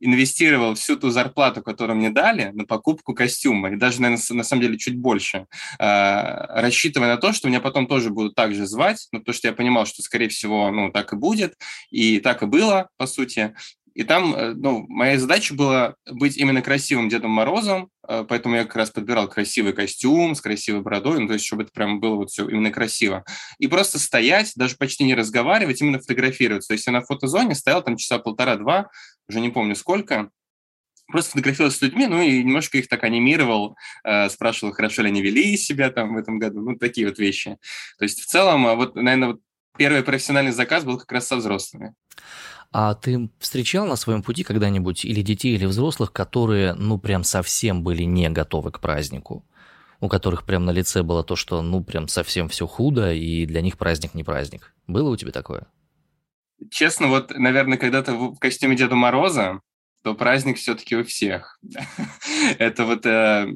инвестировал 0.00 0.74
всю 0.74 0.96
ту 0.96 1.10
зарплату, 1.10 1.62
которую 1.62 1.96
мне 1.96 2.10
дали, 2.10 2.50
на 2.52 2.64
покупку 2.64 3.14
костюма. 3.14 3.70
И 3.70 3.76
даже, 3.76 4.02
наверное, 4.02 4.24
на 4.30 4.42
самом 4.42 4.62
деле 4.62 4.78
чуть 4.78 4.98
больше. 4.98 5.46
Э, 5.78 6.60
рассчитывая 6.60 7.14
на 7.14 7.16
то, 7.18 7.32
что 7.32 7.46
меня 7.46 7.60
потом 7.60 7.86
тоже 7.86 8.10
будут 8.10 8.34
так 8.34 8.56
же 8.56 8.66
звать, 8.66 9.06
ну, 9.12 9.20
потому 9.20 9.32
что 9.32 9.46
я 9.46 9.54
понимал, 9.54 9.86
что, 9.86 10.02
скорее 10.02 10.28
всего, 10.28 10.72
ну, 10.72 10.90
так 10.90 11.12
и 11.12 11.16
будет. 11.16 11.54
И 11.92 12.18
так 12.18 12.42
и 12.42 12.46
было, 12.46 12.88
по 12.96 13.06
сути. 13.06 13.54
И 13.94 14.04
там, 14.04 14.34
э, 14.34 14.54
ну, 14.54 14.86
моя 14.88 15.18
задача 15.18 15.54
была 15.54 15.96
быть 16.10 16.36
именно 16.36 16.62
красивым 16.62 17.08
Дедом 17.08 17.30
Морозом, 17.30 17.90
э, 18.08 18.24
поэтому 18.28 18.56
я 18.56 18.64
как 18.64 18.76
раз 18.76 18.90
подбирал 18.90 19.28
красивый 19.28 19.72
костюм 19.72 20.34
с 20.34 20.40
красивой 20.40 20.80
бородой, 20.80 21.20
ну, 21.20 21.26
то 21.26 21.34
есть, 21.34 21.44
чтобы 21.44 21.64
это 21.64 21.72
прям 21.72 22.00
было 22.00 22.16
вот 22.16 22.30
все 22.30 22.48
именно 22.48 22.70
красиво. 22.70 23.24
И 23.58 23.66
просто 23.66 23.98
стоять, 23.98 24.52
даже 24.56 24.76
почти 24.76 25.04
не 25.04 25.14
разговаривать, 25.14 25.80
именно 25.80 25.98
фотографироваться. 25.98 26.68
То 26.68 26.74
есть 26.74 26.86
я 26.86 26.92
на 26.92 27.02
фотозоне 27.02 27.54
стоял 27.54 27.82
там 27.82 27.96
часа 27.96 28.18
полтора-два, 28.18 28.88
уже 29.28 29.40
не 29.40 29.50
помню 29.50 29.76
сколько, 29.76 30.30
просто 31.08 31.32
фотографировался 31.32 31.78
с 31.78 31.82
людьми, 31.82 32.06
ну 32.06 32.22
и 32.22 32.42
немножко 32.42 32.78
их 32.78 32.88
так 32.88 33.04
анимировал, 33.04 33.76
э, 34.04 34.28
спрашивал, 34.30 34.72
хорошо 34.72 35.02
ли 35.02 35.08
они 35.08 35.22
вели 35.22 35.56
себя 35.56 35.90
там 35.90 36.14
в 36.14 36.16
этом 36.16 36.38
году, 36.38 36.60
ну, 36.60 36.76
такие 36.76 37.06
вот 37.06 37.18
вещи. 37.18 37.58
То 37.98 38.04
есть 38.04 38.20
в 38.20 38.26
целом, 38.26 38.64
вот, 38.76 38.94
наверное, 38.94 39.28
вот 39.28 39.40
первый 39.76 40.02
профессиональный 40.02 40.52
заказ 40.52 40.84
был 40.84 40.98
как 40.98 41.12
раз 41.12 41.26
со 41.26 41.36
взрослыми. 41.36 41.94
А 42.72 42.94
ты 42.94 43.28
встречал 43.38 43.86
на 43.86 43.96
своем 43.96 44.22
пути 44.22 44.44
когда-нибудь 44.44 45.04
или 45.04 45.20
детей, 45.20 45.54
или 45.54 45.66
взрослых, 45.66 46.10
которые, 46.10 46.72
ну, 46.72 46.98
прям 46.98 47.22
совсем 47.22 47.82
были 47.82 48.04
не 48.04 48.30
готовы 48.30 48.70
к 48.70 48.80
празднику? 48.80 49.44
У 50.00 50.08
которых 50.08 50.44
прям 50.44 50.64
на 50.64 50.70
лице 50.70 51.02
было 51.02 51.22
то, 51.22 51.36
что, 51.36 51.60
ну, 51.60 51.84
прям 51.84 52.08
совсем 52.08 52.48
все 52.48 52.66
худо, 52.66 53.12
и 53.12 53.44
для 53.44 53.60
них 53.60 53.76
праздник 53.76 54.14
не 54.14 54.24
праздник. 54.24 54.74
Было 54.86 55.10
у 55.10 55.16
тебя 55.16 55.32
такое? 55.32 55.66
Честно, 56.70 57.08
вот, 57.08 57.30
наверное, 57.36 57.76
когда-то 57.76 58.14
в 58.14 58.38
костюме 58.38 58.74
Деда 58.74 58.94
Мороза, 58.94 59.60
то 60.02 60.14
праздник 60.14 60.56
все-таки 60.58 60.96
у 60.96 61.04
всех. 61.04 61.58
Это 62.58 62.84
вот 62.84 63.06
э, 63.06 63.46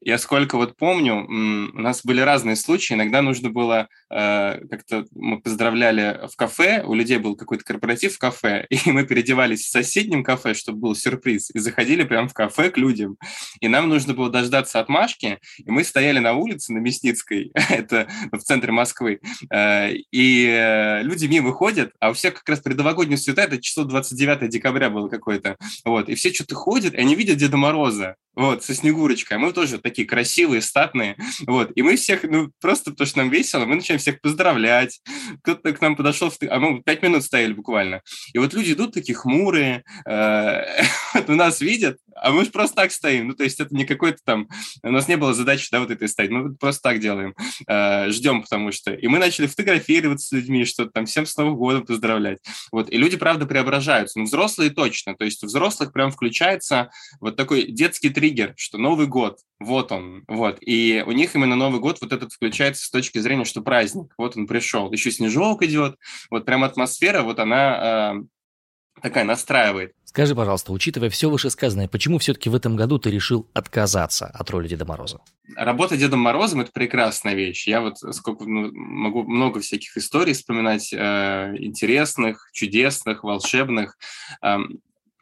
я 0.00 0.18
сколько 0.18 0.56
вот 0.56 0.76
помню, 0.76 1.24
у 1.26 1.80
нас 1.80 2.04
были 2.04 2.20
разные 2.20 2.56
случаи. 2.56 2.94
Иногда 2.94 3.22
нужно 3.22 3.50
было 3.50 3.88
э, 4.10 4.60
как-то 4.70 5.06
мы 5.14 5.40
поздравляли 5.40 6.20
в 6.30 6.36
кафе, 6.36 6.82
у 6.84 6.94
людей 6.94 7.18
был 7.18 7.36
какой-то 7.36 7.64
корпоратив 7.64 8.14
в 8.14 8.18
кафе, 8.18 8.66
и 8.70 8.90
мы 8.90 9.04
переодевались 9.04 9.64
в 9.64 9.70
соседнем 9.70 10.22
кафе, 10.22 10.54
чтобы 10.54 10.78
был 10.78 10.94
сюрприз, 10.94 11.50
и 11.54 11.58
заходили 11.58 12.04
прямо 12.04 12.28
в 12.28 12.34
кафе 12.34 12.70
к 12.70 12.76
людям. 12.76 13.16
И 13.60 13.68
нам 13.68 13.88
нужно 13.88 14.14
было 14.14 14.30
дождаться 14.30 14.80
отмашки, 14.80 15.38
и 15.58 15.70
мы 15.70 15.84
стояли 15.84 16.18
на 16.18 16.34
улице 16.34 16.72
на 16.72 16.78
Мясницкой, 16.78 17.50
это 17.70 18.08
в 18.30 18.38
центре 18.38 18.72
Москвы, 18.72 19.20
э, 19.50 19.94
и 20.12 21.00
люди 21.02 21.26
мимо 21.26 21.48
выходят, 21.48 21.92
а 22.00 22.10
у 22.10 22.12
всех 22.12 22.34
как 22.34 22.48
раз 22.48 22.60
предновогодние 22.60 23.16
цвета, 23.16 23.42
это 23.42 23.60
число 23.60 23.84
29 23.84 24.48
декабря 24.50 24.90
было 24.90 25.08
какое-то. 25.08 25.56
Вот, 25.84 26.08
и 26.08 26.14
все 26.14 26.32
что-то 26.32 26.54
ходят, 26.54 26.94
и 26.94 26.98
они 26.98 27.14
видят 27.14 27.38
Деда 27.38 27.56
Мороза. 27.56 28.16
вот, 28.34 28.62
со 28.62 28.74
Снегурочкой. 28.74 29.36
А 29.36 29.40
мы 29.40 29.52
тоже 29.52 29.78
такие 29.78 30.06
красивые, 30.06 30.62
статные, 30.62 31.16
вот. 31.46 31.72
И 31.74 31.82
мы 31.82 31.96
всех, 31.96 32.22
ну, 32.22 32.50
просто 32.60 32.92
потому 32.92 33.06
что 33.06 33.18
нам 33.18 33.30
весело, 33.30 33.64
мы 33.64 33.76
начинаем 33.76 34.00
всех 34.00 34.20
поздравлять. 34.20 35.00
Кто-то 35.42 35.72
к 35.72 35.80
нам 35.80 35.96
подошел, 35.96 36.32
а 36.48 36.58
мы 36.60 36.82
пять 36.82 37.02
минут 37.02 37.24
стояли 37.24 37.52
буквально. 37.52 38.02
И 38.32 38.38
вот 38.38 38.54
люди 38.54 38.72
идут 38.72 38.94
такие 38.94 39.16
хмурые, 39.16 39.82
э, 40.06 40.82
у 41.28 41.32
нас 41.32 41.60
видят, 41.60 41.98
а 42.22 42.30
мы 42.30 42.44
же 42.44 42.50
просто 42.50 42.76
так 42.76 42.92
стоим. 42.92 43.28
Ну, 43.28 43.34
то 43.34 43.44
есть 43.44 43.60
это 43.60 43.74
не 43.74 43.84
какой-то 43.84 44.18
там... 44.24 44.48
У 44.82 44.90
нас 44.90 45.08
не 45.08 45.16
было 45.16 45.34
задачи, 45.34 45.68
да, 45.70 45.80
вот 45.80 45.90
этой 45.90 46.08
стоять. 46.08 46.30
Мы 46.30 46.54
просто 46.54 46.82
так 46.82 47.00
делаем. 47.00 47.34
Э, 47.66 48.10
ждем, 48.10 48.42
потому 48.42 48.72
что... 48.72 48.92
И 48.92 49.06
мы 49.08 49.18
начали 49.18 49.46
фотографироваться 49.46 50.28
с 50.28 50.32
людьми, 50.32 50.64
что-то 50.64 50.90
там 50.90 51.06
всем 51.06 51.26
с 51.26 51.36
Новым 51.36 51.56
годом 51.56 51.86
поздравлять. 51.86 52.38
Вот. 52.72 52.90
И 52.90 52.96
люди, 52.96 53.16
правда, 53.16 53.46
преображаются. 53.46 54.18
Ну, 54.18 54.24
взрослые 54.24 54.70
точно. 54.70 55.14
То 55.16 55.24
есть 55.24 55.42
у 55.42 55.46
взрослых 55.46 55.92
прям 55.92 56.10
включается 56.10 56.90
вот 57.20 57.36
такой 57.36 57.70
детский 57.70 58.10
триггер, 58.10 58.54
что 58.56 58.78
Новый 58.78 59.06
год, 59.06 59.38
вот 59.60 59.92
он, 59.92 60.24
вот. 60.28 60.58
И 60.60 61.02
у 61.06 61.12
них 61.12 61.34
именно 61.34 61.56
Новый 61.56 61.80
год 61.80 61.98
вот 62.00 62.12
этот 62.12 62.32
включается 62.32 62.84
с 62.84 62.90
точки 62.90 63.18
зрения, 63.18 63.44
что 63.44 63.60
праздник. 63.60 64.12
Вот 64.16 64.36
он 64.36 64.46
пришел. 64.46 64.92
Еще 64.92 65.10
снежок 65.10 65.62
идет. 65.62 65.96
Вот 66.30 66.44
прям 66.44 66.64
атмосфера, 66.64 67.22
вот 67.22 67.38
она 67.38 68.14
э, 68.16 69.00
такая 69.02 69.24
настраивает. 69.24 69.92
Скажи, 70.08 70.34
пожалуйста, 70.34 70.72
учитывая 70.72 71.10
все 71.10 71.28
вышесказанное, 71.28 71.86
почему 71.86 72.16
все-таки 72.16 72.48
в 72.48 72.54
этом 72.54 72.76
году 72.76 72.98
ты 72.98 73.10
решил 73.10 73.46
отказаться 73.52 74.26
от 74.26 74.48
роли 74.48 74.66
Деда 74.66 74.86
Мороза? 74.86 75.20
Работа 75.54 75.98
Дедом 75.98 76.20
Морозом– 76.20 76.60
это 76.62 76.72
прекрасная 76.72 77.34
вещь. 77.34 77.68
Я 77.68 77.82
вот 77.82 77.98
сколько 77.98 78.44
ну, 78.44 78.72
могу 78.72 79.24
много 79.24 79.60
всяких 79.60 79.94
историй 79.98 80.32
вспоминать, 80.32 80.94
э, 80.94 81.54
интересных, 81.58 82.48
чудесных, 82.54 83.22
волшебных. 83.22 83.98
Э, 84.42 84.56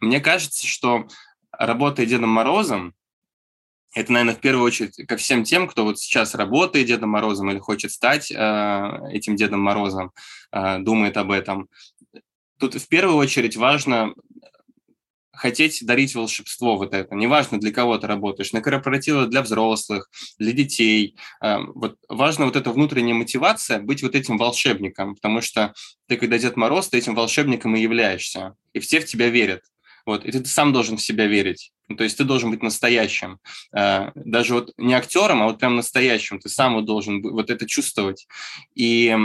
мне 0.01 0.21
кажется, 0.21 0.65
что 0.65 1.09
работая 1.51 2.07
Дедом 2.07 2.31
Морозом, 2.31 2.95
это, 3.93 4.13
наверное, 4.13 4.37
в 4.37 4.41
первую 4.41 4.65
очередь 4.65 5.05
ко 5.09 5.17
всем 5.17 5.43
тем, 5.43 5.67
кто 5.67 5.83
вот 5.83 5.99
сейчас 5.99 6.37
работает 6.37 6.87
Дедом 6.87 7.11
Морозом 7.11 7.51
или 7.51 7.59
хочет 7.59 7.91
стать 7.91 8.31
э, 8.31 8.99
этим 9.11 9.35
Дедом 9.35 9.63
Морозом, 9.63 10.13
э, 10.53 10.79
думает 10.79 11.17
об 11.17 11.33
этом. 11.33 11.69
Тут 12.61 12.77
в 12.77 12.87
первую 12.87 13.17
очередь 13.17 13.57
важно 13.57 14.15
хотеть 15.37 15.85
дарить 15.85 16.15
волшебство 16.15 16.77
вот 16.77 16.95
это. 16.95 17.15
Неважно, 17.15 17.61
для 17.61 17.73
кого 17.73 17.99
ты 17.99 18.07
работаешь, 18.07 18.53
на 18.53 18.61
корпоративы 18.61 19.27
для 19.27 19.43
взрослых, 19.43 20.11
для 20.39 20.53
детей. 20.53 21.17
Эм, 21.41 21.73
вот 21.75 21.97
важно 22.09 22.47
вот 22.47 22.57
эта 22.57 22.71
внутренняя 22.71 23.15
мотивация 23.15 23.81
быть 23.81 24.03
вот 24.03 24.15
этим 24.15 24.39
волшебником, 24.39 25.15
потому 25.15 25.41
что 25.41 25.75
ты, 26.09 26.17
когда 26.17 26.39
Дед 26.39 26.57
Мороз, 26.57 26.89
ты 26.89 26.99
этим 26.99 27.15
волшебником 27.15 27.77
и 27.77 27.81
являешься, 27.81 28.55
и 28.73 28.81
все 28.81 29.01
в 29.01 29.05
тебя 29.05 29.29
верят. 29.29 29.63
Вот, 30.07 30.25
и 30.25 30.31
ты 30.31 30.45
сам 30.45 30.73
должен 30.73 30.97
в 30.97 31.03
себя 31.03 31.27
верить. 31.27 31.73
Ну, 31.89 31.97
то 31.97 32.05
есть 32.05 32.17
ты 32.17 32.23
должен 32.23 32.51
быть 32.51 32.63
настоящим. 32.63 33.41
Э, 33.77 34.13
даже 34.15 34.55
вот 34.55 34.73
не 34.77 34.95
актером, 34.95 35.43
а 35.43 35.47
вот 35.47 35.59
прям 35.59 35.77
настоящим. 35.77 36.39
Ты 36.39 36.49
сам 36.49 36.75
вот 36.75 36.85
должен 36.85 37.23
вот 37.23 37.51
это 37.51 37.67
чувствовать. 37.67 38.27
И 38.77 39.17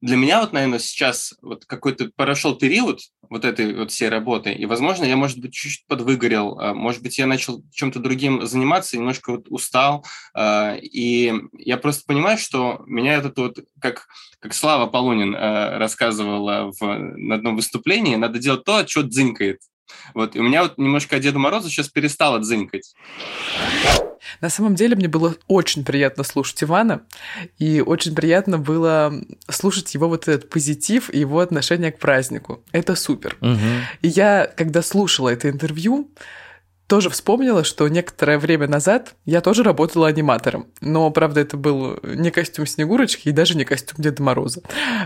для 0.00 0.16
меня 0.16 0.40
вот, 0.40 0.52
наверное, 0.52 0.78
сейчас 0.78 1.34
вот 1.42 1.66
какой-то 1.66 2.10
прошел 2.16 2.56
период 2.56 3.00
вот 3.28 3.44
этой 3.44 3.74
вот 3.76 3.90
всей 3.90 4.08
работы, 4.08 4.52
и, 4.52 4.66
возможно, 4.66 5.04
я, 5.04 5.16
может 5.16 5.38
быть, 5.38 5.52
чуть-чуть 5.52 5.86
подвыгорел, 5.86 6.58
а, 6.58 6.74
может 6.74 7.02
быть, 7.02 7.18
я 7.18 7.26
начал 7.26 7.62
чем-то 7.70 8.00
другим 8.00 8.46
заниматься, 8.46 8.96
немножко 8.96 9.32
вот 9.32 9.46
устал, 9.48 10.04
а, 10.34 10.76
и 10.80 11.32
я 11.58 11.76
просто 11.76 12.04
понимаю, 12.06 12.38
что 12.38 12.82
меня 12.86 13.14
этот 13.14 13.38
вот, 13.38 13.58
как, 13.80 14.06
как 14.40 14.54
Слава 14.54 14.86
Полунин 14.86 15.36
а, 15.36 15.78
рассказывала 15.78 16.72
в, 16.72 16.82
на 16.82 17.36
одном 17.36 17.56
выступлении, 17.56 18.16
надо 18.16 18.38
делать 18.38 18.64
то, 18.64 18.86
что 18.86 19.02
дзынькает. 19.02 19.60
Вот, 20.14 20.36
и 20.36 20.40
у 20.40 20.42
меня 20.42 20.62
вот 20.62 20.78
немножко 20.78 21.18
Деда 21.18 21.38
Мороза 21.38 21.68
сейчас 21.68 21.88
перестало 21.88 22.40
дзынькать. 22.40 22.94
На 24.40 24.48
самом 24.48 24.74
деле 24.74 24.96
мне 24.96 25.08
было 25.08 25.34
очень 25.48 25.84
приятно 25.84 26.24
слушать 26.24 26.62
Ивана, 26.62 27.02
и 27.58 27.80
очень 27.80 28.14
приятно 28.14 28.58
было 28.58 29.12
слушать 29.48 29.92
его 29.94 30.08
вот 30.08 30.28
этот 30.28 30.48
позитив 30.50 31.10
и 31.12 31.18
его 31.18 31.40
отношение 31.40 31.92
к 31.92 31.98
празднику. 31.98 32.62
Это 32.72 32.94
супер. 32.96 33.36
Угу. 33.40 33.58
И 34.02 34.08
я, 34.08 34.50
когда 34.56 34.82
слушала 34.82 35.28
это 35.28 35.48
интервью, 35.48 36.10
тоже 36.90 37.08
вспомнила, 37.08 37.62
что 37.62 37.86
некоторое 37.86 38.36
время 38.36 38.66
назад 38.66 39.14
я 39.24 39.40
тоже 39.40 39.62
работала 39.62 40.08
аниматором. 40.08 40.66
Но, 40.80 41.08
правда, 41.12 41.40
это 41.40 41.56
был 41.56 42.00
не 42.02 42.32
костюм 42.32 42.66
Снегурочки 42.66 43.28
и 43.28 43.32
даже 43.32 43.56
не 43.56 43.64
костюм 43.64 44.02
Деда 44.02 44.20
Мороза. 44.20 44.62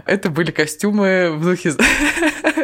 Это 0.07 0.31
были 0.31 0.51
костюмы 0.51 1.33
в 1.37 1.45
духе... 1.45 1.75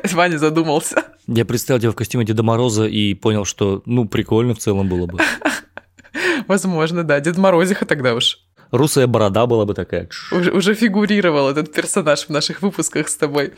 Ваня 0.12 0.38
задумался. 0.38 1.04
Я 1.32 1.44
представил 1.44 1.80
тебя 1.80 1.92
в 1.92 1.94
костюме 1.94 2.24
Деда 2.24 2.42
Мороза 2.42 2.86
и 2.86 3.14
понял, 3.14 3.44
что, 3.44 3.82
ну, 3.86 4.04
прикольно 4.04 4.52
в 4.54 4.58
целом 4.58 4.88
было 4.88 5.06
бы. 5.06 5.20
Возможно, 6.48 7.04
да. 7.04 7.20
Дед 7.20 7.36
Морозиха 7.36 7.86
тогда 7.86 8.14
уж. 8.14 8.40
Русая 8.72 9.06
борода 9.06 9.46
была 9.46 9.64
бы 9.64 9.74
такая. 9.74 10.08
Уже, 10.32 10.50
уже 10.50 10.74
фигурировал 10.74 11.48
этот 11.48 11.72
персонаж 11.72 12.26
в 12.26 12.30
наших 12.30 12.62
выпусках 12.62 13.08
с 13.08 13.14
тобой. 13.14 13.52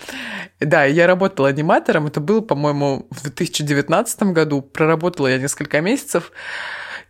Да, 0.61 0.85
я 0.85 1.07
работала 1.07 1.49
аниматором. 1.49 2.07
Это 2.07 2.21
было, 2.21 2.43
по-моему, 2.43 3.07
в 3.11 3.23
2019 3.23 4.23
году. 4.35 4.61
Проработала 4.61 5.29
я 5.29 5.39
несколько 5.39 5.81
месяцев. 5.81 6.31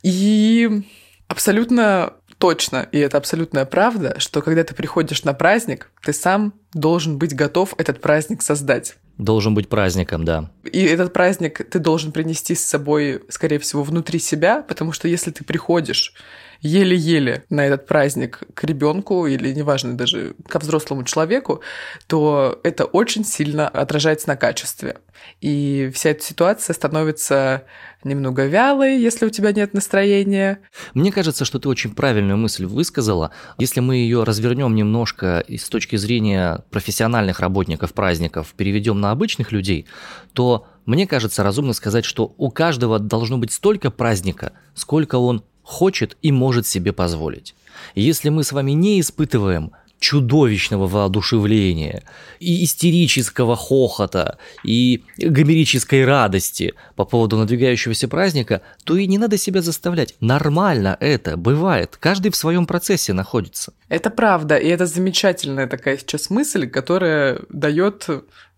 И 0.05 0.85
абсолютно 1.27 2.15
точно, 2.39 2.89
и 2.91 2.99
это 2.99 3.19
абсолютная 3.19 3.65
правда, 3.65 4.19
что 4.19 4.43
когда 4.43 4.65
ты 4.65 4.75
приходишь 4.75 5.23
на 5.23 5.33
праздник, 5.33 5.91
ты 6.05 6.13
сам 6.13 6.55
должен 6.73 7.19
быть 7.19 7.35
готов 7.35 7.75
этот 7.79 8.01
праздник 8.01 8.43
создать. 8.43 8.97
Должен 9.19 9.55
быть 9.55 9.69
праздником, 9.69 10.25
да. 10.25 10.51
И 10.65 10.83
этот 10.83 11.13
праздник 11.13 11.69
ты 11.71 11.79
должен 11.79 12.13
принести 12.13 12.55
с 12.55 12.65
собой, 12.65 13.23
скорее 13.29 13.59
всего, 13.59 13.83
внутри 13.83 14.19
себя, 14.19 14.63
потому 14.63 14.93
что 14.93 15.07
если 15.09 15.31
ты 15.31 15.45
приходишь 15.45 16.15
еле-еле 16.63 17.45
на 17.51 17.67
этот 17.67 17.87
праздник 17.87 18.41
к 18.55 18.65
ребенку 18.65 19.27
или, 19.27 19.53
неважно, 19.53 19.97
даже 19.97 20.35
ко 20.49 20.61
взрослому 20.61 21.05
человеку, 21.05 21.61
то 22.07 22.61
это 22.63 22.85
очень 22.85 23.25
сильно 23.25 23.69
отражается 23.69 24.29
на 24.29 24.37
качестве. 24.37 24.97
И 25.41 25.91
вся 25.93 26.11
эта 26.11 26.23
ситуация 26.23 26.75
становится 26.75 27.65
немного 28.05 28.47
вялой, 28.47 28.99
если 28.99 29.27
у 29.27 29.31
тебя 29.31 29.53
нет 29.53 29.75
настроения. 29.75 30.61
Мне 30.95 31.13
кажется, 31.13 31.45
что 31.45 31.59
ты 31.59 31.69
очень 31.69 31.95
правильную 31.95 32.37
мысль 32.37 32.65
высказала. 32.65 33.33
Если 33.59 33.81
мы 33.81 33.97
ее 33.97 34.25
развернем 34.25 34.75
немножко 34.75 35.45
с 35.49 35.69
точки 35.69 35.97
зрения 35.97 36.65
профессиональных 36.71 37.41
работников 37.41 37.93
праздников, 37.93 38.55
переведем 38.57 39.01
на 39.01 39.11
обычных 39.11 39.53
людей, 39.53 39.87
то 40.33 40.67
мне 40.87 41.07
кажется 41.07 41.43
разумно 41.43 41.73
сказать, 41.73 42.05
что 42.05 42.35
у 42.39 42.51
каждого 42.51 42.99
должно 42.99 43.39
быть 43.39 43.53
столько 43.53 43.91
праздника, 43.91 44.53
сколько 44.75 45.17
он 45.17 45.45
хочет 45.63 46.17
и 46.23 46.33
может 46.33 46.67
себе 46.67 46.93
позволить. 46.93 47.55
если 47.95 48.29
мы 48.29 48.45
с 48.45 48.53
вами 48.53 48.73
не 48.73 49.01
испытываем 49.01 49.73
чудовищного 50.03 50.89
воодушевления, 50.89 52.03
и 52.41 52.65
истерического 52.65 53.55
хохота, 53.55 54.37
и 54.65 55.05
гомерической 55.17 56.05
радости 56.05 56.75
по 56.97 57.05
поводу 57.05 57.37
надвигающегося 57.37 58.09
праздника, 58.09 58.63
то 58.83 58.97
и 58.97 59.07
не 59.07 59.17
надо 59.17 59.39
себя 59.39 59.63
заставлять. 59.63 60.17
Нормально 60.19 60.97
это, 60.99 61.37
бывает. 61.37 61.97
Каждый 62.01 62.33
в 62.33 62.37
своем 62.37 62.67
процессе 62.67 63.13
находится. 63.13 63.73
Это 63.89 64.11
правда, 64.11 64.57
и 64.57 64.67
это 64.67 64.87
замечательная 64.87 65.69
такая 65.69 65.97
сейчас 65.97 66.31
мысль, 66.31 66.69
которая 66.69 67.39
дает 67.49 68.09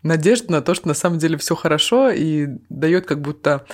надежду 0.03 0.51
на 0.51 0.63
то, 0.63 0.75
что 0.75 0.89
на 0.89 0.95
самом 0.95 1.19
деле 1.19 1.37
все 1.37 1.55
хорошо, 1.55 2.09
и 2.09 2.47
дает 2.71 3.05
как 3.05 3.21
будто, 3.21 3.67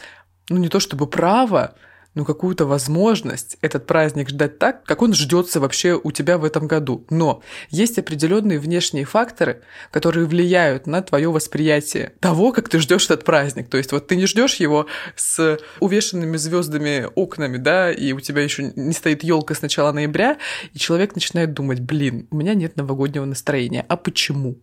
ну 0.48 0.56
не 0.56 0.68
то 0.68 0.80
чтобы 0.80 1.06
право, 1.06 1.76
ну, 2.14 2.24
какую-то 2.24 2.66
возможность 2.66 3.56
этот 3.60 3.86
праздник 3.86 4.28
ждать 4.28 4.58
так, 4.58 4.84
как 4.84 5.02
он 5.02 5.14
ждется 5.14 5.60
вообще 5.60 5.98
у 6.02 6.10
тебя 6.10 6.38
в 6.38 6.44
этом 6.44 6.66
году. 6.66 7.04
Но 7.10 7.42
есть 7.70 7.98
определенные 7.98 8.58
внешние 8.58 9.04
факторы, 9.04 9.62
которые 9.90 10.26
влияют 10.26 10.86
на 10.86 11.02
твое 11.02 11.30
восприятие 11.30 12.14
того, 12.20 12.52
как 12.52 12.68
ты 12.68 12.80
ждешь 12.80 13.04
этот 13.04 13.24
праздник. 13.24 13.68
То 13.68 13.76
есть 13.76 13.92
вот 13.92 14.08
ты 14.08 14.16
не 14.16 14.26
ждешь 14.26 14.56
его 14.56 14.86
с 15.14 15.58
увешанными 15.78 16.36
звездами 16.36 17.06
окнами, 17.14 17.58
да, 17.58 17.92
и 17.92 18.12
у 18.12 18.20
тебя 18.20 18.42
еще 18.42 18.72
не 18.74 18.92
стоит 18.92 19.22
елка 19.22 19.54
с 19.54 19.62
начала 19.62 19.92
ноября, 19.92 20.38
и 20.72 20.78
человек 20.78 21.14
начинает 21.14 21.52
думать, 21.52 21.80
блин, 21.80 22.26
у 22.30 22.36
меня 22.36 22.54
нет 22.54 22.76
новогоднего 22.76 23.24
настроения. 23.24 23.84
А 23.88 23.96
почему? 23.96 24.58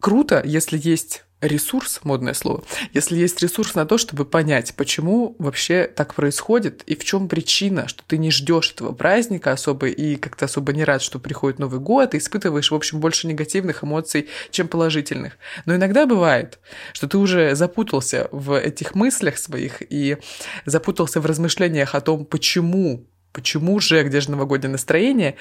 Круто, 0.00 0.42
если 0.44 0.80
есть 0.82 1.24
ресурс, 1.40 2.00
модное 2.02 2.34
слово, 2.34 2.64
если 2.92 3.16
есть 3.16 3.40
ресурс 3.40 3.74
на 3.74 3.86
то, 3.86 3.96
чтобы 3.96 4.24
понять, 4.24 4.74
почему 4.74 5.36
вообще 5.38 5.86
так 5.86 6.14
происходит 6.14 6.82
и 6.86 6.96
в 6.96 7.04
чем 7.04 7.28
причина, 7.28 7.86
что 7.86 8.02
ты 8.06 8.18
не 8.18 8.30
ждешь 8.30 8.72
этого 8.72 8.92
праздника 8.92 9.52
особо 9.52 9.86
и 9.88 10.16
как-то 10.16 10.46
особо 10.46 10.72
не 10.72 10.82
рад, 10.84 11.00
что 11.00 11.18
приходит 11.18 11.60
Новый 11.60 11.80
год, 11.80 12.14
и 12.14 12.18
испытываешь, 12.18 12.70
в 12.70 12.74
общем, 12.74 12.98
больше 13.00 13.28
негативных 13.28 13.84
эмоций, 13.84 14.28
чем 14.50 14.66
положительных. 14.66 15.38
Но 15.64 15.76
иногда 15.76 16.06
бывает, 16.06 16.58
что 16.92 17.08
ты 17.08 17.18
уже 17.18 17.54
запутался 17.54 18.28
в 18.32 18.58
этих 18.58 18.94
мыслях 18.94 19.38
своих 19.38 19.80
и 19.80 20.16
запутался 20.64 21.20
в 21.20 21.26
размышлениях 21.26 21.94
о 21.94 22.00
том, 22.00 22.24
почему, 22.24 23.06
почему 23.32 23.78
же, 23.78 24.02
где 24.02 24.20
же 24.20 24.32
новогоднее 24.32 24.72
настроение, 24.72 25.36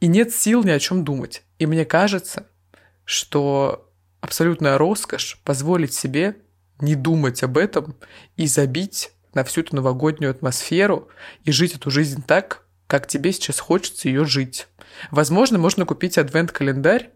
и 0.00 0.08
нет 0.08 0.34
сил 0.34 0.64
ни 0.64 0.70
о 0.70 0.78
чем 0.80 1.04
думать. 1.04 1.42
И 1.58 1.66
мне 1.66 1.84
кажется, 1.84 2.46
что 3.04 3.85
абсолютная 4.26 4.76
роскошь 4.76 5.40
позволить 5.44 5.94
себе 5.94 6.36
не 6.80 6.94
думать 6.94 7.42
об 7.42 7.56
этом 7.56 7.96
и 8.36 8.46
забить 8.46 9.12
на 9.34 9.44
всю 9.44 9.62
эту 9.62 9.76
новогоднюю 9.76 10.30
атмосферу 10.30 11.08
и 11.44 11.52
жить 11.52 11.74
эту 11.74 11.90
жизнь 11.90 12.22
так, 12.26 12.66
как 12.86 13.06
тебе 13.06 13.32
сейчас 13.32 13.60
хочется 13.60 14.08
ее 14.08 14.24
жить. 14.24 14.66
Возможно, 15.10 15.58
можно 15.58 15.86
купить 15.86 16.18
адвент-календарь, 16.18 17.10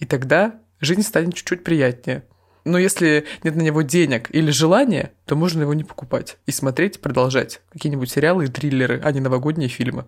и 0.00 0.06
тогда 0.06 0.60
жизнь 0.80 1.02
станет 1.02 1.34
чуть-чуть 1.34 1.64
приятнее. 1.64 2.24
Но 2.64 2.78
если 2.78 3.26
нет 3.44 3.54
на 3.54 3.62
него 3.62 3.82
денег 3.82 4.28
или 4.34 4.50
желания, 4.50 5.12
то 5.24 5.36
можно 5.36 5.62
его 5.62 5.72
не 5.72 5.84
покупать 5.84 6.36
и 6.46 6.50
смотреть, 6.50 7.00
продолжать 7.00 7.60
какие-нибудь 7.72 8.10
сериалы 8.10 8.46
и 8.46 8.48
триллеры, 8.48 9.00
а 9.04 9.12
не 9.12 9.20
новогодние 9.20 9.68
фильмы. 9.68 10.06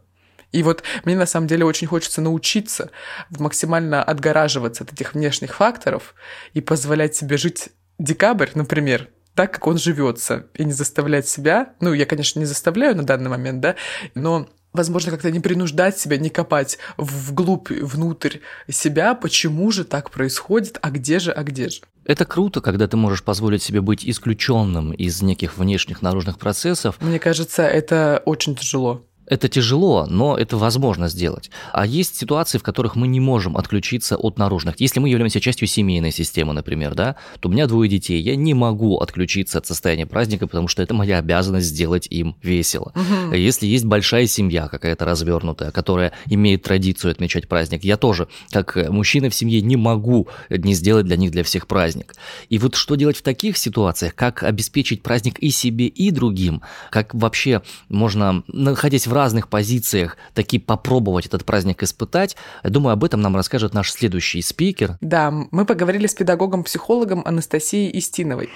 И 0.53 0.63
вот 0.63 0.83
мне 1.05 1.17
на 1.17 1.27
самом 1.27 1.47
деле 1.47 1.65
очень 1.65 1.87
хочется 1.87 2.21
научиться 2.21 2.91
максимально 3.31 4.03
отгораживаться 4.03 4.85
от 4.85 4.93
этих 4.93 5.15
внешних 5.15 5.55
факторов 5.55 6.15
и 6.55 6.61
позволять 6.61 7.15
себе 7.15 7.37
жить 7.37 7.71
декабрь, 7.99 8.51
например, 8.55 9.09
так, 9.35 9.53
как 9.53 9.67
он 9.67 9.79
живется, 9.79 10.47
и 10.55 10.65
не 10.65 10.73
заставлять 10.73 11.29
себя, 11.29 11.75
ну, 11.81 11.93
я, 11.93 12.07
конечно, 12.07 12.41
не 12.41 12.45
заставляю 12.45 12.97
на 12.97 13.05
данный 13.05 13.31
момент, 13.31 13.61
да, 13.61 13.77
но 14.15 14.49
возможно, 14.73 15.13
как-то 15.13 15.31
не 15.31 15.41
принуждать 15.41 15.99
себя, 15.99 16.17
не 16.17 16.31
копать 16.31 16.79
вглубь, 16.97 17.71
внутрь 17.71 18.39
себя, 18.71 19.15
почему 19.15 19.71
же 19.71 19.85
так 19.85 20.11
происходит, 20.11 20.79
а 20.83 20.91
где 20.91 21.19
же, 21.19 21.33
а 21.33 21.43
где 21.43 21.69
же. 21.69 21.83
Это 22.05 22.25
круто, 22.25 22.61
когда 22.61 22.89
ты 22.89 22.97
можешь 22.97 23.23
позволить 23.23 23.63
себе 23.63 23.81
быть 23.81 24.05
исключенным 24.05 24.93
из 24.93 25.21
неких 25.23 25.59
внешних 25.59 26.01
наружных 26.01 26.39
процессов. 26.39 26.97
Мне 27.01 27.19
кажется, 27.19 27.63
это 27.63 28.23
очень 28.25 28.57
тяжело. 28.57 29.05
Это 29.29 29.49
тяжело, 29.49 30.07
но 30.09 30.37
это 30.37 30.57
возможно 30.57 31.09
сделать. 31.09 31.51
А 31.73 31.87
есть 31.87 32.17
ситуации, 32.17 32.59
в 32.59 32.63
которых 32.63 32.97
мы 32.97 33.09
не 33.09 33.21
можем 33.21 33.57
отключиться 33.57 34.17
от 34.17 34.39
наружных. 34.39 34.81
Если 34.81 35.01
мы 35.01 35.09
являемся 35.09 35.41
частью 35.41 35.69
семейной 35.69 36.13
системы, 36.13 36.55
например, 36.55 36.95
да, 36.95 37.17
то 37.41 37.49
у 37.49 37.53
меня 37.53 37.67
двое 37.67 37.91
детей, 37.91 38.21
я 38.21 38.37
не 38.37 38.55
могу 38.55 38.99
отключиться 38.99 39.59
от 39.59 39.67
состояния 39.67 40.07
праздника, 40.07 40.47
потому 40.47 40.69
что 40.69 40.83
это 40.83 40.95
моя 40.95 41.19
обязанность 41.19 41.67
сделать 41.67 42.07
им 42.09 42.37
весело. 42.43 42.93
Угу. 42.95 43.35
Если 43.35 43.67
есть 43.67 43.85
большая 43.85 44.27
семья 44.27 44.69
какая-то 44.69 45.05
развернутая, 45.05 45.71
которая 45.73 46.13
имеет 46.27 46.63
традицию 46.63 47.11
отмечать 47.11 47.49
праздник, 47.49 47.85
я 47.85 47.97
тоже, 47.97 48.29
как 48.51 48.77
мужчина 48.89 49.29
в 49.29 49.35
семье, 49.35 49.61
не 49.61 49.77
могу 49.77 50.29
не 50.49 50.75
сделать 50.75 51.07
для 51.07 51.17
них, 51.17 51.31
для 51.31 51.43
всех 51.43 51.67
праздник. 51.67 52.15
И 52.49 52.59
вот 52.59 52.75
что 52.75 52.95
делать 52.95 53.19
в 53.19 53.23
таких 53.23 53.59
ситуациях, 53.59 54.15
как 54.15 54.43
обеспечить 54.43 55.03
праздник 55.03 55.39
и 55.39 55.51
себе, 55.51 55.87
и 55.87 56.11
другим, 56.11 56.63
как 56.91 57.15
вообще 57.15 57.63
можно, 57.89 58.43
находясь 58.49 59.07
в 59.07 59.13
разных 59.19 59.49
позициях 59.49 60.17
таки 60.33 60.59
попробовать 60.59 61.27
этот 61.27 61.45
праздник 61.45 61.83
испытать. 61.83 62.37
Я 62.65 62.71
думаю, 62.71 62.95
об 62.95 63.05
этом 63.05 63.21
нам 63.21 63.37
расскажет 63.37 63.75
наш 63.75 63.93
следующий 63.93 64.41
спикер. 64.41 64.97
Да, 65.01 65.31
мы 65.31 65.67
поговорили 65.67 66.07
с 66.07 66.15
педагогом-психологом 66.15 67.23
Анастасией 67.25 67.91
Истиновой. 67.91 68.49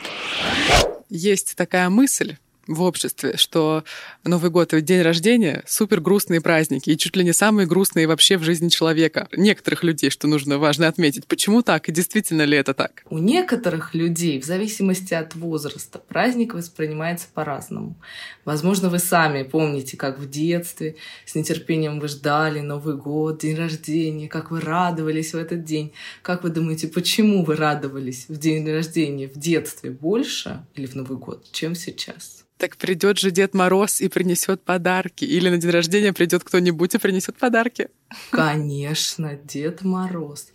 Есть 1.10 1.56
такая 1.56 1.90
мысль, 1.90 2.36
в 2.66 2.82
обществе, 2.82 3.36
что 3.36 3.84
Новый 4.24 4.50
год 4.50 4.72
и 4.74 4.80
день 4.80 5.02
рождения— 5.02 5.62
супер 5.66 6.00
грустные 6.00 6.40
праздники, 6.40 6.90
и 6.90 6.98
чуть 6.98 7.16
ли 7.16 7.24
не 7.24 7.32
самые 7.32 7.66
грустные 7.66 8.06
вообще 8.06 8.36
в 8.36 8.42
жизни 8.42 8.68
человека. 8.68 9.28
Некоторых 9.32 9.82
людей, 9.82 10.10
что 10.10 10.28
нужно 10.28 10.58
важно 10.58 10.88
отметить. 10.88 11.26
Почему 11.26 11.62
так, 11.62 11.88
и 11.88 11.92
действительно 11.92 12.42
ли 12.42 12.56
это 12.56 12.74
так? 12.74 13.04
У 13.10 13.18
некоторых 13.18 13.94
людей, 13.94 14.40
в 14.40 14.44
зависимости 14.44 15.14
от 15.14 15.34
возраста, 15.34 15.98
праздник 15.98 16.54
воспринимается 16.54 17.26
по-разному. 17.32 17.96
Возможно, 18.44 18.88
вы 18.88 18.98
сами 18.98 19.42
помните, 19.42 19.96
как 19.96 20.18
в 20.18 20.28
детстве 20.28 20.96
с 21.26 21.34
нетерпением 21.34 22.00
вы 22.00 22.08
ждали 22.08 22.60
Новый 22.60 22.96
год, 22.96 23.40
день 23.40 23.56
рождения, 23.56 24.28
как 24.28 24.50
вы 24.50 24.60
радовались 24.60 25.32
в 25.32 25.36
этот 25.36 25.64
день. 25.64 25.92
Как 26.22 26.44
вы 26.44 26.50
думаете, 26.50 26.88
почему 26.88 27.44
вы 27.44 27.56
радовались 27.56 28.26
в 28.28 28.36
день 28.36 28.68
рождения 28.70 29.28
в 29.28 29.38
детстве 29.38 29.90
больше 29.90 30.64
или 30.74 30.86
в 30.86 30.94
Новый 30.94 31.18
год, 31.18 31.46
чем 31.52 31.74
сейчас? 31.74 32.41
Так 32.62 32.76
придет 32.76 33.18
же 33.18 33.32
Дед 33.32 33.54
Мороз 33.54 34.00
и 34.00 34.08
принесет 34.08 34.62
подарки. 34.62 35.24
Или 35.24 35.48
на 35.48 35.56
день 35.58 35.72
рождения 35.72 36.12
придет 36.12 36.44
кто-нибудь 36.44 36.94
и 36.94 36.98
принесет 36.98 37.36
подарки. 37.36 37.88
Конечно, 38.30 39.34
Дед 39.34 39.82
Мороз. 39.82 40.52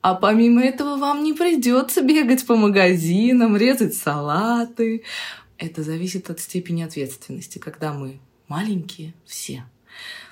А 0.00 0.14
помимо 0.14 0.62
этого 0.62 0.96
вам 0.98 1.24
не 1.24 1.32
придется 1.32 2.02
бегать 2.02 2.46
по 2.46 2.54
магазинам, 2.54 3.56
резать 3.56 3.94
салаты. 3.94 5.02
Это 5.56 5.82
зависит 5.82 6.30
от 6.30 6.38
степени 6.38 6.84
ответственности, 6.84 7.58
когда 7.58 7.92
мы 7.92 8.20
маленькие 8.46 9.14
все 9.26 9.64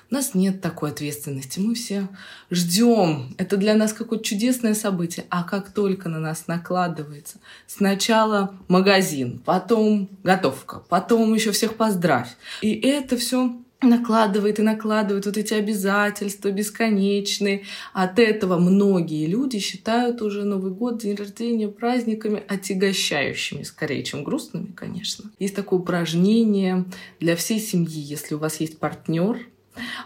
у 0.09 0.13
нас 0.13 0.33
нет 0.33 0.61
такой 0.61 0.91
ответственности. 0.91 1.59
Мы 1.59 1.75
все 1.75 2.07
ждем. 2.49 3.35
Это 3.37 3.57
для 3.57 3.75
нас 3.75 3.93
какое-то 3.93 4.23
чудесное 4.23 4.73
событие. 4.73 5.25
А 5.29 5.43
как 5.43 5.71
только 5.71 6.07
на 6.07 6.19
нас 6.19 6.47
накладывается 6.47 7.39
сначала 7.65 8.55
магазин, 8.67 9.41
потом 9.43 10.09
готовка, 10.23 10.81
потом 10.87 11.33
еще 11.33 11.51
всех 11.51 11.75
поздравь. 11.75 12.29
И 12.61 12.71
это 12.71 13.17
все 13.17 13.53
накладывает 13.81 14.59
и 14.59 14.63
накладывает 14.63 15.25
вот 15.25 15.37
эти 15.37 15.53
обязательства 15.53 16.49
бесконечные. 16.49 17.63
От 17.93 18.17
этого 18.17 18.57
многие 18.57 19.27
люди 19.27 19.59
считают 19.59 20.21
уже 20.21 20.45
Новый 20.45 20.71
год, 20.71 20.99
день 20.99 21.15
рождения 21.15 21.67
праздниками 21.67 22.43
отягощающими, 22.47 23.63
скорее, 23.63 24.03
чем 24.03 24.23
грустными, 24.23 24.71
конечно. 24.71 25.29
Есть 25.37 25.55
такое 25.55 25.79
упражнение 25.79 26.85
для 27.19 27.35
всей 27.35 27.59
семьи. 27.59 27.99
Если 28.01 28.35
у 28.35 28.39
вас 28.39 28.59
есть 28.59 28.79
партнер, 28.79 29.39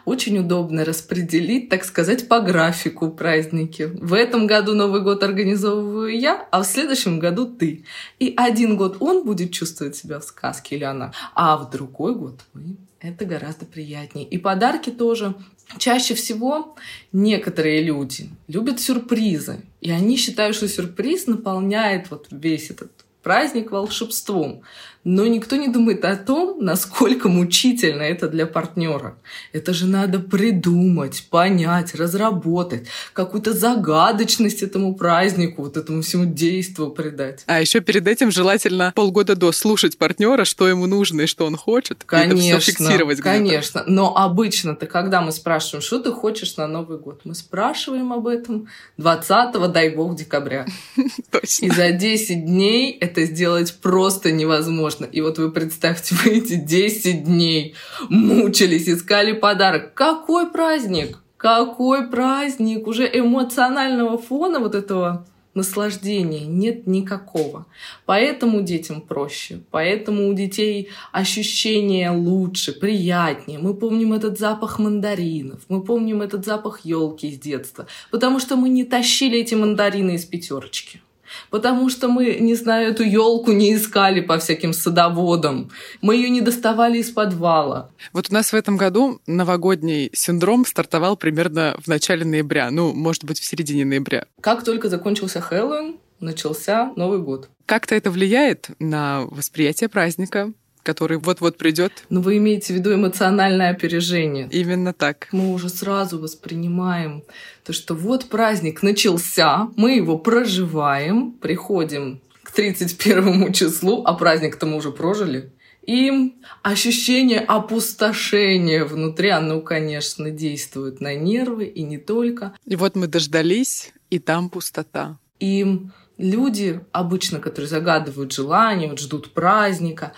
очень 0.06 0.38
удобно 0.40 0.86
распределить, 0.86 1.70
так 1.70 1.84
сказать, 1.84 2.28
по 2.28 2.40
графику 2.40 3.10
праздники. 3.10 3.84
В 3.94 4.14
этом 4.14 4.48
году 4.48 4.74
Новый 4.74 5.02
год 5.02 5.24
организовываю 5.24 6.18
я, 6.18 6.48
а 6.52 6.62
в 6.62 6.66
следующем 6.66 7.20
году 7.20 7.46
ты. 7.46 7.86
И 8.20 8.34
один 8.38 8.78
год 8.78 8.98
он 9.00 9.26
будет 9.26 9.52
чувствовать 9.52 9.96
себя 9.96 10.20
в 10.20 10.24
сказке 10.24 10.76
или 10.76 10.84
она, 10.84 11.14
а 11.36 11.58
в 11.58 11.70
другой 11.70 12.16
год 12.16 12.40
вы. 12.54 12.76
Это 13.00 13.26
гораздо 13.26 13.66
приятнее. 13.66 14.28
И 14.28 14.38
подарки 14.38 14.92
тоже. 14.92 15.34
Чаще 15.78 16.14
всего 16.14 16.76
некоторые 17.12 17.82
люди 17.82 18.30
любят 18.48 18.80
сюрпризы. 18.80 19.62
И 19.80 19.90
они 19.90 20.18
считают, 20.18 20.56
что 20.56 20.68
сюрприз 20.68 21.28
наполняет 21.28 22.12
вот 22.12 22.28
весь 22.30 22.70
этот 22.70 22.92
праздник 23.24 23.72
волшебством. 23.72 24.62
Но 25.04 25.26
никто 25.26 25.56
не 25.56 25.68
думает 25.68 26.06
о 26.06 26.16
том, 26.16 26.58
насколько 26.60 27.28
мучительно 27.28 28.04
это 28.04 28.28
для 28.28 28.46
партнера. 28.46 29.18
Это 29.52 29.74
же 29.74 29.88
надо 29.88 30.20
придумать, 30.20 31.26
понять, 31.30 31.96
разработать, 31.96 32.88
какую-то 33.14 33.54
загадочность 33.54 34.62
этому 34.62 34.94
празднику, 34.94 35.64
вот 35.64 35.78
этому 35.78 36.04
всему 36.04 36.26
действу 36.26 36.92
придать. 36.92 37.44
А 37.48 37.60
еще 37.60 37.80
перед 37.80 38.08
этим 38.08 38.30
желательно 38.30 38.94
полгода 38.96 39.36
до 39.36 39.52
слушать 39.52 39.98
партнера, 39.98 40.46
что 40.46 40.68
ему 40.68 40.86
нужно 40.86 41.22
и 41.22 41.26
что 41.26 41.46
он 41.48 41.58
хочет. 41.58 42.04
Конечно, 42.06 42.38
это 42.38 42.60
все 42.60 42.72
фиксировать 42.72 43.22
конечно. 43.22 43.84
Но 43.88 44.16
обычно-то, 44.16 44.86
когда 44.86 45.22
мы 45.22 45.32
спрашиваем, 45.32 45.82
что 45.82 46.00
ты 46.00 46.12
хочешь 46.12 46.58
на 46.58 46.68
Новый 46.68 47.00
год, 47.00 47.22
мы 47.24 47.34
спрашиваем 47.34 48.14
об 48.14 48.28
этом 48.28 48.68
20-го, 49.00 49.68
дай 49.68 49.90
бог, 49.90 50.16
декабря. 50.16 50.68
Точно. 51.32 51.66
И 51.66 51.70
за 51.72 51.92
10 51.92 52.46
дней 52.46 52.92
это 53.00 53.26
сделать 53.26 53.74
просто 53.82 54.32
невозможно 54.32 54.91
невозможно. 54.92 55.06
И 55.06 55.22
вот 55.22 55.38
вы 55.38 55.52
представьте, 55.52 56.16
вы 56.24 56.38
эти 56.38 56.56
10 56.56 57.24
дней 57.24 57.76
мучились, 58.10 58.90
искали 58.90 59.34
подарок. 59.34 59.94
Какой 59.94 60.52
праздник? 60.52 61.20
Какой 61.38 62.08
праздник? 62.08 62.88
Уже 62.88 63.10
эмоционального 63.12 64.18
фона 64.18 64.60
вот 64.60 64.76
этого 64.76 65.26
наслаждения 65.54 66.46
нет 66.46 66.88
никакого. 66.88 67.66
Поэтому 68.06 68.62
детям 68.62 69.02
проще, 69.02 69.60
поэтому 69.72 70.30
у 70.30 70.34
детей 70.34 70.88
ощущение 71.12 72.10
лучше, 72.10 72.72
приятнее. 72.72 73.60
Мы 73.60 73.74
помним 73.74 74.14
этот 74.14 74.40
запах 74.40 74.80
мандаринов, 74.80 75.60
мы 75.68 75.84
помним 75.84 76.22
этот 76.22 76.46
запах 76.46 76.86
елки 76.86 77.28
из 77.28 77.38
детства, 77.38 77.86
потому 78.12 78.40
что 78.40 78.56
мы 78.56 78.70
не 78.70 78.86
тащили 78.86 79.40
эти 79.40 79.56
мандарины 79.56 80.16
из 80.16 80.24
пятерочки 80.24 81.02
потому 81.50 81.90
что 81.90 82.08
мы, 82.08 82.36
не 82.40 82.56
знаю, 82.56 82.92
эту 82.92 83.04
елку 83.04 83.52
не 83.52 83.76
искали 83.76 84.22
по 84.22 84.38
всяким 84.38 84.74
садоводам, 84.74 85.70
мы 86.02 86.16
ее 86.16 86.30
не 86.30 86.42
доставали 86.42 86.98
из 86.98 87.12
подвала. 87.12 87.90
Вот 88.14 88.28
у 88.30 88.34
нас 88.34 88.52
в 88.52 88.56
этом 88.56 88.78
году 88.78 89.20
новогодний 89.28 90.10
синдром 90.14 90.66
стартовал 90.66 91.18
примерно 91.18 91.76
в 91.84 91.88
начале 91.88 92.26
ноября, 92.26 92.72
ну, 92.72 92.94
может 92.94 93.24
быть, 93.24 93.40
в 93.40 93.46
середине 93.46 93.86
ноября. 93.86 94.26
Как 94.42 94.64
только 94.64 94.90
закончился 94.90 95.42
Хэллоуин, 95.42 95.98
начался 96.20 96.94
Новый 96.96 97.20
год. 97.20 97.50
Как-то 97.66 97.96
это 97.96 98.12
влияет 98.12 98.70
на 98.80 99.26
восприятие 99.26 99.90
праздника? 99.90 100.52
Который 100.84 101.18
вот-вот 101.18 101.58
придет. 101.58 102.06
Но 102.10 102.22
вы 102.22 102.38
имеете 102.38 102.74
в 102.74 102.78
виду 102.78 102.94
эмоциональное 102.94 103.72
опережение. 103.72 104.48
Именно 104.52 104.94
так. 104.94 105.28
Мы 105.32 105.54
уже 105.54 105.70
сразу 105.70 106.20
воспринимаем 106.20 107.24
то, 107.64 107.74
что 107.74 107.94
вот 107.94 108.26
праздник 108.26 108.84
начался, 108.84 109.70
мы 109.76 109.96
его 109.96 110.18
проживаем, 110.18 111.34
приходим 111.34 112.22
к 112.44 112.52
31 112.52 113.54
числу, 113.54 114.04
а 114.06 114.14
праздник-то 114.14 114.66
мы 114.66 114.78
уже 114.78 114.92
прожили. 114.92 115.52
И 115.86 116.36
ощущение 116.62 117.40
опустошения 117.40 118.86
внутри, 118.86 119.30
оно, 119.30 119.62
конечно, 119.62 120.30
действует 120.30 121.02
на 121.02 121.16
нервы 121.16 121.66
и 121.66 121.82
не 121.82 121.98
только. 121.98 122.54
И 122.66 122.76
вот 122.76 122.96
мы 122.96 123.08
дождались, 123.08 123.92
и 124.10 124.20
там 124.20 124.50
пустота. 124.50 125.18
И 125.40 125.82
люди 126.18 126.82
обычно, 126.92 127.40
которые 127.40 127.68
загадывают 127.68 128.32
желания, 128.32 128.90
вот 128.90 129.00
ждут 129.00 129.34
праздника, 129.34 130.14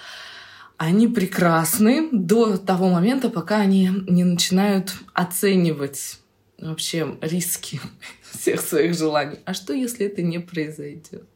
они 0.78 1.08
прекрасны 1.08 2.10
до 2.12 2.58
того 2.58 2.90
момента, 2.90 3.30
пока 3.30 3.58
они 3.58 3.90
не 4.08 4.24
начинают 4.24 4.94
оценивать 5.14 6.20
вообще 6.58 7.18
риски 7.22 7.80
всех 8.32 8.62
своих 8.62 8.98
желаний. 8.98 9.40
А 9.46 9.54
что, 9.54 9.74
если 9.74 10.06
это 10.06 10.22
не 10.22 10.40
произойдет? 10.40 11.28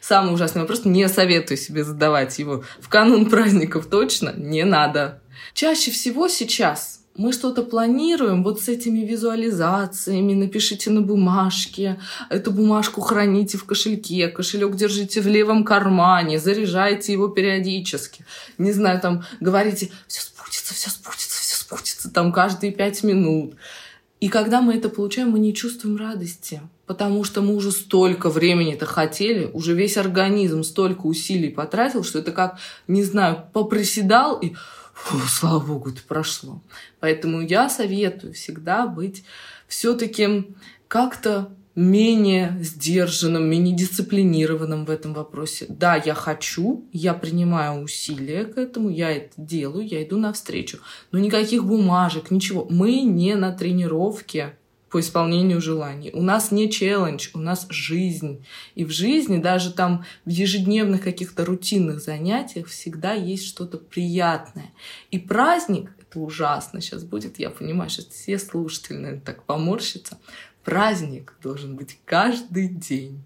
Самый 0.00 0.34
ужасный 0.34 0.62
вопрос. 0.62 0.84
Не 0.84 1.08
советую 1.08 1.56
себе 1.56 1.84
задавать 1.84 2.38
его 2.38 2.64
в 2.80 2.88
канун 2.88 3.30
праздников 3.30 3.86
точно 3.86 4.34
не 4.36 4.64
надо. 4.64 5.22
Чаще 5.54 5.90
всего 5.90 6.28
сейчас 6.28 6.99
мы 7.16 7.32
что-то 7.32 7.62
планируем 7.62 8.42
вот 8.42 8.60
с 8.60 8.68
этими 8.68 9.00
визуализациями, 9.00 10.34
напишите 10.34 10.90
на 10.90 11.02
бумажке, 11.02 11.98
эту 12.30 12.52
бумажку 12.52 13.00
храните 13.00 13.58
в 13.58 13.64
кошельке, 13.64 14.28
кошелек 14.28 14.76
держите 14.76 15.20
в 15.20 15.26
левом 15.26 15.64
кармане, 15.64 16.38
заряжайте 16.38 17.12
его 17.12 17.28
периодически. 17.28 18.24
Не 18.58 18.72
знаю, 18.72 19.00
там 19.00 19.24
говорите, 19.40 19.90
все 20.06 20.22
спутится, 20.22 20.74
все 20.74 20.90
спутится, 20.90 21.40
все 21.42 21.56
спутится, 21.56 22.10
там 22.10 22.32
каждые 22.32 22.72
пять 22.72 23.02
минут. 23.02 23.54
И 24.20 24.28
когда 24.28 24.60
мы 24.60 24.74
это 24.74 24.90
получаем, 24.90 25.30
мы 25.30 25.38
не 25.38 25.54
чувствуем 25.54 25.96
радости, 25.96 26.60
потому 26.86 27.24
что 27.24 27.40
мы 27.40 27.54
уже 27.54 27.72
столько 27.72 28.28
времени 28.28 28.74
это 28.74 28.84
хотели, 28.84 29.50
уже 29.52 29.74
весь 29.74 29.96
организм 29.96 30.62
столько 30.62 31.06
усилий 31.06 31.48
потратил, 31.48 32.04
что 32.04 32.18
это 32.18 32.30
как, 32.30 32.58
не 32.86 33.02
знаю, 33.02 33.44
попроседал 33.52 34.38
и 34.38 34.54
Фу, 35.04 35.18
слава 35.28 35.58
богу, 35.60 35.90
это 35.90 36.02
прошло. 36.06 36.62
Поэтому 37.00 37.40
я 37.40 37.68
советую 37.68 38.34
всегда 38.34 38.86
быть 38.86 39.24
все-таки 39.66 40.54
как-то 40.88 41.50
менее 41.74 42.56
сдержанным, 42.60 43.48
менее 43.48 43.74
дисциплинированным 43.74 44.84
в 44.84 44.90
этом 44.90 45.14
вопросе. 45.14 45.66
Да, 45.68 45.96
я 45.96 46.14
хочу, 46.14 46.84
я 46.92 47.14
принимаю 47.14 47.82
усилия 47.82 48.44
к 48.44 48.58
этому, 48.58 48.90
я 48.90 49.10
это 49.10 49.32
делаю, 49.36 49.86
я 49.86 50.02
иду 50.02 50.18
навстречу. 50.18 50.78
Но 51.12 51.18
никаких 51.18 51.64
бумажек, 51.64 52.30
ничего. 52.30 52.66
Мы 52.68 53.00
не 53.02 53.34
на 53.34 53.52
тренировке 53.52 54.56
по 54.90 55.00
исполнению 55.00 55.60
желаний. 55.60 56.10
У 56.12 56.22
нас 56.22 56.50
не 56.50 56.70
челлендж, 56.70 57.28
у 57.32 57.38
нас 57.38 57.66
жизнь. 57.70 58.44
И 58.74 58.84
в 58.84 58.90
жизни, 58.90 59.38
даже 59.38 59.72
там 59.72 60.04
в 60.24 60.30
ежедневных 60.30 61.02
каких-то 61.02 61.44
рутинных 61.44 62.00
занятиях 62.00 62.66
всегда 62.66 63.12
есть 63.12 63.46
что-то 63.46 63.78
приятное. 63.78 64.72
И 65.10 65.18
праздник, 65.18 65.92
это 66.00 66.18
ужасно 66.18 66.80
сейчас 66.80 67.04
будет, 67.04 67.38
я 67.38 67.50
понимаю, 67.50 67.88
что 67.88 68.02
все 68.10 68.38
слушатели, 68.38 68.96
наверное, 68.96 69.24
так 69.24 69.44
поморщатся. 69.44 70.18
Праздник 70.64 71.34
должен 71.40 71.76
быть 71.76 71.98
каждый 72.04 72.68
день. 72.68 73.22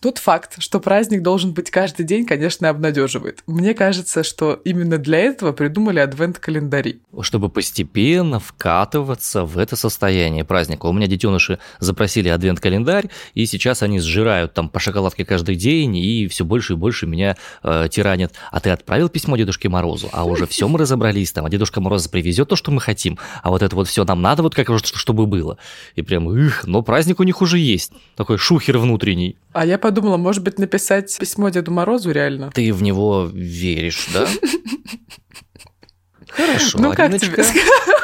Тот 0.00 0.16
факт, 0.16 0.62
что 0.62 0.80
праздник 0.80 1.20
должен 1.20 1.52
быть 1.52 1.70
каждый 1.70 2.06
день, 2.06 2.24
конечно, 2.24 2.70
обнадеживает. 2.70 3.42
Мне 3.46 3.74
кажется, 3.74 4.22
что 4.22 4.54
именно 4.64 4.96
для 4.96 5.18
этого 5.18 5.52
придумали 5.52 5.98
адвент-календари. 5.98 7.02
Чтобы 7.20 7.50
постепенно 7.50 8.40
вкатываться 8.40 9.44
в 9.44 9.58
это 9.58 9.76
состояние 9.76 10.46
праздника. 10.46 10.86
У 10.86 10.92
меня 10.94 11.06
детеныши 11.06 11.58
запросили 11.80 12.30
адвент-календарь, 12.30 13.10
и 13.34 13.44
сейчас 13.44 13.82
они 13.82 14.00
сжирают 14.00 14.54
там 14.54 14.70
по 14.70 14.80
шоколадке 14.80 15.26
каждый 15.26 15.56
день, 15.56 15.94
и 15.98 16.28
все 16.28 16.46
больше 16.46 16.72
и 16.72 16.76
больше 16.76 17.06
меня 17.06 17.36
э, 17.62 17.88
тиранят. 17.90 18.32
А 18.50 18.60
ты 18.60 18.70
отправил 18.70 19.10
письмо 19.10 19.36
Дедушке 19.36 19.68
Морозу, 19.68 20.08
а 20.12 20.24
уже 20.24 20.46
все 20.46 20.66
мы 20.66 20.78
разобрались 20.78 21.30
там, 21.32 21.44
а 21.44 21.50
Дедушка 21.50 21.82
Мороз 21.82 22.08
привезет 22.08 22.48
то, 22.48 22.56
что 22.56 22.70
мы 22.70 22.80
хотим, 22.80 23.18
а 23.42 23.50
вот 23.50 23.60
это 23.60 23.76
вот 23.76 23.86
все 23.86 24.06
нам 24.06 24.22
надо 24.22 24.42
вот 24.42 24.54
как 24.54 24.70
чтобы 24.82 25.26
было. 25.26 25.58
И 25.94 26.00
прям, 26.00 26.34
их, 26.34 26.64
но 26.66 26.80
праздник 26.80 27.20
у 27.20 27.24
них 27.24 27.42
уже 27.42 27.58
есть. 27.58 27.92
Такой 28.16 28.38
шухер 28.38 28.78
внутренний. 28.78 29.36
А 29.52 29.66
я 29.66 29.78
подумала, 29.78 29.89
может 29.92 30.42
быть, 30.42 30.58
написать 30.58 31.16
письмо 31.18 31.48
Деду 31.48 31.70
Морозу 31.70 32.10
реально? 32.10 32.50
Ты 32.54 32.72
в 32.72 32.82
него 32.82 33.28
веришь, 33.32 34.08
да? 34.14 34.26
Хорошо, 36.28 36.78
ну, 36.78 36.92
как 36.92 37.18
тебе? 37.18 37.44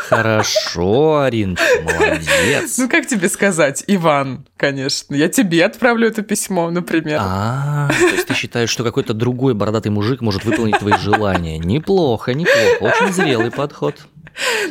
Хорошо, 0.09 1.21
Ариночка, 1.21 1.65
молодец. 1.83 2.79
Ну, 2.79 2.89
как 2.89 3.07
тебе 3.07 3.29
сказать? 3.29 3.85
Иван, 3.87 4.47
конечно. 4.57 5.15
Я 5.15 5.29
тебе 5.29 5.65
отправлю 5.65 6.09
это 6.09 6.23
письмо, 6.23 6.71
например. 6.71 7.19
А, 7.21 7.89
то 7.89 8.07
есть 8.07 8.27
ты 8.27 8.35
считаешь, 8.35 8.71
что 8.71 8.85
какой-то 8.85 9.15
другой 9.15 9.55
бородатый 9.55 9.89
мужик 9.89 10.21
может 10.21 10.45
выполнить 10.45 10.79
твои 10.79 10.95
желания? 10.99 11.59
Неплохо, 11.59 12.35
неплохо. 12.35 12.77
Очень 12.81 13.13
зрелый 13.13 13.51
подход. 13.51 13.97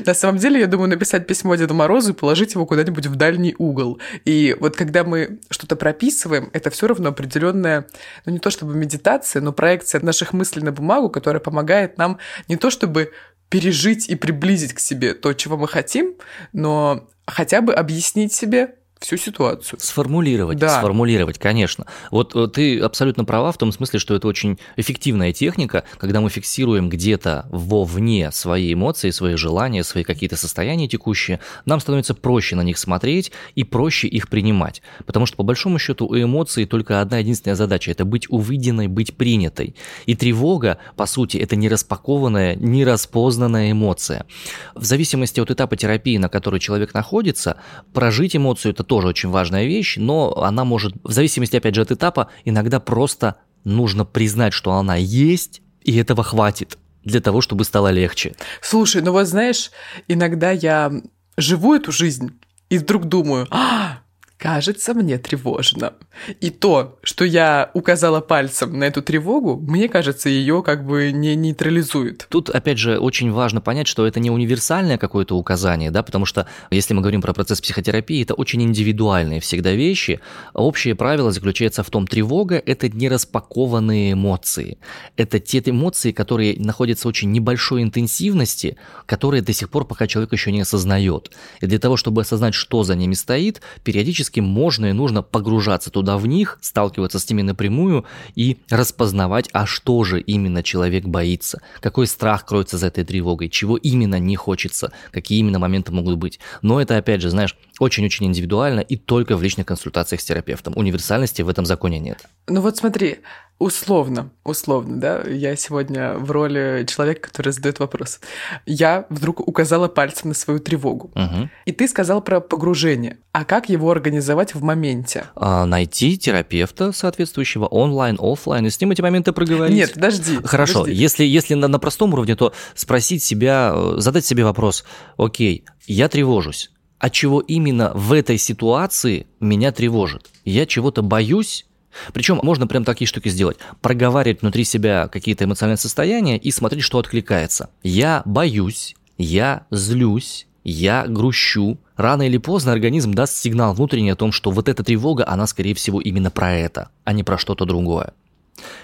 На 0.05 0.13
самом 0.13 0.37
деле, 0.37 0.59
я 0.59 0.67
думаю, 0.67 0.89
написать 0.89 1.27
письмо 1.27 1.55
Деду 1.55 1.73
Морозу 1.73 2.11
и 2.11 2.15
положить 2.15 2.53
его 2.53 2.65
куда-нибудь 2.65 3.07
в 3.07 3.15
дальний 3.15 3.55
угол. 3.57 3.99
И 4.25 4.55
вот 4.59 4.75
когда 4.75 5.03
мы 5.03 5.39
что-то 5.49 5.75
прописываем, 5.75 6.49
это 6.53 6.69
все 6.69 6.87
равно 6.87 7.09
определенная, 7.09 7.87
ну 8.25 8.31
не 8.31 8.39
то 8.39 8.49
чтобы 8.49 8.75
медитация, 8.75 9.41
но 9.41 9.53
проекция 9.53 10.01
наших 10.01 10.33
мыслей 10.33 10.63
на 10.63 10.71
бумагу, 10.71 11.09
которая 11.09 11.39
помогает 11.39 11.97
нам 11.97 12.19
не 12.47 12.57
то 12.57 12.69
чтобы 12.69 13.11
пережить 13.49 14.09
и 14.09 14.15
приблизить 14.15 14.73
к 14.73 14.79
себе 14.79 15.13
то, 15.13 15.33
чего 15.33 15.57
мы 15.57 15.67
хотим, 15.67 16.15
но 16.51 17.07
хотя 17.25 17.61
бы 17.61 17.73
объяснить 17.73 18.33
себе, 18.33 18.75
всю 19.05 19.17
ситуацию. 19.17 19.79
Сформулировать, 19.79 20.57
да. 20.57 20.79
сформулировать, 20.79 21.37
конечно. 21.37 21.85
Вот 22.11 22.35
э, 22.35 22.47
ты 22.47 22.79
абсолютно 22.79 23.23
права 23.23 23.51
в 23.51 23.57
том 23.57 23.71
смысле, 23.71 23.99
что 23.99 24.15
это 24.15 24.27
очень 24.27 24.57
эффективная 24.77 25.31
техника, 25.31 25.83
когда 25.97 26.21
мы 26.21 26.29
фиксируем 26.29 26.89
где-то 26.89 27.45
вовне 27.49 28.31
свои 28.31 28.73
эмоции, 28.73 29.11
свои 29.11 29.35
желания, 29.35 29.83
свои 29.83 30.03
какие-то 30.03 30.37
состояния 30.37 30.87
текущие, 30.87 31.39
нам 31.65 31.79
становится 31.79 32.15
проще 32.15 32.55
на 32.55 32.61
них 32.61 32.77
смотреть 32.77 33.31
и 33.53 33.63
проще 33.63 34.07
их 34.07 34.27
принимать. 34.27 34.81
Потому 35.05 35.25
что, 35.25 35.37
по 35.37 35.43
большому 35.43 35.77
счету, 35.77 36.07
у 36.07 36.15
эмоций 36.15 36.65
только 36.65 37.01
одна 37.01 37.19
единственная 37.19 37.55
задача– 37.55 37.91
это 37.91 38.05
быть 38.05 38.25
увиденной, 38.29 38.87
быть 38.87 39.15
принятой. 39.15 39.75
И 40.07 40.15
тревога, 40.15 40.79
по 40.95 41.05
сути, 41.05 41.37
это 41.37 41.55
не 41.55 41.69
распакованная, 41.69 42.55
не 42.55 42.83
распознанная 42.83 43.71
эмоция. 43.71 44.25
В 44.73 44.83
зависимости 44.83 45.39
от 45.39 45.51
этапа 45.51 45.75
терапии, 45.77 46.17
на 46.17 46.29
который 46.29 46.59
человек 46.59 46.93
находится, 46.93 47.57
прожить 47.93 48.35
эмоцию– 48.35 48.71
это 48.73 48.83
тоже 48.95 49.09
очень 49.09 49.29
важная 49.29 49.65
вещь, 49.65 49.97
но 49.97 50.41
она 50.41 50.63
может, 50.63 50.93
в 51.03 51.11
зависимости, 51.11 51.57
опять 51.57 51.75
же, 51.75 51.81
от 51.81 51.91
этапа, 51.91 52.29
иногда 52.45 52.79
просто 52.79 53.35
нужно 53.65 54.05
признать, 54.05 54.53
что 54.53 54.71
она 54.71 54.95
есть, 54.95 55.61
и 55.83 55.97
этого 55.97 56.23
хватит 56.23 56.77
для 57.03 57.19
того, 57.19 57.41
чтобы 57.41 57.65
стало 57.65 57.91
легче. 57.91 58.35
Слушай, 58.61 59.01
ну 59.01 59.11
вот 59.11 59.27
знаешь, 59.27 59.71
иногда 60.07 60.51
я 60.51 60.93
живу 61.35 61.75
эту 61.75 61.91
жизнь 61.91 62.39
и 62.69 62.77
вдруг 62.77 63.03
думаю, 63.09 63.47
а, 63.51 63.99
кажется, 64.45 64.93
мне 64.93 65.17
тревожно. 65.17 65.93
И 66.39 66.51
то, 66.51 66.99
что 67.01 67.25
я 67.25 67.71
указала 67.73 68.21
пальцем 68.21 68.77
на 68.77 68.83
эту 68.83 69.01
тревогу, 69.01 69.57
мне 69.57 69.89
кажется, 69.89 70.29
ее 70.29 70.61
как 70.61 70.85
бы 70.85 71.11
не 71.11 71.35
нейтрализует. 71.35 72.27
Тут, 72.29 72.51
опять 72.51 72.77
же, 72.77 72.99
очень 72.99 73.31
важно 73.31 73.59
понять, 73.59 73.87
что 73.87 74.05
это 74.05 74.19
не 74.19 74.29
универсальное 74.29 74.99
какое-то 74.99 75.35
указание, 75.35 75.89
да, 75.89 76.03
потому 76.03 76.27
что 76.27 76.45
если 76.69 76.93
мы 76.93 77.01
говорим 77.01 77.23
про 77.23 77.33
процесс 77.33 77.59
психотерапии, 77.59 78.21
это 78.21 78.35
очень 78.35 78.61
индивидуальные 78.61 79.39
всегда 79.39 79.71
вещи. 79.71 80.19
Общее 80.53 80.93
правило 80.93 81.31
заключается 81.31 81.81
в 81.81 81.89
том, 81.89 82.05
тревога– 82.05 82.61
это 82.65 82.87
не 82.87 83.09
распакованные 83.09 84.13
эмоции. 84.13 84.77
Это 85.17 85.39
те 85.39 85.63
эмоции, 85.65 86.11
которые 86.11 86.55
находятся 86.59 87.07
очень 87.07 87.31
небольшой 87.31 87.81
интенсивности, 87.81 88.77
которые 89.07 89.41
до 89.41 89.53
сих 89.53 89.71
пор 89.71 89.85
пока 89.85 90.05
человек 90.05 90.33
еще 90.33 90.51
не 90.51 90.61
осознает. 90.61 91.31
И 91.61 91.65
для 91.65 91.79
того, 91.79 91.97
чтобы 91.97 92.21
осознать, 92.21 92.53
что 92.53 92.83
за 92.83 92.95
ними 92.95 93.15
стоит, 93.15 93.61
периодически 93.83 94.34
периодически 94.35 94.39
можно 94.39 94.87
и 94.87 94.93
нужно 94.93 95.21
погружаться 95.21 95.89
туда 95.89 96.17
в 96.17 96.27
них, 96.27 96.57
сталкиваться 96.61 97.19
с 97.19 97.29
ними 97.29 97.41
напрямую 97.41 98.05
и 98.35 98.57
распознавать, 98.69 99.49
а 99.53 99.65
что 99.65 100.03
же 100.03 100.19
именно 100.21 100.63
человек 100.63 101.05
боится, 101.05 101.61
какой 101.81 102.07
страх 102.07 102.45
кроется 102.45 102.77
за 102.77 102.87
этой 102.87 103.03
тревогой, 103.03 103.49
чего 103.49 103.77
именно 103.77 104.19
не 104.19 104.35
хочется, 104.35 104.91
какие 105.11 105.39
именно 105.39 105.59
моменты 105.59 105.91
могут 105.91 106.17
быть. 106.17 106.39
Но 106.61 106.81
это, 106.81 106.97
опять 106.97 107.21
же, 107.21 107.29
знаешь, 107.29 107.55
очень-очень 107.79 108.25
индивидуально 108.25 108.81
и 108.81 108.97
только 108.97 109.37
в 109.37 109.43
личных 109.43 109.65
консультациях 109.65 110.21
с 110.21 110.25
терапевтом. 110.25 110.73
Универсальности 110.75 111.43
в 111.43 111.49
этом 111.49 111.65
законе 111.65 111.99
нет. 111.99 112.25
Ну 112.47 112.61
вот 112.61 112.77
смотри, 112.77 113.17
Условно, 113.57 114.31
условно, 114.43 114.99
да. 114.99 115.21
Я 115.21 115.55
сегодня 115.55 116.15
в 116.15 116.29
роли 116.29 116.85
человека, 116.89 117.29
который 117.29 117.53
задает 117.53 117.79
вопрос. 117.79 118.19
Я 118.65 119.05
вдруг 119.09 119.47
указала 119.47 119.87
пальцем 119.87 120.29
на 120.29 120.35
свою 120.35 120.59
тревогу. 120.59 121.11
Угу. 121.15 121.49
И 121.65 121.71
ты 121.71 121.87
сказал 121.87 122.21
про 122.21 122.41
погружение. 122.41 123.17
А 123.31 123.45
как 123.45 123.69
его 123.69 123.89
организовать 123.89 124.55
в 124.55 124.61
моменте? 124.61 125.25
А, 125.35 125.65
найти 125.65 126.17
терапевта 126.17 126.91
соответствующего 126.91 127.65
онлайн, 127.65 128.17
офлайн, 128.19 128.65
и 128.65 128.69
с 128.69 128.79
ним 128.81 128.91
эти 128.91 129.01
моменты 129.01 129.31
проговорить. 129.31 129.75
Нет, 129.75 129.93
подожди. 129.93 130.37
Хорошо, 130.43 130.81
подожди. 130.81 131.01
если, 131.01 131.23
если 131.23 131.53
на, 131.53 131.69
на 131.69 131.79
простом 131.79 132.13
уровне, 132.13 132.35
то 132.35 132.51
спросить 132.73 133.23
себя, 133.23 133.71
э, 133.73 133.93
задать 133.97 134.25
себе 134.25 134.43
вопрос, 134.43 134.83
окей, 135.17 135.63
я 135.87 136.09
тревожусь. 136.09 136.71
А 136.99 137.09
чего 137.09 137.39
именно 137.39 137.91
в 137.93 138.11
этой 138.11 138.37
ситуации 138.37 139.27
меня 139.39 139.71
тревожит? 139.71 140.29
Я 140.43 140.65
чего-то 140.65 141.01
боюсь 141.01 141.65
причем 142.13 142.39
можно 142.43 142.67
прям 142.67 142.83
такие 142.83 143.07
штуки 143.07 143.29
сделать. 143.29 143.57
Проговаривать 143.81 144.41
внутри 144.41 144.63
себя 144.63 145.07
какие-то 145.07 145.45
эмоциональные 145.45 145.77
состояния 145.77 146.37
и 146.37 146.51
смотреть, 146.51 146.83
что 146.83 146.99
откликается. 146.99 147.69
Я 147.83 148.21
боюсь, 148.25 148.95
я 149.17 149.65
злюсь, 149.71 150.47
я 150.63 151.05
грущу, 151.07 151.77
рано 151.95 152.23
или 152.23 152.37
поздно 152.37 152.71
организм 152.71 153.13
даст 153.13 153.35
сигнал 153.37 153.73
внутренний 153.73 154.11
о 154.11 154.15
том, 154.15 154.31
что 154.31 154.51
вот 154.51 154.67
эта 154.67 154.83
тревога, 154.83 155.27
она, 155.27 155.47
скорее 155.47 155.75
всего, 155.75 156.01
именно 156.01 156.31
про 156.31 156.53
это, 156.53 156.89
а 157.03 157.13
не 157.13 157.23
про 157.23 157.37
что-то 157.37 157.65
другое. 157.65 158.13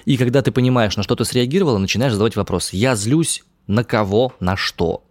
И 0.06 0.18
когда 0.18 0.42
ты 0.42 0.52
понимаешь, 0.52 0.98
на 0.98 1.04
что 1.04 1.16
ты 1.16 1.26
среагировала, 1.26 1.78
начинаешь 1.78 2.12
задавать 2.12 2.36
вопрос. 2.36 2.74
Я 2.74 2.96
злюсь 2.96 3.44
на 3.68 3.84
кого, 3.84 4.34
на 4.40 4.58
что? 4.58 5.04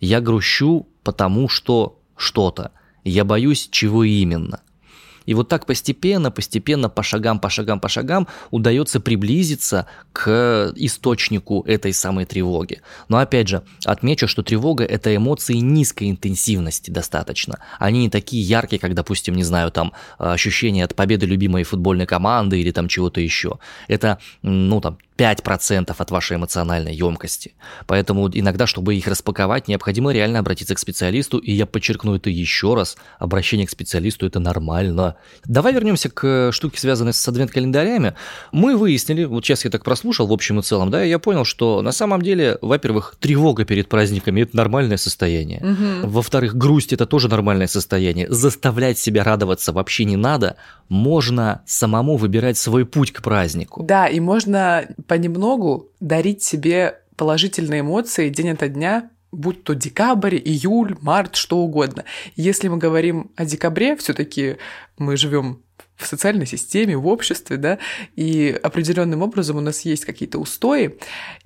Я 0.00 0.20
грущу 0.20 0.86
потому 1.08 1.48
что 1.48 2.00
что-то. 2.18 2.72
Я 3.02 3.24
боюсь 3.24 3.70
чего 3.72 4.04
именно. 4.04 4.60
И 5.28 5.34
вот 5.34 5.50
так 5.50 5.66
постепенно, 5.66 6.30
постепенно, 6.30 6.88
по 6.88 7.02
шагам, 7.02 7.38
по 7.38 7.50
шагам, 7.50 7.80
по 7.80 7.88
шагам 7.90 8.26
удается 8.50 8.98
приблизиться 8.98 9.84
к 10.14 10.72
источнику 10.74 11.62
этой 11.66 11.92
самой 11.92 12.24
тревоги. 12.24 12.80
Но 13.10 13.18
опять 13.18 13.46
же, 13.46 13.62
отмечу, 13.84 14.26
что 14.26 14.42
тревога– 14.42 14.84
это 14.86 15.14
эмоции 15.14 15.56
низкой 15.56 16.08
интенсивности 16.08 16.90
достаточно. 16.90 17.58
Они 17.78 18.04
не 18.04 18.08
такие 18.08 18.42
яркие, 18.42 18.80
как, 18.80 18.94
допустим, 18.94 19.34
не 19.34 19.44
знаю, 19.44 19.70
там, 19.70 19.92
ощущение 20.16 20.82
от 20.86 20.94
победы 20.94 21.26
любимой 21.26 21.62
футбольной 21.64 22.06
команды 22.06 22.58
или 22.58 22.70
там 22.70 22.88
чего-то 22.88 23.20
еще. 23.20 23.58
Это, 23.86 24.16
ну, 24.40 24.80
там, 24.80 24.96
5% 25.18 25.94
от 25.98 26.10
вашей 26.10 26.36
эмоциональной 26.36 26.94
емкости. 26.94 27.54
Поэтому 27.86 28.30
иногда, 28.32 28.66
чтобы 28.66 28.94
их 28.94 29.08
распаковать, 29.08 29.66
необходимо 29.66 30.12
реально 30.12 30.38
обратиться 30.38 30.74
к 30.76 30.78
специалисту, 30.78 31.38
и 31.38 31.52
я 31.52 31.66
подчеркну 31.66 32.14
это 32.14 32.30
еще 32.30 32.74
раз, 32.74 32.96
обращение 33.18 33.66
к 33.66 33.70
специалисту 33.70 34.26
это 34.26 34.38
нормально. 34.38 35.16
Давай 35.44 35.72
вернемся 35.72 36.08
к 36.08 36.50
штуке, 36.52 36.78
связанной 36.78 37.12
с 37.12 37.28
адвент-календарями. 37.28 38.14
Мы 38.52 38.76
выяснили, 38.76 39.24
вот 39.24 39.44
сейчас 39.44 39.64
я 39.64 39.70
так 39.70 39.84
прослушал 39.84 40.28
в 40.28 40.32
общем 40.32 40.60
и 40.60 40.62
целом, 40.62 40.90
да, 40.90 41.04
и 41.04 41.08
я 41.08 41.18
понял, 41.18 41.44
что 41.44 41.82
на 41.82 41.92
самом 41.92 42.22
деле, 42.22 42.56
во-первых, 42.62 43.16
тревога 43.18 43.64
перед 43.64 43.88
праздниками– 43.88 44.40
это 44.42 44.56
нормальное 44.56 44.98
состояние. 44.98 45.60
Угу. 45.60 46.10
Во-вторых, 46.10 46.54
грусть– 46.54 46.92
это 46.94 47.06
тоже 47.06 47.28
нормальное 47.28 47.66
состояние. 47.66 48.30
Заставлять 48.30 48.98
себя 48.98 49.24
радоваться 49.24 49.72
вообще 49.72 50.04
не 50.04 50.16
надо. 50.16 50.56
Можно 50.88 51.62
самому 51.66 52.16
выбирать 52.16 52.56
свой 52.56 52.86
путь 52.86 53.12
к 53.12 53.20
празднику. 53.20 53.82
Да, 53.82 54.06
и 54.06 54.20
можно 54.20 54.86
понемногу 55.08 55.90
дарить 55.98 56.44
себе 56.44 57.00
положительные 57.16 57.80
эмоции 57.80 58.28
день 58.28 58.50
ото 58.50 58.68
дня, 58.68 59.10
будь 59.32 59.64
то 59.64 59.74
декабрь, 59.74 60.36
июль, 60.36 60.96
март, 61.00 61.34
что 61.34 61.58
угодно. 61.58 62.04
Если 62.36 62.68
мы 62.68 62.78
говорим 62.78 63.32
о 63.34 63.44
декабре, 63.44 63.96
все-таки 63.96 64.58
мы 64.96 65.16
живем 65.16 65.62
в 65.96 66.06
социальной 66.06 66.46
системе, 66.46 66.96
в 66.96 67.08
обществе, 67.08 67.56
да, 67.56 67.78
и 68.14 68.56
определенным 68.62 69.22
образом 69.22 69.56
у 69.56 69.60
нас 69.60 69.80
есть 69.80 70.04
какие-то 70.04 70.38
устои. 70.38 70.98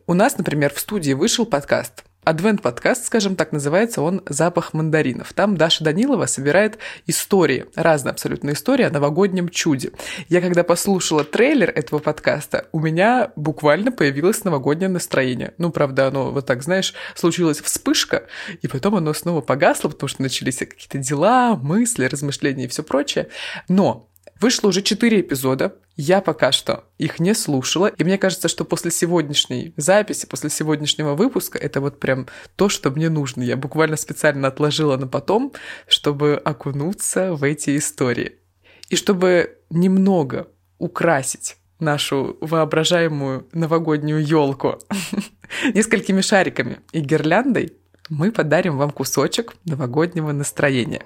У 0.07 0.13
нас, 0.13 0.37
например, 0.37 0.75
в 0.75 0.79
студии 0.79 1.13
вышел 1.13 1.47
подкаст 1.47 2.05
Адвент-подкаст, 2.25 3.05
скажем 3.05 3.35
так, 3.35 3.51
называется 3.51 4.01
он 4.01 4.23
«Запах 4.29 4.75
мандаринов». 4.75 5.33
Там 5.33 5.57
Даша 5.57 5.83
Данилова 5.83 6.27
собирает 6.27 6.79
истории, 7.09 7.66
разные 7.75 8.12
абсолютно 8.12 8.51
истории 8.53 8.85
о 8.85 8.91
новогоднем 8.91 9.49
чуде. 9.49 9.91
Я 10.29 10.41
когда 10.41 10.62
послушала 10.62 11.25
трейлер 11.25 11.70
этого 11.70 11.99
подкаста, 11.99 12.68
у 12.70 12.79
меня 12.79 13.33
буквально 13.35 13.91
появилось 13.91 14.45
новогоднее 14.45 14.89
настроение. 14.89 15.55
Ну, 15.59 15.73
правда, 15.73 16.07
оно 16.07 16.31
вот 16.31 16.47
так, 16.47 16.62
знаешь, 16.62 16.95
случилась 17.16 17.61
вспышка, 17.61 18.29
и 18.61 18.68
потом 18.68 18.95
оно 18.95 19.14
снова 19.14 19.41
погасло, 19.41 19.89
потому 19.89 20.07
что 20.07 20.23
начались 20.23 20.59
какие-то 20.59 20.99
дела, 20.99 21.57
мысли, 21.57 22.05
размышления 22.05 22.66
и 22.66 22.68
все 22.68 22.85
прочее. 22.85 23.31
Но 23.68 24.09
Вышло 24.43 24.68
уже 24.68 24.83
четыре 24.83 25.20
эпизода. 25.20 25.77
Я 25.97 26.22
пока 26.22 26.53
что 26.53 26.84
их 26.99 27.20
не 27.20 27.34
слушала. 27.34 27.86
И 27.86 28.05
мне 28.05 28.16
кажется, 28.16 28.49
что 28.49 28.64
после 28.64 28.90
сегодняшней 28.90 29.74
записи, 29.76 30.26
после 30.26 30.49
сегодняшнего 30.49 31.14
выпуска, 31.14 31.59
это 31.59 31.80
вот 31.80 32.01
прям 32.01 32.28
то, 32.57 32.68
что 32.68 32.90
мне 32.90 33.11
нужно. 33.11 33.43
Я 33.43 33.57
буквально 33.57 33.97
специально 33.97 34.49
отложила 34.49 34.97
на 34.97 35.07
потом, 35.07 35.53
чтобы 35.86 36.40
окунуться 36.43 37.34
в 37.34 37.45
эти 37.45 37.76
истории. 37.76 38.38
И 38.88 38.97
чтобы 38.97 39.59
немного 39.70 40.49
украсить 40.78 41.57
нашу 41.78 42.38
воображаемую 42.40 43.49
новогоднюю 43.53 44.24
елку 44.24 44.78
несколькими 45.74 46.20
шариками 46.20 46.80
и 46.93 47.01
гирляндой, 47.01 47.74
мы 48.09 48.32
подарим 48.32 48.78
вам 48.78 48.90
кусочек 48.90 49.55
новогоднего 49.64 50.32
настроения. 50.32 51.03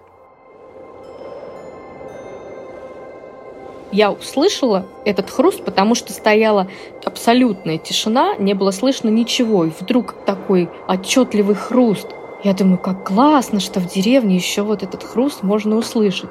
Я 3.93 4.11
услышала 4.11 4.87
этот 5.05 5.30
хруст, 5.30 5.64
потому 5.64 5.95
что 5.95 6.12
стояла 6.12 6.68
абсолютная 7.05 7.78
тишина, 7.78 8.34
не 8.37 8.55
было 8.55 8.72
слышно 8.72 9.09
ничего. 9.09 9.64
И 9.64 9.70
вдруг 9.78 10.14
такой 10.24 10.68
отчетливый 10.89 11.55
хруст. 11.55 12.09
Я 12.43 12.53
думаю, 12.53 12.78
как 12.78 13.07
классно, 13.07 13.61
что 13.61 13.80
в 13.80 13.87
деревне 13.87 14.37
еще 14.37 14.62
вот 14.62 14.82
этот 14.82 15.05
хруст 15.05 15.43
можно 15.43 15.76
услышать. 15.76 16.30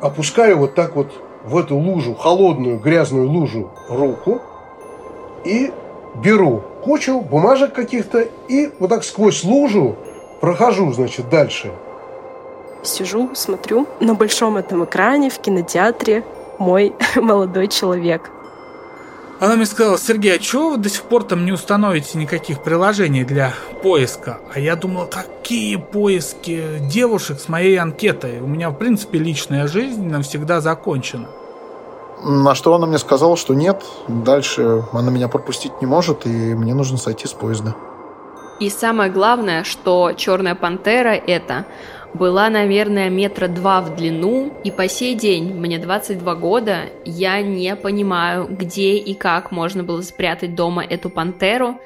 Опускаю 0.00 0.58
вот 0.58 0.74
так 0.74 0.96
вот 0.96 1.12
в 1.44 1.56
эту 1.56 1.76
лужу, 1.76 2.14
холодную 2.14 2.78
грязную 2.78 3.28
лужу 3.28 3.70
руку 3.88 4.42
и 5.44 5.70
беру 6.16 6.62
кучу 6.82 7.20
бумажек 7.20 7.72
каких-то 7.72 8.26
и 8.48 8.70
вот 8.78 8.90
так 8.90 9.04
сквозь 9.04 9.44
лужу 9.44 9.96
прохожу, 10.40 10.92
значит, 10.92 11.28
дальше. 11.28 11.70
Сижу, 12.82 13.30
смотрю 13.34 13.86
на 14.00 14.14
большом 14.14 14.56
этом 14.56 14.84
экране 14.84 15.30
в 15.30 15.38
кинотеатре 15.38 16.24
мой 16.58 16.94
молодой 17.16 17.68
человек. 17.68 18.30
Она 19.38 19.56
мне 19.56 19.66
сказала, 19.66 19.98
Сергей, 19.98 20.34
а 20.34 20.38
чего 20.38 20.70
вы 20.70 20.76
до 20.78 20.88
сих 20.88 21.02
пор 21.02 21.22
там 21.24 21.44
не 21.44 21.52
установите 21.52 22.16
никаких 22.16 22.62
приложений 22.62 23.24
для 23.24 23.52
поиска? 23.82 24.40
А 24.54 24.58
я 24.58 24.76
думал, 24.76 25.06
какие 25.06 25.76
поиски 25.76 26.78
девушек 26.80 27.38
с 27.38 27.48
моей 27.48 27.76
анкетой? 27.76 28.40
У 28.40 28.46
меня, 28.46 28.70
в 28.70 28.74
принципе, 28.74 29.18
личная 29.18 29.66
жизнь 29.66 30.06
навсегда 30.06 30.62
закончена. 30.62 31.28
На 32.24 32.54
что 32.54 32.74
она 32.74 32.86
мне 32.86 32.96
сказала, 32.96 33.36
что 33.36 33.52
нет, 33.54 33.84
дальше 34.08 34.84
она 34.92 35.10
меня 35.10 35.28
пропустить 35.28 35.82
не 35.82 35.86
может, 35.86 36.24
и 36.24 36.54
мне 36.54 36.72
нужно 36.72 36.96
сойти 36.96 37.26
с 37.26 37.32
поезда. 37.34 37.74
И 38.58 38.70
самое 38.70 39.10
главное, 39.10 39.64
что 39.64 40.12
«Черная 40.16 40.54
пантера»— 40.54 41.14
это 41.26 41.66
была, 42.16 42.48
наверное, 42.50 43.10
метра 43.10 43.48
два 43.48 43.80
в 43.80 43.94
длину, 43.94 44.52
и 44.64 44.70
по 44.70 44.88
сей 44.88 45.14
день, 45.14 45.54
мне 45.54 45.78
22 45.78 46.34
года, 46.34 46.80
я 47.04 47.40
не 47.42 47.76
понимаю, 47.76 48.48
где 48.48 48.96
и 48.96 49.14
как 49.14 49.52
можно 49.52 49.82
было 49.84 50.02
спрятать 50.02 50.54
дома 50.54 50.84
эту 50.84 51.10
пантеру. 51.10 51.78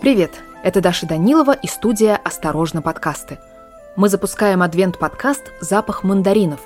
Привет, 0.00 0.32
это 0.64 0.80
Даша 0.80 1.06
Данилова 1.06 1.52
и 1.52 1.66
студия 1.68 2.20
«Осторожно, 2.24 2.82
подкасты». 2.82 3.38
Мы 3.94 4.08
запускаем 4.08 4.62
адвент-подкаст 4.62 5.52
«Запах 5.60 6.02
мандаринов», 6.02 6.60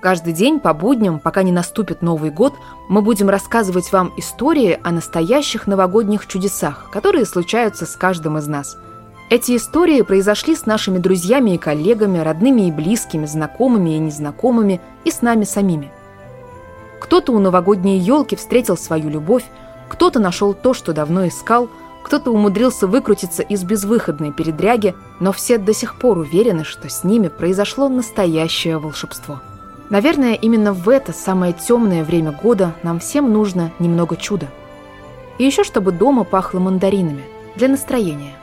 Каждый 0.00 0.32
день 0.32 0.60
по 0.60 0.72
будням, 0.72 1.20
пока 1.20 1.42
не 1.42 1.52
наступит 1.52 2.00
Новый 2.00 2.30
год, 2.30 2.54
мы 2.88 3.02
будем 3.02 3.28
рассказывать 3.28 3.92
вам 3.92 4.14
истории 4.16 4.80
о 4.82 4.92
настоящих 4.92 5.66
новогодних 5.66 6.26
чудесах, 6.26 6.88
которые 6.90 7.26
случаются 7.26 7.84
с 7.84 7.96
каждым 7.96 8.38
из 8.38 8.46
нас. 8.46 8.78
Эти 9.28 9.56
истории 9.56 10.00
произошли 10.00 10.56
с 10.56 10.64
нашими 10.64 10.98
друзьями 10.98 11.50
и 11.50 11.58
коллегами, 11.58 12.18
родными 12.18 12.62
и 12.62 12.72
близкими, 12.72 13.26
знакомыми 13.26 13.90
и 13.90 13.98
незнакомыми, 13.98 14.80
и 15.04 15.10
с 15.10 15.20
нами 15.20 15.44
самими. 15.44 15.92
Кто-то 16.98 17.32
у 17.32 17.38
новогодней 17.38 17.98
елки 17.98 18.36
встретил 18.36 18.78
свою 18.78 19.10
любовь, 19.10 19.44
кто-то 19.90 20.18
нашел 20.18 20.54
то, 20.54 20.72
что 20.72 20.94
давно 20.94 21.28
искал, 21.28 21.68
кто-то 22.02 22.30
умудрился 22.30 22.86
выкрутиться 22.86 23.42
из 23.42 23.64
безвыходной 23.64 24.32
передряги, 24.32 24.94
но 25.20 25.32
все 25.32 25.58
до 25.58 25.74
сих 25.74 25.98
пор 25.98 26.16
уверены, 26.16 26.64
что 26.64 26.88
с 26.88 27.04
ними 27.04 27.28
произошло 27.28 27.90
настоящее 27.90 28.78
волшебство– 28.78 29.40
Наверное, 29.90 30.34
именно 30.34 30.72
в 30.72 30.88
это 30.88 31.12
самое 31.12 31.52
темное 31.52 32.04
время 32.04 32.30
года 32.30 32.74
нам 32.84 33.00
всем 33.00 33.32
нужно 33.32 33.72
немного 33.80 34.16
чуда. 34.16 34.46
И 35.38 35.44
еще 35.44 35.64
чтобы 35.64 35.90
дома 35.90 36.22
пахло 36.22 36.60
мандаринами 36.60 37.24
для 37.56 37.66
настроения. 37.68 38.34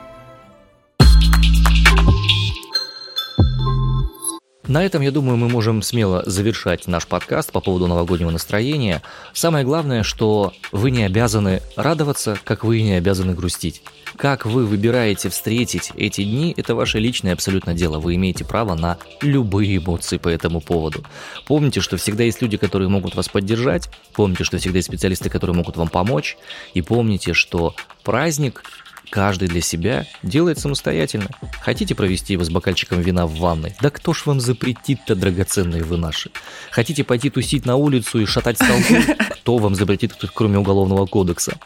На 4.68 4.84
этом, 4.84 5.00
я 5.00 5.10
думаю, 5.10 5.38
мы 5.38 5.48
можем 5.48 5.80
смело 5.80 6.22
завершать 6.26 6.86
наш 6.86 7.06
подкаст 7.06 7.52
по 7.52 7.62
поводу 7.62 7.86
новогоднего 7.86 8.30
настроения. 8.30 9.00
Самое 9.32 9.64
главное, 9.64 10.02
что 10.02 10.52
вы 10.72 10.90
не 10.90 11.04
обязаны 11.04 11.62
радоваться, 11.74 12.38
как 12.44 12.64
вы 12.64 12.82
не 12.82 12.92
обязаны 12.92 13.32
грустить. 13.32 13.80
Как 14.16 14.44
вы 14.44 14.66
выбираете 14.66 15.30
встретить 15.30 15.90
эти 15.96 16.22
дни, 16.22 16.52
это 16.54 16.74
ваше 16.74 16.98
личное 16.98 17.32
абсолютно 17.32 17.72
дело. 17.72 17.98
Вы 17.98 18.16
имеете 18.16 18.44
право 18.44 18.74
на 18.74 18.98
любые 19.22 19.78
эмоции 19.78 20.18
по 20.18 20.28
этому 20.28 20.60
поводу. 20.60 21.02
Помните, 21.46 21.80
что 21.80 21.96
всегда 21.96 22.24
есть 22.24 22.42
люди, 22.42 22.58
которые 22.58 22.90
могут 22.90 23.14
вас 23.14 23.30
поддержать. 23.30 23.88
Помните, 24.12 24.44
что 24.44 24.58
всегда 24.58 24.80
есть 24.80 24.88
специалисты, 24.88 25.30
которые 25.30 25.56
могут 25.56 25.78
вам 25.78 25.88
помочь. 25.88 26.36
И 26.74 26.82
помните, 26.82 27.32
что 27.32 27.74
праздник 28.04 28.64
каждый 29.10 29.48
для 29.48 29.60
себя 29.60 30.06
делает 30.22 30.58
самостоятельно. 30.58 31.28
Хотите 31.60 31.94
провести 31.94 32.34
его 32.34 32.44
с 32.44 32.50
бокальчиком 32.50 33.00
вина 33.00 33.26
в 33.26 33.36
ванной? 33.36 33.74
Да 33.80 33.90
кто 33.90 34.12
ж 34.12 34.26
вам 34.26 34.40
запретит-то, 34.40 35.14
драгоценные 35.14 35.82
вы 35.82 35.96
наши? 35.96 36.30
Хотите 36.70 37.04
пойти 37.04 37.30
тусить 37.30 37.66
на 37.66 37.76
улицу 37.76 38.20
и 38.20 38.26
шатать 38.26 38.56
столбы? 38.56 39.16
Кто 39.30 39.58
вам 39.58 39.74
запретит, 39.74 40.14
кроме 40.34 40.58
Уголовного 40.58 41.06
кодекса? 41.06 41.58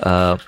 А, 0.00 0.38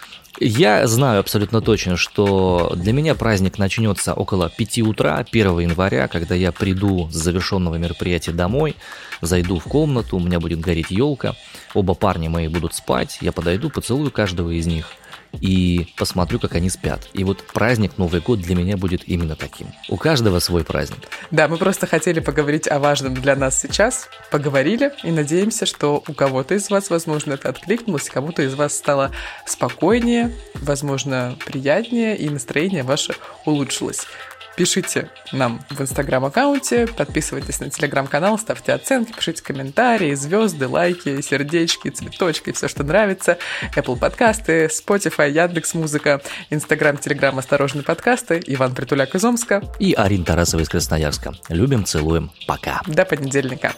Я 0.40 0.86
знаю 0.86 1.20
абсолютно 1.20 1.61
точно, 1.61 1.97
что 1.97 2.72
для 2.74 2.93
меня 2.93 3.14
праздник 3.14 3.59
начнется 3.59 4.14
около 4.14 4.51
5 4.51 4.78
утра 4.80 5.16
1 5.18 5.59
января, 5.61 6.09
когда 6.09 6.34
я 6.34 6.53
приду 6.53 7.09
с 7.11 7.14
завершенного 7.14 7.76
мероприятия 7.76 8.32
домой, 8.32 8.74
зайду 9.20 9.59
в 9.59 9.64
комнату, 9.64 10.16
у 10.16 10.20
меня 10.20 10.40
будет 10.40 10.61
гореть 10.61 10.90
елка, 10.90 11.34
оба 11.74 11.95
парня 11.95 12.30
мои 12.30 12.49
будут 12.49 12.74
спать, 12.74 13.18
я 13.20 13.30
подойду, 13.30 13.70
поцелую 13.70 14.11
каждого 14.11 14.51
из 14.51 14.66
них– 14.66 14.86
и 15.41 15.87
посмотрю, 15.97 16.39
как 16.39 16.55
они 16.55 16.70
спят. 16.70 17.09
И 17.12 17.24
вот 17.24 17.45
праздник 17.53 17.99
Новый 17.99 18.20
год 18.20 18.41
для 18.41 18.55
меня 18.55 18.76
будет 18.76 19.09
именно 19.09 19.37
таким. 19.37 19.68
У 19.89 19.97
каждого 19.97 20.39
свой 20.39 20.64
праздник. 20.64 21.09
Да, 21.30 21.49
мы 21.49 21.57
просто 21.57 21.87
хотели 21.87 22.20
поговорить 22.20 22.68
о 22.68 22.78
важном 22.78 23.14
для 23.14 23.37
нас 23.37 23.61
сейчас. 23.61 24.09
Поговорили 24.30 24.93
и 25.03 25.11
надеемся, 25.11 25.66
что 25.66 26.03
у 26.07 26.12
кого-то 26.12 26.55
из 26.55 26.70
вас, 26.70 26.91
возможно, 26.91 27.33
это 27.33 27.49
откликнулось, 27.49 28.11
кому-то 28.11 28.43
из 28.43 28.55
вас 28.55 28.76
стало 28.76 29.12
спокойнее, 29.47 30.33
возможно, 30.55 31.37
приятнее, 31.45 32.16
и 32.16 32.28
настроение 32.28 32.83
ваше 32.83 33.14
улучшилось. 33.45 34.07
Пишите 34.57 35.11
нам 35.33 35.65
в 35.71 35.81
инстаграм-аккаунте, 35.81 36.87
подписывайтесь 36.87 37.61
на 37.61 37.71
телеграм-канал, 37.71 38.39
ставьте 38.39 38.73
оценки, 38.73 39.13
пишите 39.13 39.43
комментарии, 39.43 40.15
звезды, 40.15 40.69
лайки, 40.69 41.23
сердечки, 41.23 41.89
цветочки, 41.89 42.53
все, 42.53 42.69
что 42.69 42.85
нравится. 42.85 43.39
Apple 43.75 43.99
подкасты, 43.99 44.67
Spotify, 44.67 45.31
Яндекс 45.31 45.73
Музыка, 45.75 46.21
Инстаграм, 46.51 46.99
Телеграм, 46.99 47.39
Осторожные 47.39 47.83
подкасты, 47.83 48.43
Иван 48.47 48.75
Притуляк 48.75 49.15
из 49.15 49.25
Омска. 49.25 49.63
И 49.79 49.95
Арин 49.95 50.25
Тарасова 50.25 50.61
из 50.61 50.69
Красноярска. 50.69 51.33
Любим, 51.49 51.85
целуем. 51.85 52.31
Пока. 52.47 52.83
До 52.87 53.07
понедельника. 53.07 53.73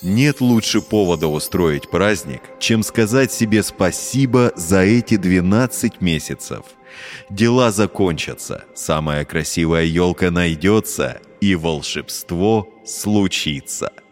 Нет 0.00 0.40
лучше 0.40 0.80
повода 0.80 1.26
устроить 1.26 1.90
праздник, 1.90 2.40
чем 2.60 2.84
сказать 2.84 3.32
себе 3.32 3.64
спасибо 3.64 4.52
за 4.54 4.82
эти 4.82 5.16
12 5.16 6.00
месяцев– 6.00 6.62
Дела 7.30 7.70
закончатся, 7.70 8.64
самая 8.74 9.24
красивая 9.24 9.84
елка 9.84 10.30
найдется, 10.30 11.20
и 11.40 11.54
волшебство 11.54 12.68
случится– 12.84 13.92